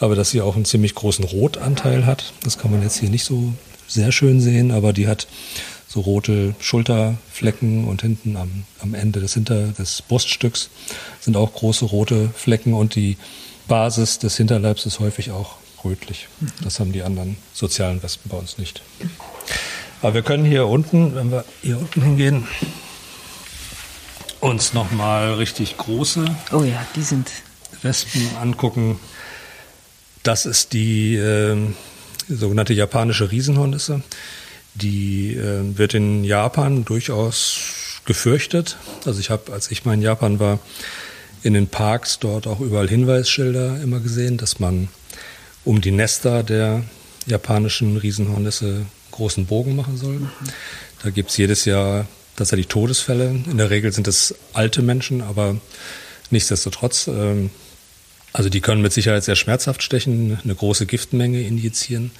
aber 0.00 0.14
dass 0.14 0.30
sie 0.30 0.42
auch 0.42 0.54
einen 0.54 0.66
ziemlich 0.66 0.94
großen 0.94 1.24
Rotanteil 1.24 2.04
hat. 2.04 2.34
Das 2.42 2.58
kann 2.58 2.70
man 2.70 2.82
jetzt 2.82 2.98
hier 2.98 3.08
nicht 3.08 3.24
so 3.24 3.54
sehr 3.86 4.12
schön 4.12 4.42
sehen, 4.42 4.70
aber 4.70 4.92
die 4.92 5.08
hat 5.08 5.26
so 5.88 6.00
rote 6.00 6.54
Schulterflecken 6.60 7.88
und 7.88 8.02
hinten 8.02 8.36
am, 8.36 8.64
am 8.80 8.94
Ende 8.94 9.20
des 9.20 9.32
Hinter 9.32 9.68
des 9.68 10.02
Bruststücks 10.02 10.68
sind 11.20 11.38
auch 11.38 11.54
große 11.54 11.86
rote 11.86 12.28
Flecken 12.36 12.74
und 12.74 12.94
die 12.94 13.16
Basis 13.66 14.18
des 14.18 14.36
Hinterleibs 14.36 14.84
ist 14.84 15.00
häufig 15.00 15.30
auch 15.30 15.56
rötlich. 15.84 16.28
Das 16.62 16.80
haben 16.80 16.92
die 16.92 17.02
anderen 17.02 17.36
sozialen 17.52 18.02
Wespen 18.02 18.30
bei 18.30 18.36
uns 18.36 18.58
nicht. 18.58 18.82
Aber 20.02 20.14
wir 20.14 20.22
können 20.22 20.44
hier 20.44 20.66
unten, 20.66 21.14
wenn 21.14 21.30
wir 21.30 21.44
hier 21.62 21.78
unten 21.78 22.02
hingehen, 22.02 22.46
uns 24.40 24.72
nochmal 24.72 25.34
richtig 25.34 25.76
große 25.76 26.24
oh 26.52 26.62
ja, 26.62 26.86
die 26.94 27.02
sind 27.02 27.28
Wespen 27.82 28.36
angucken. 28.40 28.98
Das 30.22 30.46
ist 30.46 30.72
die 30.72 31.16
äh, 31.16 31.56
sogenannte 32.28 32.74
japanische 32.74 33.30
Riesenhornisse. 33.30 34.02
Die 34.74 35.34
äh, 35.34 35.76
wird 35.76 35.94
in 35.94 36.24
Japan 36.24 36.84
durchaus 36.84 38.00
gefürchtet. 38.04 38.76
Also 39.04 39.20
ich 39.20 39.30
habe, 39.30 39.52
als 39.52 39.70
ich 39.70 39.84
mal 39.84 39.94
in 39.94 40.02
Japan 40.02 40.38
war, 40.38 40.58
in 41.42 41.54
den 41.54 41.68
Parks 41.68 42.18
dort 42.18 42.46
auch 42.46 42.60
überall 42.60 42.88
Hinweisschilder 42.88 43.80
immer 43.80 44.00
gesehen, 44.00 44.38
dass 44.38 44.58
man 44.58 44.88
um 45.68 45.82
die 45.82 45.90
Nester 45.90 46.42
der 46.42 46.82
japanischen 47.26 47.98
Riesenhornisse 47.98 48.86
großen 49.10 49.44
Bogen 49.44 49.76
machen 49.76 49.98
soll. 49.98 50.14
Mhm. 50.14 50.30
Da 51.02 51.10
gibt 51.10 51.28
es 51.28 51.36
jedes 51.36 51.66
Jahr 51.66 52.06
tatsächlich 52.36 52.68
Todesfälle. 52.68 53.28
In 53.28 53.58
der 53.58 53.68
Regel 53.68 53.92
sind 53.92 54.08
es 54.08 54.34
alte 54.54 54.80
Menschen, 54.80 55.20
aber 55.20 55.58
nichtsdestotrotz, 56.30 57.06
ähm, 57.08 57.50
also 58.32 58.48
die 58.48 58.62
können 58.62 58.80
mit 58.80 58.94
Sicherheit 58.94 59.24
sehr 59.24 59.36
schmerzhaft 59.36 59.82
stechen, 59.82 60.38
eine 60.42 60.54
große 60.54 60.86
Giftmenge 60.86 61.42
injizieren. 61.42 62.12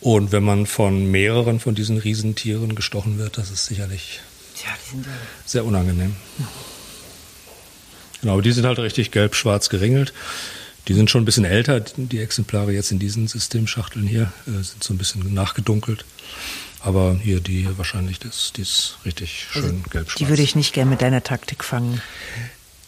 Und 0.00 0.30
wenn 0.30 0.44
man 0.44 0.66
von 0.66 1.10
mehreren 1.10 1.58
von 1.58 1.74
diesen 1.74 1.98
Riesentieren 1.98 2.76
gestochen 2.76 3.18
wird, 3.18 3.38
das 3.38 3.50
ist 3.50 3.66
sicherlich 3.66 4.20
ja, 4.64 5.00
sehr 5.44 5.64
unangenehm. 5.64 6.14
Ja. 6.38 6.48
Genau, 8.20 8.34
aber 8.34 8.42
die 8.42 8.52
sind 8.52 8.66
halt 8.66 8.78
richtig 8.78 9.10
gelb-schwarz 9.10 9.68
geringelt. 9.68 10.12
Die 10.88 10.94
sind 10.94 11.10
schon 11.10 11.22
ein 11.22 11.24
bisschen 11.24 11.44
älter, 11.44 11.80
die 11.80 12.18
Exemplare 12.18 12.72
jetzt 12.72 12.90
in 12.90 12.98
diesen 12.98 13.28
Systemschachteln 13.28 14.06
hier, 14.06 14.32
äh, 14.46 14.62
sind 14.62 14.82
so 14.82 14.92
ein 14.92 14.98
bisschen 14.98 15.32
nachgedunkelt. 15.32 16.04
Aber 16.80 17.16
hier 17.22 17.40
die 17.40 17.68
wahrscheinlich, 17.76 18.18
das, 18.18 18.52
die 18.56 18.62
ist 18.62 18.96
richtig 19.04 19.46
also 19.54 19.68
schön 19.68 19.76
also 19.76 19.90
gelb-schwarz. 19.90 20.18
Die 20.18 20.28
würde 20.28 20.42
ich 20.42 20.56
nicht 20.56 20.72
gern 20.74 20.88
mit 20.88 21.00
deiner 21.00 21.22
Taktik 21.22 21.62
fangen. 21.62 22.02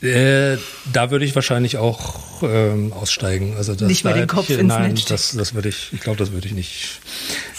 Äh, 0.03 0.59
da 0.93 1.11
würde 1.11 1.25
ich 1.25 1.35
wahrscheinlich 1.35 1.79
auch 1.79 2.43
ähm, 2.43 2.93
aussteigen. 2.93 3.57
Also 3.57 3.75
das, 3.75 3.89
nicht 3.89 4.05
mal 4.05 4.13
den 4.13 4.27
Kopf 4.27 4.51
ich, 4.51 4.59
ins 4.59 4.69
Nein, 4.69 4.95
Netz 4.95 5.05
das, 5.05 5.33
das 5.33 5.55
würde 5.55 5.69
ich, 5.69 5.93
ich 5.93 6.01
glaube, 6.01 6.19
das 6.19 6.33
würde 6.33 6.49
ich 6.49 6.55
nicht, 6.55 7.01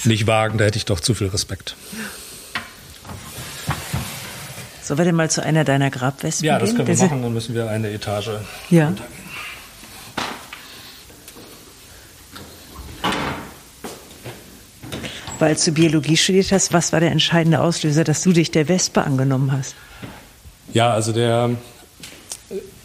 nicht 0.03 0.27
wagen. 0.27 0.57
Da 0.57 0.65
hätte 0.65 0.77
ich 0.77 0.85
doch 0.85 0.99
zu 0.99 1.15
viel 1.15 1.27
Respekt. 1.27 1.75
Sollen 4.83 4.99
wir 4.99 5.05
denn 5.05 5.15
mal 5.15 5.31
zu 5.31 5.41
einer 5.41 5.63
deiner 5.63 5.89
Grabwespen 5.89 6.45
Ja, 6.45 6.59
das 6.59 6.69
gehen? 6.69 6.85
können 6.85 6.87
wir 6.89 6.97
machen. 6.97 7.23
Dann 7.23 7.33
müssen 7.33 7.55
wir 7.55 7.69
eine 7.69 7.89
Etage 7.89 8.31
ja. 8.69 8.87
runtergehen. 8.87 9.15
Weil 15.39 15.55
du 15.55 15.71
Biologie 15.71 16.17
studiert 16.17 16.51
hast, 16.51 16.73
was 16.73 16.93
war 16.93 16.99
der 16.99 17.11
entscheidende 17.11 17.61
Auslöser, 17.61 18.03
dass 18.03 18.21
du 18.23 18.31
dich 18.31 18.51
der 18.51 18.67
Wespe 18.67 19.03
angenommen 19.03 19.51
hast? 19.51 19.75
Ja, 20.73 20.93
also 20.93 21.11
der, 21.11 21.51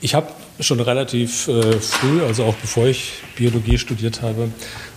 ich 0.00 0.14
habe 0.14 0.28
schon 0.60 0.80
relativ 0.80 1.48
äh, 1.48 1.80
früh, 1.80 2.22
also 2.22 2.44
auch 2.44 2.54
bevor 2.54 2.86
ich 2.86 3.12
Biologie 3.36 3.78
studiert 3.78 4.22
habe, 4.22 4.50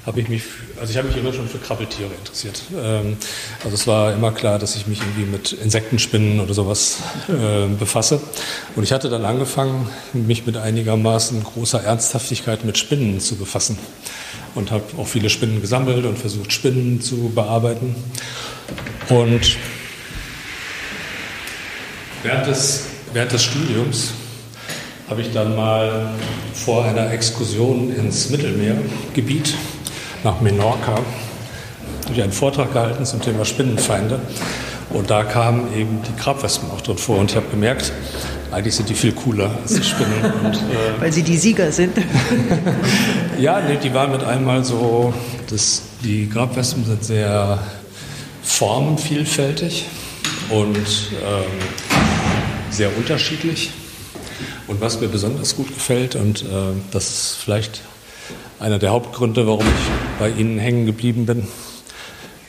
habe 0.05 0.19
ich 0.19 0.27
mich, 0.27 0.43
also 0.79 0.91
ich 0.91 0.97
habe 0.97 1.07
mich 1.07 1.17
immer 1.17 1.31
schon 1.31 1.47
für 1.47 1.59
Krabbeltiere 1.59 2.09
interessiert. 2.19 2.61
Ähm, 2.77 3.17
also 3.63 3.73
es 3.75 3.87
war 3.87 4.13
immer 4.13 4.31
klar, 4.31 4.59
dass 4.59 4.75
ich 4.75 4.87
mich 4.87 4.99
irgendwie 4.99 5.25
mit 5.25 5.53
Insektenspinnen 5.53 6.39
oder 6.41 6.53
sowas 6.53 6.97
äh, 7.29 7.67
befasse. 7.67 8.21
Und 8.75 8.83
ich 8.83 8.91
hatte 8.91 9.09
dann 9.09 9.23
angefangen, 9.23 9.87
mich 10.11 10.45
mit 10.45 10.57
einigermaßen 10.57 11.43
großer 11.43 11.83
Ernsthaftigkeit 11.83 12.65
mit 12.65 12.77
Spinnen 12.77 13.19
zu 13.21 13.35
befassen. 13.35 13.77
Und 14.55 14.71
habe 14.71 14.83
auch 14.97 15.07
viele 15.07 15.29
Spinnen 15.29 15.61
gesammelt 15.61 16.05
und 16.05 16.17
versucht, 16.17 16.53
Spinnen 16.53 17.01
zu 17.01 17.31
bearbeiten. 17.33 17.95
Und 19.09 19.57
während 22.21 22.47
des, 22.47 22.85
während 23.13 23.31
des 23.31 23.43
Studiums 23.43 24.11
habe 25.09 25.21
ich 25.21 25.31
dann 25.33 25.55
mal 25.55 26.13
vor 26.53 26.85
einer 26.85 27.11
Exkursion 27.11 27.93
ins 27.95 28.29
Mittelmeergebiet 28.29 29.55
nach 30.23 30.39
Menorca 30.39 30.99
einen 32.21 32.31
Vortrag 32.31 32.73
gehalten 32.73 33.05
zum 33.05 33.21
Thema 33.21 33.45
Spinnenfeinde. 33.45 34.19
Und 34.91 35.09
da 35.09 35.23
kamen 35.23 35.73
eben 35.75 36.01
die 36.03 36.21
Grabwespen 36.21 36.69
auch 36.69 36.81
drin 36.81 36.97
vor. 36.97 37.17
Und 37.17 37.31
ich 37.31 37.37
habe 37.37 37.47
gemerkt, 37.49 37.91
eigentlich 38.53 38.75
sind 38.75 38.89
die 38.89 38.93
viel 38.93 39.11
cooler 39.11 39.51
als 39.61 39.73
die 39.73 39.83
Spinnen. 39.83 40.33
Und, 40.43 40.55
äh, 40.55 40.99
Weil 40.99 41.11
sie 41.11 41.23
die 41.23 41.37
Sieger 41.37 41.71
sind. 41.71 41.97
ja, 43.39 43.59
nee, 43.61 43.77
die 43.81 43.93
waren 43.93 44.11
mit 44.11 44.23
einmal 44.23 44.63
so, 44.63 45.13
das, 45.49 45.81
die 46.03 46.29
Grabwespen 46.29 46.85
sind 46.85 47.03
sehr 47.03 47.59
formenvielfältig 48.43 49.85
und 50.49 50.77
ähm, 50.77 51.43
sehr 52.69 52.95
unterschiedlich. 52.95 53.71
Und 54.67 54.81
was 54.81 54.99
mir 54.99 55.07
besonders 55.07 55.55
gut 55.55 55.73
gefällt, 55.73 56.15
und 56.15 56.43
äh, 56.43 56.45
das 56.91 57.09
ist 57.09 57.37
vielleicht 57.43 57.81
einer 58.59 58.79
der 58.79 58.91
Hauptgründe, 58.91 59.47
warum 59.47 59.65
ich 59.65 60.19
bei 60.19 60.29
Ihnen 60.29 60.59
hängen 60.59 60.85
geblieben 60.85 61.25
bin. 61.25 61.47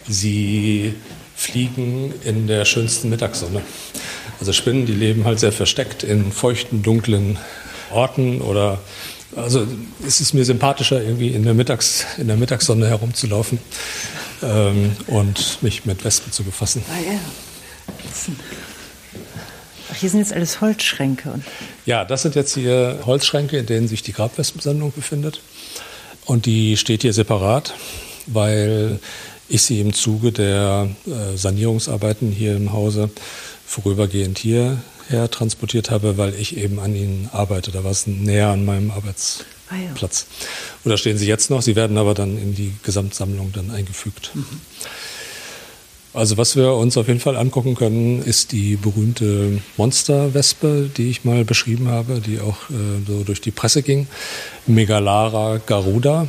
Sie 0.07 0.94
fliegen 1.34 2.12
in 2.24 2.46
der 2.46 2.64
schönsten 2.64 3.09
Mittagssonne. 3.11 3.62
Also 4.41 4.53
Spinnen, 4.53 4.87
die 4.87 4.93
leben 4.93 5.24
halt 5.24 5.41
sehr 5.41 5.53
versteckt 5.53 6.03
in 6.03 6.32
feuchten, 6.32 6.82
dunklen 6.82 7.39
Orten 7.91 8.41
oder 8.41 8.78
also 9.37 9.66
es 10.07 10.20
ist 10.20 10.32
mir 10.32 10.45
sympathischer, 10.45 11.03
irgendwie 11.03 11.28
in 11.28 11.43
der, 11.43 11.55
Mittags, 11.55 12.07
in 12.18 12.28
der 12.28 12.37
Mittagssonne 12.37 12.89
herumzulaufen 12.89 13.59
ähm, 14.43 14.93
und 15.09 15.62
mich 15.62 15.85
mit 15.85 16.05
Wespen 16.05 16.32
zu 16.32 16.45
befassen. 16.45 16.85
Ah 16.89 17.12
ja. 17.12 17.18
Ach, 19.91 19.97
hier 19.97 20.11
sind 20.11 20.20
jetzt 20.20 20.32
alles 20.32 20.61
Holzschränke. 20.61 21.41
Ja, 21.87 22.05
das 22.05 22.22
sind 22.22 22.35
jetzt 22.35 22.55
hier 22.55 23.01
Holzschränke, 23.05 23.59
in 23.59 23.66
denen 23.66 23.89
sich 23.89 24.03
die 24.03 24.12
Grabwespensammlung 24.12 24.93
befindet. 24.93 25.41
Und 26.24 26.47
die 26.47 26.76
steht 26.76 27.03
hier 27.03 27.12
separat, 27.12 27.74
weil 28.26 28.99
ich 29.49 29.62
sie 29.62 29.80
im 29.80 29.93
Zuge 29.93 30.32
der 30.32 30.89
äh, 31.07 31.37
Sanierungsarbeiten 31.37 32.30
hier 32.30 32.57
im 32.57 32.72
Hause 32.72 33.11
vorübergehend 33.66 34.38
hierher 34.38 35.30
transportiert 35.30 35.90
habe, 35.90 36.16
weil 36.18 36.34
ich 36.34 36.56
eben 36.56 36.78
an 36.78 36.94
ihnen 36.94 37.28
arbeite. 37.32 37.70
Da 37.70 37.84
war 37.84 37.90
es 37.90 38.06
näher 38.06 38.48
an 38.48 38.64
meinem 38.64 38.90
Arbeitsplatz. 38.90 39.44
Ah, 39.70 39.76
ja. 40.84 40.90
Da 40.90 40.96
stehen 40.96 41.18
sie 41.18 41.26
jetzt 41.26 41.50
noch. 41.50 41.62
Sie 41.62 41.76
werden 41.76 41.98
aber 41.98 42.14
dann 42.14 42.38
in 42.38 42.54
die 42.54 42.72
Gesamtsammlung 42.82 43.52
dann 43.52 43.70
eingefügt. 43.70 44.30
Mhm. 44.34 44.44
Also 46.14 46.36
was 46.36 46.54
wir 46.54 46.74
uns 46.74 46.96
auf 46.96 47.08
jeden 47.08 47.18
Fall 47.18 47.36
angucken 47.36 47.74
können, 47.74 48.22
ist 48.22 48.52
die 48.52 48.76
berühmte 48.76 49.60
Monsterwespe, 49.76 50.88
die 50.96 51.10
ich 51.10 51.24
mal 51.24 51.44
beschrieben 51.44 51.88
habe, 51.88 52.20
die 52.20 52.38
auch 52.38 52.70
äh, 52.70 53.04
so 53.04 53.24
durch 53.24 53.40
die 53.40 53.50
Presse 53.50 53.82
ging. 53.82 54.06
Megalara 54.66 55.60
garuda. 55.66 56.28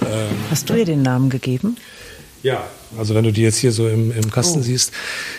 Ähm, 0.00 0.28
Hast 0.50 0.70
du 0.70 0.74
ihr 0.74 0.86
den 0.86 1.02
Namen 1.02 1.28
gegeben? 1.28 1.76
Ja, 2.42 2.64
also 2.98 3.14
wenn 3.14 3.24
du 3.24 3.32
die 3.32 3.42
jetzt 3.42 3.58
hier 3.58 3.72
so 3.72 3.88
im, 3.88 4.12
im 4.12 4.30
Kasten 4.30 4.60
oh. 4.60 4.62
siehst, 4.62 4.92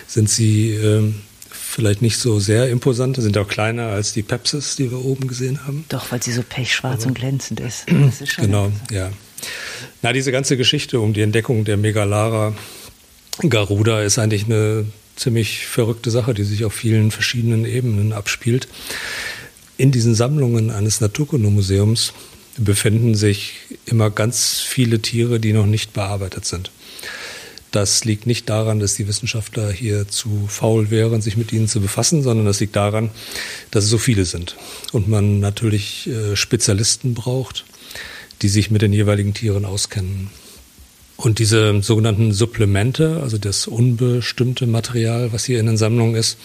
sind 0.06 0.28
sie 0.28 0.70
ähm, 0.72 1.22
vielleicht 1.50 2.02
nicht 2.02 2.18
so 2.18 2.38
sehr 2.38 2.68
imposant, 2.68 3.16
sind 3.16 3.36
auch 3.38 3.48
kleiner 3.48 3.88
als 3.88 4.12
die 4.12 4.22
Pepsis, 4.22 4.76
die 4.76 4.90
wir 4.90 5.04
oben 5.04 5.26
gesehen 5.26 5.66
haben. 5.66 5.84
Doch, 5.88 6.12
weil 6.12 6.22
sie 6.22 6.32
so 6.32 6.42
pechschwarz 6.42 7.00
Aber, 7.00 7.08
und 7.08 7.14
glänzend 7.14 7.60
ist. 7.60 7.90
ist 8.20 8.36
genau, 8.36 8.70
ja. 8.90 9.10
Na, 10.02 10.12
diese 10.12 10.32
ganze 10.32 10.56
Geschichte 10.56 11.00
um 11.00 11.12
die 11.12 11.22
Entdeckung 11.22 11.64
der 11.64 11.76
Megalara 11.76 12.54
Garuda 13.40 14.02
ist 14.02 14.18
eigentlich 14.18 14.44
eine 14.44 14.84
ziemlich 15.16 15.66
verrückte 15.66 16.10
Sache, 16.10 16.34
die 16.34 16.44
sich 16.44 16.64
auf 16.64 16.74
vielen 16.74 17.10
verschiedenen 17.10 17.64
Ebenen 17.64 18.12
abspielt. 18.12 18.68
In 19.78 19.90
diesen 19.90 20.14
Sammlungen 20.14 20.70
eines 20.70 21.00
Naturkundemuseums 21.00 22.12
befinden 22.58 23.14
sich 23.14 23.54
immer 23.86 24.10
ganz 24.10 24.60
viele 24.60 25.00
Tiere, 25.00 25.40
die 25.40 25.52
noch 25.52 25.66
nicht 25.66 25.92
bearbeitet 25.92 26.44
sind. 26.44 26.70
Das 27.72 28.04
liegt 28.04 28.26
nicht 28.26 28.50
daran, 28.50 28.80
dass 28.80 28.94
die 28.94 29.08
Wissenschaftler 29.08 29.72
hier 29.72 30.06
zu 30.06 30.46
faul 30.46 30.90
wären, 30.90 31.22
sich 31.22 31.38
mit 31.38 31.52
ihnen 31.52 31.68
zu 31.68 31.80
befassen, 31.80 32.22
sondern 32.22 32.44
das 32.44 32.60
liegt 32.60 32.76
daran, 32.76 33.10
dass 33.70 33.84
es 33.84 33.90
so 33.90 33.96
viele 33.96 34.26
sind 34.26 34.56
und 34.92 35.08
man 35.08 35.40
natürlich 35.40 36.06
äh, 36.06 36.36
Spezialisten 36.36 37.14
braucht, 37.14 37.64
die 38.42 38.48
sich 38.48 38.70
mit 38.70 38.82
den 38.82 38.92
jeweiligen 38.92 39.32
Tieren 39.32 39.64
auskennen. 39.64 40.30
Und 41.16 41.38
diese 41.38 41.80
sogenannten 41.82 42.32
Supplemente, 42.32 43.20
also 43.22 43.38
das 43.38 43.66
unbestimmte 43.66 44.66
Material, 44.66 45.32
was 45.32 45.46
hier 45.46 45.58
in 45.58 45.66
den 45.66 45.78
Sammlungen 45.78 46.14
ist, 46.14 46.36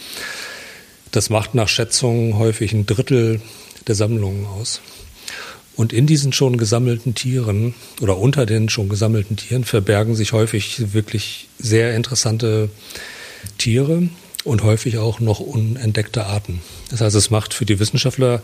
das 1.12 1.30
macht 1.30 1.56
nach 1.56 1.68
Schätzungen 1.68 2.38
häufig 2.38 2.72
ein 2.72 2.86
Drittel 2.86 3.42
der 3.86 3.96
Sammlungen 3.96 4.46
aus. 4.46 4.82
Und 5.78 5.94
in 5.94 6.08
diesen 6.08 6.34
schon 6.34 6.58
gesammelten 6.58 7.14
Tieren 7.14 7.76
oder 8.02 8.18
unter 8.18 8.48
den 8.48 8.68
schon 8.68 8.90
gesammelten 8.90 9.38
Tieren 9.38 9.64
verbergen 9.64 10.16
sich 10.16 10.34
häufig 10.34 10.94
wirklich 10.94 11.48
sehr 11.60 11.96
interessante 11.96 12.70
Tiere 13.60 14.10
und 14.44 14.64
häufig 14.64 14.98
auch 14.98 15.20
noch 15.20 15.40
unentdeckte 15.40 16.26
Arten. 16.26 16.62
Das 16.90 17.02
heißt, 17.02 17.16
es 17.16 17.30
macht 17.30 17.54
für 17.54 17.66
die 17.66 17.80
Wissenschaftler 17.80 18.42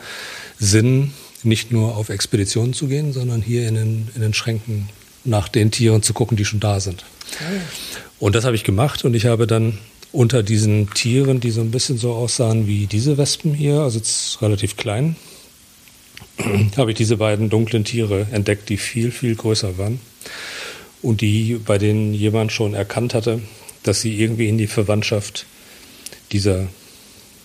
Sinn, 0.60 1.12
nicht 1.42 1.72
nur 1.72 1.98
auf 1.98 2.10
Expeditionen 2.10 2.74
zu 2.74 2.88
gehen, 2.88 3.14
sondern 3.14 3.42
hier 3.42 3.68
in 3.68 3.76
den, 3.76 4.08
in 4.14 4.22
den 4.22 4.34
Schränken 4.36 4.90
nach 5.26 5.48
den 5.50 5.72
Tieren 5.72 6.04
zu 6.04 6.14
gucken, 6.14 6.38
die 6.38 6.46
schon 6.46 6.60
da 6.60 6.80
sind. 6.80 7.04
Und 8.20 8.36
das 8.36 8.46
habe 8.46 8.56
ich 8.56 8.64
gemacht 8.64 9.06
und 9.06 9.16
ich 9.16 9.26
habe 9.26 9.48
dann 9.48 9.80
unter 10.12 10.44
diesen 10.44 10.92
Tieren, 10.92 11.40
die 11.40 11.50
so 11.50 11.62
ein 11.62 11.72
bisschen 11.72 11.98
so 11.98 12.14
aussahen 12.14 12.68
wie 12.68 12.86
diese 12.86 13.18
Wespen 13.18 13.56
hier, 13.56 13.80
also 13.80 14.00
relativ 14.40 14.78
klein, 14.78 15.16
habe 16.78 16.92
ich 16.92 16.98
diese 16.98 17.18
beiden 17.18 17.50
dunklen 17.50 17.84
Tiere 17.84 18.28
entdeckt, 18.32 18.70
die 18.70 18.78
viel, 18.78 19.12
viel 19.12 19.36
größer 19.36 19.78
waren 19.78 20.00
und 21.02 21.22
die, 21.22 21.60
bei 21.64 21.78
denen 21.78 22.14
jemand 22.14 22.52
schon 22.52 22.74
erkannt 22.74 23.14
hatte, 23.14 23.42
dass 23.84 24.02
sie 24.02 24.20
irgendwie 24.20 24.48
in 24.48 24.58
die 24.58 24.68
Verwandtschaft 24.68 25.46
dieser 26.32 26.68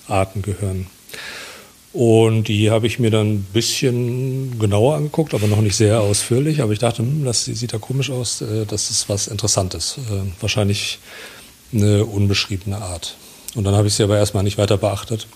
Arten 0.06 0.42
gehören. 0.42 0.86
Und 1.92 2.48
die 2.48 2.70
habe 2.70 2.86
ich 2.86 2.98
mir 2.98 3.10
dann 3.10 3.32
ein 3.32 3.46
bisschen 3.52 4.58
genauer 4.58 4.96
angeguckt, 4.96 5.34
aber 5.34 5.46
noch 5.46 5.60
nicht 5.60 5.74
sehr 5.74 6.00
ausführlich. 6.00 6.60
Aber 6.60 6.72
ich 6.72 6.78
dachte, 6.78 6.98
hm, 6.98 7.24
das 7.24 7.46
sieht 7.46 7.72
da 7.72 7.78
komisch 7.78 8.10
aus, 8.10 8.40
äh, 8.40 8.66
das 8.66 8.90
ist 8.90 9.08
was 9.08 9.26
Interessantes. 9.26 9.98
Äh, 10.08 10.30
wahrscheinlich 10.40 10.98
eine 11.72 12.04
unbeschriebene 12.04 12.78
Art. 12.78 13.16
Und 13.54 13.64
dann 13.64 13.74
habe 13.74 13.88
ich 13.88 13.94
sie 13.94 14.02
aber 14.02 14.18
erstmal 14.18 14.44
nicht 14.44 14.58
weiter 14.58 14.76
beachtet. 14.76 15.26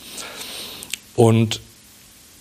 Und 1.16 1.60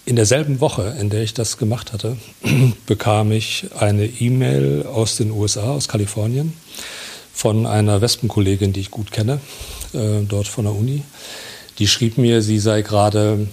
in 0.05 0.15
derselben 0.15 0.59
Woche, 0.59 0.95
in 0.99 1.09
der 1.09 1.23
ich 1.23 1.33
das 1.33 1.57
gemacht 1.57 1.93
hatte, 1.93 2.17
bekam 2.85 3.31
ich 3.31 3.67
eine 3.77 4.05
E-Mail 4.05 4.85
aus 4.85 5.17
den 5.17 5.31
USA, 5.31 5.71
aus 5.71 5.87
Kalifornien, 5.87 6.53
von 7.33 7.65
einer 7.65 8.01
Wespenkollegin, 8.01 8.73
die 8.73 8.81
ich 8.81 8.91
gut 8.91 9.11
kenne, 9.11 9.39
äh, 9.93 10.21
dort 10.27 10.47
von 10.47 10.65
der 10.65 10.75
Uni. 10.75 11.03
Die 11.79 11.87
schrieb 11.87 12.17
mir, 12.17 12.41
sie 12.41 12.59
sei 12.59 12.81
gerade 12.81 13.47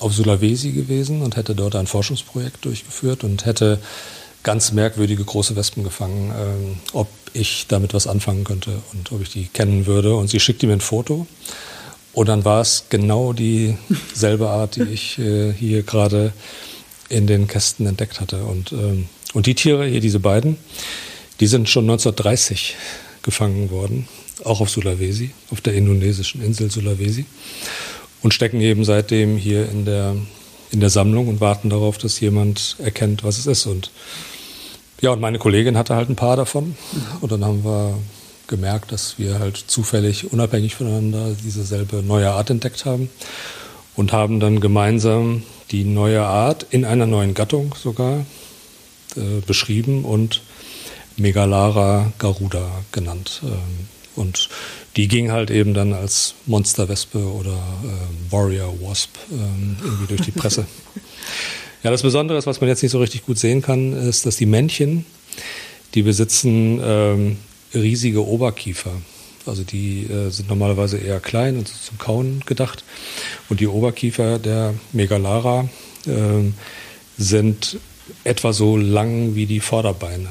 auf 0.00 0.12
Sulawesi 0.12 0.72
gewesen 0.72 1.22
und 1.22 1.36
hätte 1.36 1.54
dort 1.54 1.76
ein 1.76 1.86
Forschungsprojekt 1.86 2.64
durchgeführt 2.64 3.24
und 3.24 3.46
hätte 3.46 3.78
ganz 4.42 4.72
merkwürdige 4.72 5.24
große 5.24 5.54
Wespen 5.56 5.84
gefangen, 5.84 6.32
ähm, 6.36 6.76
ob 6.92 7.08
ich 7.32 7.66
damit 7.68 7.94
was 7.94 8.06
anfangen 8.06 8.44
könnte 8.44 8.70
und 8.92 9.12
ob 9.12 9.22
ich 9.22 9.30
die 9.30 9.46
kennen 9.46 9.86
würde. 9.86 10.16
Und 10.16 10.28
sie 10.28 10.40
schickte 10.40 10.66
mir 10.66 10.74
ein 10.74 10.80
Foto. 10.80 11.26
Und 12.12 12.28
dann 12.28 12.44
war 12.44 12.60
es 12.60 12.84
genau 12.90 13.32
dieselbe 13.32 14.48
Art, 14.48 14.76
die 14.76 14.82
ich 14.82 15.18
äh, 15.18 15.52
hier 15.52 15.82
gerade 15.82 16.32
in 17.08 17.26
den 17.26 17.46
Kästen 17.46 17.86
entdeckt 17.86 18.20
hatte. 18.20 18.44
Und, 18.44 18.72
ähm, 18.72 19.06
und 19.32 19.46
die 19.46 19.54
Tiere, 19.54 19.86
hier 19.86 20.00
diese 20.00 20.20
beiden, 20.20 20.56
die 21.40 21.46
sind 21.46 21.68
schon 21.68 21.84
1930 21.84 22.76
gefangen 23.22 23.70
worden, 23.70 24.08
auch 24.44 24.60
auf 24.60 24.70
Sulawesi, 24.70 25.30
auf 25.50 25.60
der 25.60 25.74
indonesischen 25.74 26.42
Insel 26.42 26.70
Sulawesi 26.70 27.24
und 28.22 28.32
stecken 28.34 28.60
eben 28.60 28.84
seitdem 28.84 29.36
hier 29.36 29.68
in 29.68 29.84
der, 29.84 30.16
in 30.70 30.80
der 30.80 30.90
Sammlung 30.90 31.28
und 31.28 31.40
warten 31.40 31.70
darauf, 31.70 31.98
dass 31.98 32.20
jemand 32.20 32.76
erkennt, 32.78 33.24
was 33.24 33.38
es 33.38 33.46
ist. 33.46 33.66
Und 33.66 33.90
Ja, 35.00 35.10
und 35.10 35.20
meine 35.20 35.38
Kollegin 35.38 35.76
hatte 35.76 35.96
halt 35.96 36.08
ein 36.08 36.16
paar 36.16 36.36
davon. 36.36 36.76
Und 37.20 37.32
dann 37.32 37.44
haben 37.44 37.64
wir 37.64 37.94
gemerkt, 38.52 38.92
dass 38.92 39.18
wir 39.18 39.38
halt 39.38 39.56
zufällig 39.56 40.30
unabhängig 40.30 40.74
voneinander 40.74 41.34
diese 41.42 41.64
selbe 41.64 42.02
neue 42.02 42.30
Art 42.30 42.50
entdeckt 42.50 42.84
haben 42.84 43.08
und 43.96 44.12
haben 44.12 44.40
dann 44.40 44.60
gemeinsam 44.60 45.42
die 45.70 45.84
neue 45.84 46.22
Art 46.22 46.66
in 46.70 46.84
einer 46.84 47.06
neuen 47.06 47.32
Gattung 47.32 47.74
sogar 47.82 48.26
äh, 49.16 49.40
beschrieben 49.46 50.04
und 50.04 50.42
Megalara 51.16 52.12
garuda 52.18 52.68
genannt. 52.92 53.40
Ähm, 53.42 53.88
und 54.16 54.50
die 54.96 55.08
ging 55.08 55.32
halt 55.32 55.50
eben 55.50 55.72
dann 55.72 55.94
als 55.94 56.34
Monsterwespe 56.44 57.18
oder 57.18 57.54
äh, 57.54 58.32
Warrior 58.32 58.74
Wasp 58.82 59.16
ähm, 59.30 59.78
irgendwie 59.82 60.06
durch 60.08 60.20
die 60.20 60.30
Presse. 60.30 60.66
ja, 61.82 61.90
das 61.90 62.02
Besondere 62.02 62.36
ist, 62.36 62.46
was 62.46 62.60
man 62.60 62.68
jetzt 62.68 62.82
nicht 62.82 62.92
so 62.92 63.00
richtig 63.00 63.24
gut 63.24 63.38
sehen 63.38 63.62
kann, 63.62 63.94
ist, 63.94 64.26
dass 64.26 64.36
die 64.36 64.44
Männchen, 64.44 65.06
die 65.94 66.02
besitzen 66.02 66.78
ähm, 66.84 67.38
riesige 67.74 68.26
Oberkiefer. 68.26 68.92
Also 69.46 69.64
die 69.64 70.04
äh, 70.04 70.30
sind 70.30 70.48
normalerweise 70.48 70.98
eher 70.98 71.20
klein 71.20 71.58
und 71.58 71.68
zum 71.68 71.98
Kauen 71.98 72.42
gedacht. 72.46 72.84
Und 73.48 73.60
die 73.60 73.66
Oberkiefer 73.66 74.38
der 74.38 74.74
Megalara 74.92 75.68
äh, 76.06 76.50
sind 77.18 77.78
etwa 78.24 78.52
so 78.52 78.76
lang 78.76 79.34
wie 79.34 79.46
die 79.46 79.60
Vorderbeine. 79.60 80.28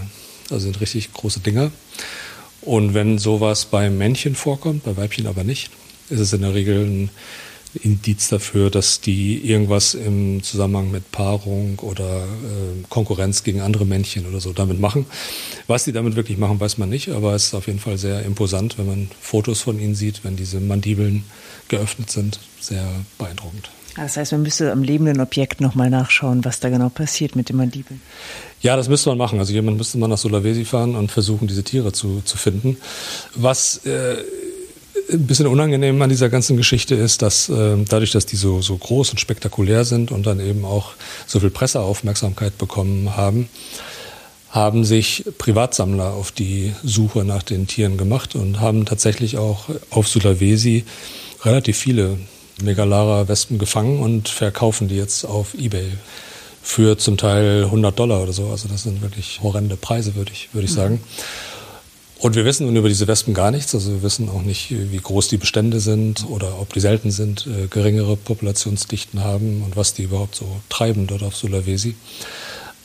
Also 0.49 0.65
sind 0.65 0.81
richtig 0.81 1.13
große 1.13 1.41
Dinger. 1.41 1.71
Und 2.61 2.93
wenn 2.93 3.17
sowas 3.17 3.65
bei 3.65 3.89
Männchen 3.89 4.35
vorkommt, 4.35 4.83
bei 4.83 4.95
Weibchen 4.95 5.27
aber 5.27 5.43
nicht, 5.43 5.71
ist 6.09 6.19
es 6.19 6.33
in 6.33 6.41
der 6.41 6.53
Regel 6.53 6.85
ein 6.85 7.09
Indiz 7.74 8.30
dafür, 8.30 8.69
dass 8.69 9.01
die 9.01 9.38
irgendwas 9.38 9.93
im 9.93 10.43
Zusammenhang 10.43 10.91
mit 10.91 11.11
Paarung 11.11 11.80
oder 11.80 12.24
äh, 12.24 12.84
Konkurrenz 12.89 13.43
gegen 13.43 13.61
andere 13.61 13.86
Männchen 13.86 14.26
oder 14.28 14.41
so 14.41 14.53
damit 14.53 14.80
machen. 14.80 15.05
Was 15.67 15.86
die 15.86 15.91
damit 15.91 16.15
wirklich 16.15 16.38
machen, 16.38 16.59
weiß 16.59 16.78
man 16.78 16.89
nicht, 16.89 17.09
aber 17.09 17.34
es 17.34 17.45
ist 17.45 17.53
auf 17.53 17.67
jeden 17.67 17.80
Fall 17.80 17.97
sehr 17.97 18.24
imposant, 18.24 18.78
wenn 18.78 18.88
man 18.88 19.11
Fotos 19.22 19.61
von 19.61 19.80
ihnen 19.80 19.95
sieht, 19.95 20.24
wenn 20.24 20.36
diese 20.36 20.59
Mandibeln 20.59 21.24
geöffnet 21.69 22.11
sind. 22.11 22.39
Sehr 22.59 22.88
beeindruckend. 23.17 23.69
Das 23.95 24.15
heißt, 24.15 24.32
man 24.32 24.43
müsste 24.43 24.72
am 24.72 24.84
lebenden 24.84 25.19
Objekt 25.19 25.59
nochmal 25.59 25.89
nachschauen, 25.89 26.45
was 26.45 26.59
da 26.61 26.69
genau 26.69 26.89
passiert 26.89 27.36
mit 27.36 27.49
den 27.49 27.57
Mandibeln. 27.57 28.01
Ja, 28.61 28.78
das 28.78 28.88
müsste 28.88 29.09
man 29.09 29.17
machen. 29.17 29.39
Also 29.39 29.51
jemand 29.53 29.78
müsste 29.78 29.97
mal 29.97 30.07
nach 30.07 30.17
Sulawesi 30.17 30.63
fahren 30.65 30.95
und 30.95 31.11
versuchen, 31.11 31.47
diese 31.47 31.63
Tiere 31.63 31.91
zu, 31.91 32.22
zu 32.24 32.38
finden. 32.38 32.78
Was 33.36 33.86
äh, 33.86 34.17
ein 35.12 35.28
bisschen 35.28 35.47
unangenehm 35.47 36.02
an 36.02 36.10
dieser 36.10 36.30
ganzen 36.30 36.58
Geschichte 36.58 36.95
ist, 36.95 37.22
dass 37.22 37.49
äh, 37.49 37.78
dadurch, 37.88 38.12
dass 38.12 38.26
die 38.26 38.36
so, 38.36 38.62
so 38.62 38.78
groß 38.78 39.12
und 39.12 39.20
spektakulär 39.20 39.86
sind 39.86 40.12
und 40.12 40.26
dann 40.26 40.39
eben 40.39 40.66
auch 40.66 40.93
so 41.28 41.39
viel 41.39 41.49
Presseaufmerksamkeit 41.49 42.58
bekommen 42.58 43.16
haben, 43.16 43.49
haben 44.49 44.84
sich 44.84 45.24
Privatsammler 45.38 46.14
auf 46.14 46.32
die 46.32 46.74
Suche 46.84 47.24
nach 47.24 47.43
den 47.43 47.68
Tieren 47.68 47.97
gemacht 47.97 48.36
und 48.36 48.60
haben 48.60 48.86
tatsächlich 48.86 49.38
auch 49.38 49.70
auf 49.89 50.08
Sulawesi 50.08 50.84
relativ 51.43 51.78
viele 51.78 52.18
Megalara-Wespen 52.62 53.58
gefangen 53.58 53.99
und 53.99 54.30
verkaufen 54.30 54.88
die 54.88 54.97
jetzt 54.97 55.26
auf 55.26 55.54
Ebay 55.54 55.93
für 56.62 56.97
zum 56.97 57.18
Teil 57.18 57.64
100 57.66 57.97
Dollar 57.97 58.22
oder 58.22 58.34
so. 58.34 58.49
Also 58.49 58.68
das 58.68 58.84
sind 58.84 59.02
wirklich 59.02 59.39
horrende 59.41 59.78
Preise, 59.78 60.16
würde 60.16 60.32
ich, 60.32 60.49
würde 60.54 60.66
ich 60.66 60.74
sagen. 60.74 60.95
Mhm. 60.95 61.51
Und 62.22 62.36
wir 62.36 62.45
wissen 62.45 62.67
nun 62.67 62.76
über 62.76 62.88
diese 62.88 63.07
Wespen 63.07 63.34
gar 63.34 63.49
nichts. 63.49 63.74
Also 63.74 63.91
wir 63.91 64.03
wissen 64.03 64.30
auch 64.30 64.43
nicht, 64.43 64.69
wie 64.69 64.97
groß 64.97 65.28
die 65.28 65.38
Bestände 65.38 65.80
sind 65.80 66.24
oder 66.30 66.59
ob 66.61 66.72
die 66.72 66.80
selten 66.80 67.09
sind, 67.09 67.47
äh, 67.47 67.65
geringere 67.67 68.15
Populationsdichten 68.15 69.24
haben 69.24 69.63
und 69.63 69.76
was 69.76 69.95
die 69.95 70.03
überhaupt 70.03 70.36
so 70.36 70.45
treiben 70.69 71.07
dort 71.07 71.24
auf 71.24 71.36
Sulawesi. 71.36 71.95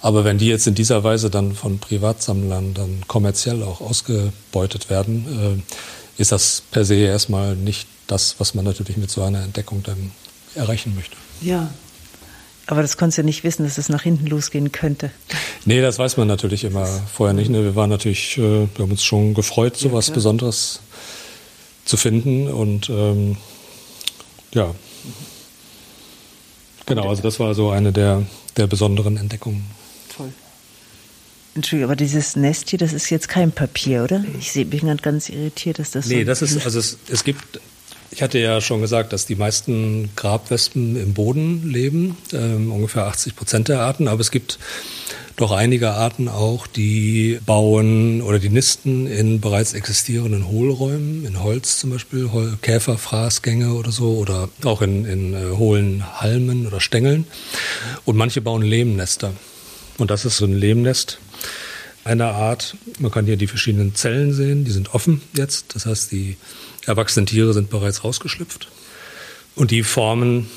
Aber 0.01 0.25
wenn 0.25 0.39
die 0.39 0.47
jetzt 0.47 0.67
in 0.67 0.75
dieser 0.75 1.05
Weise 1.05 1.29
dann 1.29 1.55
von 1.55 1.79
Privatsammlern 1.79 2.73
dann 2.73 3.03
kommerziell 3.09 3.63
auch 3.63 3.83
ausgebeutet 3.83 4.89
werden, 4.89 5.65
äh, 6.19 6.21
ist 6.21 6.33
das 6.33 6.63
per 6.71 6.87
se 6.87 6.95
erstmal 6.95 7.57
nicht 7.57 7.87
das, 8.07 8.37
was 8.39 8.55
man 8.55 8.65
natürlich 8.65 8.97
mit 8.97 9.11
so 9.11 9.23
einer 9.23 9.43
Entdeckung 9.43 9.83
dann 9.83 10.13
erreichen 10.55 10.95
möchte. 10.95 11.17
Ja, 11.43 11.69
aber 12.67 12.83
das 12.83 12.97
konntest 12.97 13.19
du 13.19 13.23
ja 13.23 13.27
nicht 13.27 13.45
wissen, 13.45 13.65
dass 13.65 13.79
es 13.79 13.89
nach 13.89 14.03
hinten 14.03 14.27
losgehen 14.27 14.73
könnte. 14.73 15.11
Nee, 15.65 15.81
das 15.81 15.99
weiß 15.99 16.17
man 16.17 16.27
natürlich 16.27 16.65
immer 16.65 16.87
vorher 16.87 17.35
nicht. 17.35 17.49
Ne? 17.49 17.63
Wir 17.63 17.77
waren 17.77 17.91
natürlich, 17.91 18.39
äh, 18.39 18.41
wir 18.41 18.69
haben 18.79 18.91
uns 18.91 19.05
schon 19.05 19.35
gefreut, 19.35 19.77
so 19.77 19.93
was 19.93 20.09
ja, 20.09 20.15
Besonderes 20.15 20.81
zu 21.85 21.97
finden. 21.97 22.49
Und 22.49 22.91
ähm, 22.91 23.37
ja, 24.53 24.75
genau, 26.87 27.09
also 27.09 27.23
das 27.23 27.39
war 27.39 27.55
so 27.55 27.71
eine 27.71 27.93
der, 27.93 28.25
der 28.57 28.67
besonderen 28.67 29.17
Entdeckungen. 29.17 29.65
Toll. 30.17 30.33
Entschuldigung, 31.55 31.91
aber 31.91 31.97
dieses 31.97 32.37
Nest 32.37 32.71
hier, 32.71 32.79
das 32.79 32.93
ist 32.93 33.11
jetzt 33.11 33.29
kein 33.29 33.53
Papier, 33.53 34.03
oder? 34.03 34.25
Ich 34.39 34.53
bin 34.69 34.97
ganz 34.99 35.29
irritiert, 35.29 35.79
dass 35.79 35.93
das 35.93 36.07
nee, 36.07 36.21
so 36.21 36.27
das 36.27 36.43
ist, 36.43 36.65
also 36.65 36.79
es, 36.79 36.99
es 37.09 37.25
gibt 37.25 37.61
ich 38.11 38.23
hatte 38.23 38.39
ja 38.39 38.61
schon 38.61 38.81
gesagt, 38.81 39.13
dass 39.13 39.27
die 39.27 39.35
meisten 39.35 40.11
Grabwespen 40.17 40.97
im 40.97 41.15
Boden 41.15 41.71
leben, 41.71 42.17
ähm, 42.33 42.73
ungefähr 42.73 43.07
80 43.07 43.37
Prozent 43.37 43.69
der 43.69 43.81
Arten, 43.81 44.09
aber 44.09 44.21
es 44.21 44.31
gibt 44.31 44.59
doch 45.37 45.53
einige 45.53 45.91
Arten 45.91 46.29
auch, 46.29 46.67
die 46.67 47.39
bauen 47.45 48.23
oder 48.23 48.39
die 48.39 48.49
nisten 48.49 49.07
in 49.07 49.41
bereits 49.41 49.75
existierenden 49.75 50.49
Hohlräumen, 50.49 51.27
in 51.27 51.43
Holz 51.43 51.79
zum 51.79 51.91
Beispiel, 51.91 52.31
Käferfraßgänge 52.63 53.75
oder 53.75 53.93
so, 53.93 54.17
oder 54.17 54.49
auch 54.65 54.81
in, 54.81 55.05
in 55.05 55.35
äh, 55.35 55.57
hohlen 55.57 56.21
Halmen 56.21 56.67
oder 56.67 56.81
Stängeln. 56.81 57.27
Und 58.07 58.17
manche 58.17 58.41
bauen 58.41 58.63
Lehmnester. 58.63 59.35
Und 59.99 60.11
das 60.11 60.25
ist 60.25 60.39
so 60.39 60.47
ein 60.47 60.55
Lehmnest 60.55 61.19
einer 62.07 62.33
Art. 62.33 62.77
Man 62.99 63.11
kann 63.11 63.27
hier 63.27 63.37
die 63.37 63.47
verschiedenen 63.47 63.95
Zellen 63.95 64.33
sehen, 64.33 64.65
die 64.65 64.71
sind 64.71 64.95
offen 64.95 65.21
jetzt. 65.35 65.75
Das 65.75 65.87
heißt, 65.87 66.13
die 66.13 66.37
erwachsenen 66.87 67.27
Tiere 67.27 67.53
sind 67.53 67.69
bereits 67.69 68.05
rausgeschlüpft. 68.05 68.69
Und 69.55 69.71
die 69.71 69.83
formen 69.83 70.49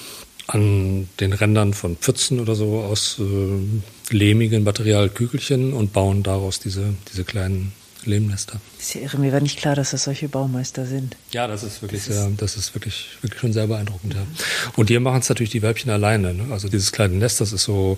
an 0.48 1.10
den 1.20 1.34
Rändern 1.34 1.74
von 1.74 1.96
Pfützen 1.96 2.40
oder 2.40 2.56
so 2.56 2.80
aus 2.80 3.20
äh, 3.20 4.14
lehmigen 4.14 4.64
Material 4.64 5.10
Kügelchen 5.10 5.74
und 5.74 5.94
bauen 5.94 6.24
daraus 6.24 6.60
diese, 6.60 6.94
diese 7.12 7.24
kleinen 7.24 7.72
Lehmnester. 8.06 8.60
Das 8.78 8.88
ist 8.88 8.94
ja 8.96 9.02
irre, 9.02 9.18
mir 9.18 9.32
war 9.32 9.42
nicht 9.42 9.60
klar, 9.60 9.76
dass 9.76 9.92
das 9.92 10.06
solche 10.06 10.30
Baumeister 10.30 10.86
sind. 10.86 11.18
Ja, 11.32 11.48
das 11.48 11.64
ist 11.64 11.82
wirklich 11.82 12.06
das 12.06 12.16
sehr, 12.16 12.32
das 12.38 12.58
ist 12.58 12.74
wirklich, 12.74 13.10
wirklich 13.22 13.42
schon 13.42 13.54
sehr 13.54 13.68
beeindruckend. 13.68 14.14
Ja. 14.14 14.26
Und 14.76 14.88
hier 14.88 15.00
machen 15.00 15.20
es 15.20 15.30
natürlich 15.30 15.52
die 15.52 15.62
Weibchen 15.62 15.92
alleine. 15.92 16.34
Ne? 16.34 16.48
Also 16.52 16.70
dieses 16.70 16.92
kleine 16.92 17.16
Nest, 17.16 17.42
das 17.42 17.54
ist 17.54 17.64
so 17.64 17.98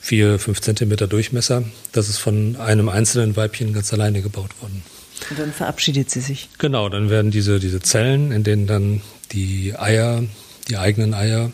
vier, 0.00 0.38
fünf 0.38 0.60
Zentimeter 0.60 1.06
Durchmesser. 1.06 1.64
Das 1.92 2.08
ist 2.08 2.18
von 2.18 2.56
einem 2.56 2.88
einzelnen 2.88 3.36
Weibchen 3.36 3.72
ganz 3.72 3.92
alleine 3.92 4.22
gebaut 4.22 4.50
worden. 4.60 4.82
Und 5.30 5.38
dann 5.38 5.52
verabschiedet 5.52 6.10
sie 6.10 6.20
sich. 6.20 6.48
Genau, 6.58 6.88
dann 6.88 7.10
werden 7.10 7.30
diese, 7.30 7.58
diese 7.58 7.80
Zellen, 7.80 8.32
in 8.32 8.44
denen 8.44 8.66
dann 8.66 9.02
die 9.32 9.74
Eier, 9.76 10.24
die 10.68 10.78
eigenen 10.78 11.14
Eier 11.14 11.52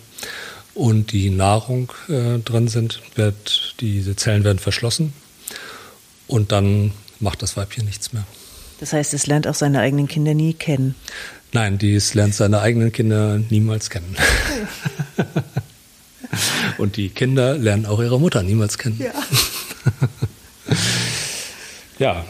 und 0.74 1.12
die 1.12 1.30
Nahrung 1.30 1.92
äh, 2.08 2.38
drin 2.38 2.68
sind, 2.68 3.00
wird, 3.14 3.74
diese 3.80 4.16
Zellen 4.16 4.44
werden 4.44 4.58
verschlossen 4.58 5.12
und 6.26 6.52
dann 6.52 6.92
macht 7.20 7.42
das 7.42 7.56
Weibchen 7.56 7.84
nichts 7.84 8.12
mehr. 8.12 8.26
Das 8.80 8.92
heißt, 8.92 9.14
es 9.14 9.26
lernt 9.26 9.46
auch 9.46 9.54
seine 9.54 9.80
eigenen 9.80 10.08
Kinder 10.08 10.34
nie 10.34 10.52
kennen. 10.52 10.94
Nein, 11.52 11.78
dies 11.78 12.14
lernt 12.14 12.34
seine 12.34 12.60
eigenen 12.60 12.92
Kinder 12.92 13.38
niemals 13.48 13.88
kennen. 13.88 14.16
und 16.78 16.96
die 16.96 17.08
Kinder 17.10 17.56
lernen 17.56 17.86
auch 17.86 18.00
ihre 18.00 18.18
Mutter 18.20 18.42
niemals 18.42 18.78
kennen. 18.78 19.00
Ja. 19.00 19.12
ja, 21.98 22.24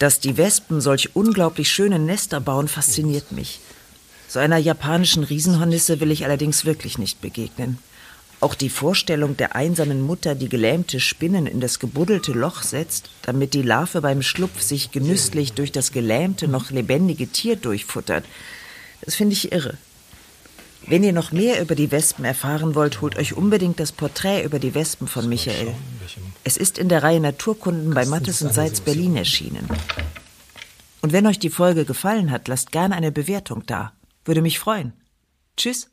dass 0.00 0.18
die 0.18 0.38
Wespen 0.38 0.80
solch 0.80 1.14
unglaublich 1.14 1.70
schöne 1.70 1.98
Nester 1.98 2.40
bauen, 2.40 2.68
fasziniert 2.68 3.32
mich. 3.32 3.60
So 4.28 4.38
einer 4.38 4.56
japanischen 4.56 5.24
Riesenhornisse 5.24 6.00
will 6.00 6.10
ich 6.10 6.24
allerdings 6.24 6.64
wirklich 6.64 6.96
nicht 6.96 7.20
begegnen. 7.20 7.78
Auch 8.40 8.54
die 8.54 8.70
Vorstellung 8.70 9.36
der 9.36 9.54
einsamen 9.54 10.00
Mutter, 10.00 10.34
die 10.34 10.48
gelähmte 10.48 11.00
Spinnen 11.00 11.46
in 11.46 11.60
das 11.60 11.78
gebuddelte 11.78 12.32
Loch 12.32 12.62
setzt, 12.62 13.10
damit 13.20 13.52
die 13.52 13.60
Larve 13.60 14.00
beim 14.00 14.22
Schlupf 14.22 14.62
sich 14.62 14.90
genüsslich 14.90 15.52
durch 15.52 15.70
das 15.70 15.92
gelähmte, 15.92 16.48
noch 16.48 16.70
lebendige 16.70 17.26
Tier 17.26 17.56
durchfuttert, 17.56 18.24
das 19.02 19.16
finde 19.16 19.34
ich 19.34 19.52
irre. 19.52 19.76
Wenn 20.86 21.04
ihr 21.04 21.12
noch 21.12 21.30
mehr 21.30 21.60
über 21.60 21.74
die 21.74 21.90
Wespen 21.90 22.24
erfahren 22.24 22.74
wollt, 22.74 23.00
holt 23.00 23.16
euch 23.16 23.36
unbedingt 23.36 23.78
das 23.78 23.92
Porträt 23.92 24.44
über 24.44 24.58
die 24.58 24.74
Wespen 24.74 25.06
von 25.06 25.28
Michael. 25.28 25.74
Es 26.42 26.56
ist 26.56 26.78
in 26.78 26.88
der 26.88 27.02
Reihe 27.02 27.20
Naturkunden 27.20 27.94
bei 27.94 28.06
Mattes 28.06 28.42
und 28.42 28.52
Seitz 28.52 28.80
Berlin 28.80 29.16
erschienen. 29.16 29.68
Und 31.02 31.12
wenn 31.12 31.26
euch 31.26 31.38
die 31.38 31.50
Folge 31.50 31.84
gefallen 31.84 32.30
hat, 32.30 32.48
lasst 32.48 32.72
gerne 32.72 32.94
eine 32.94 33.12
Bewertung 33.12 33.64
da. 33.66 33.92
Würde 34.24 34.42
mich 34.42 34.58
freuen. 34.58 34.92
Tschüss. 35.56 35.89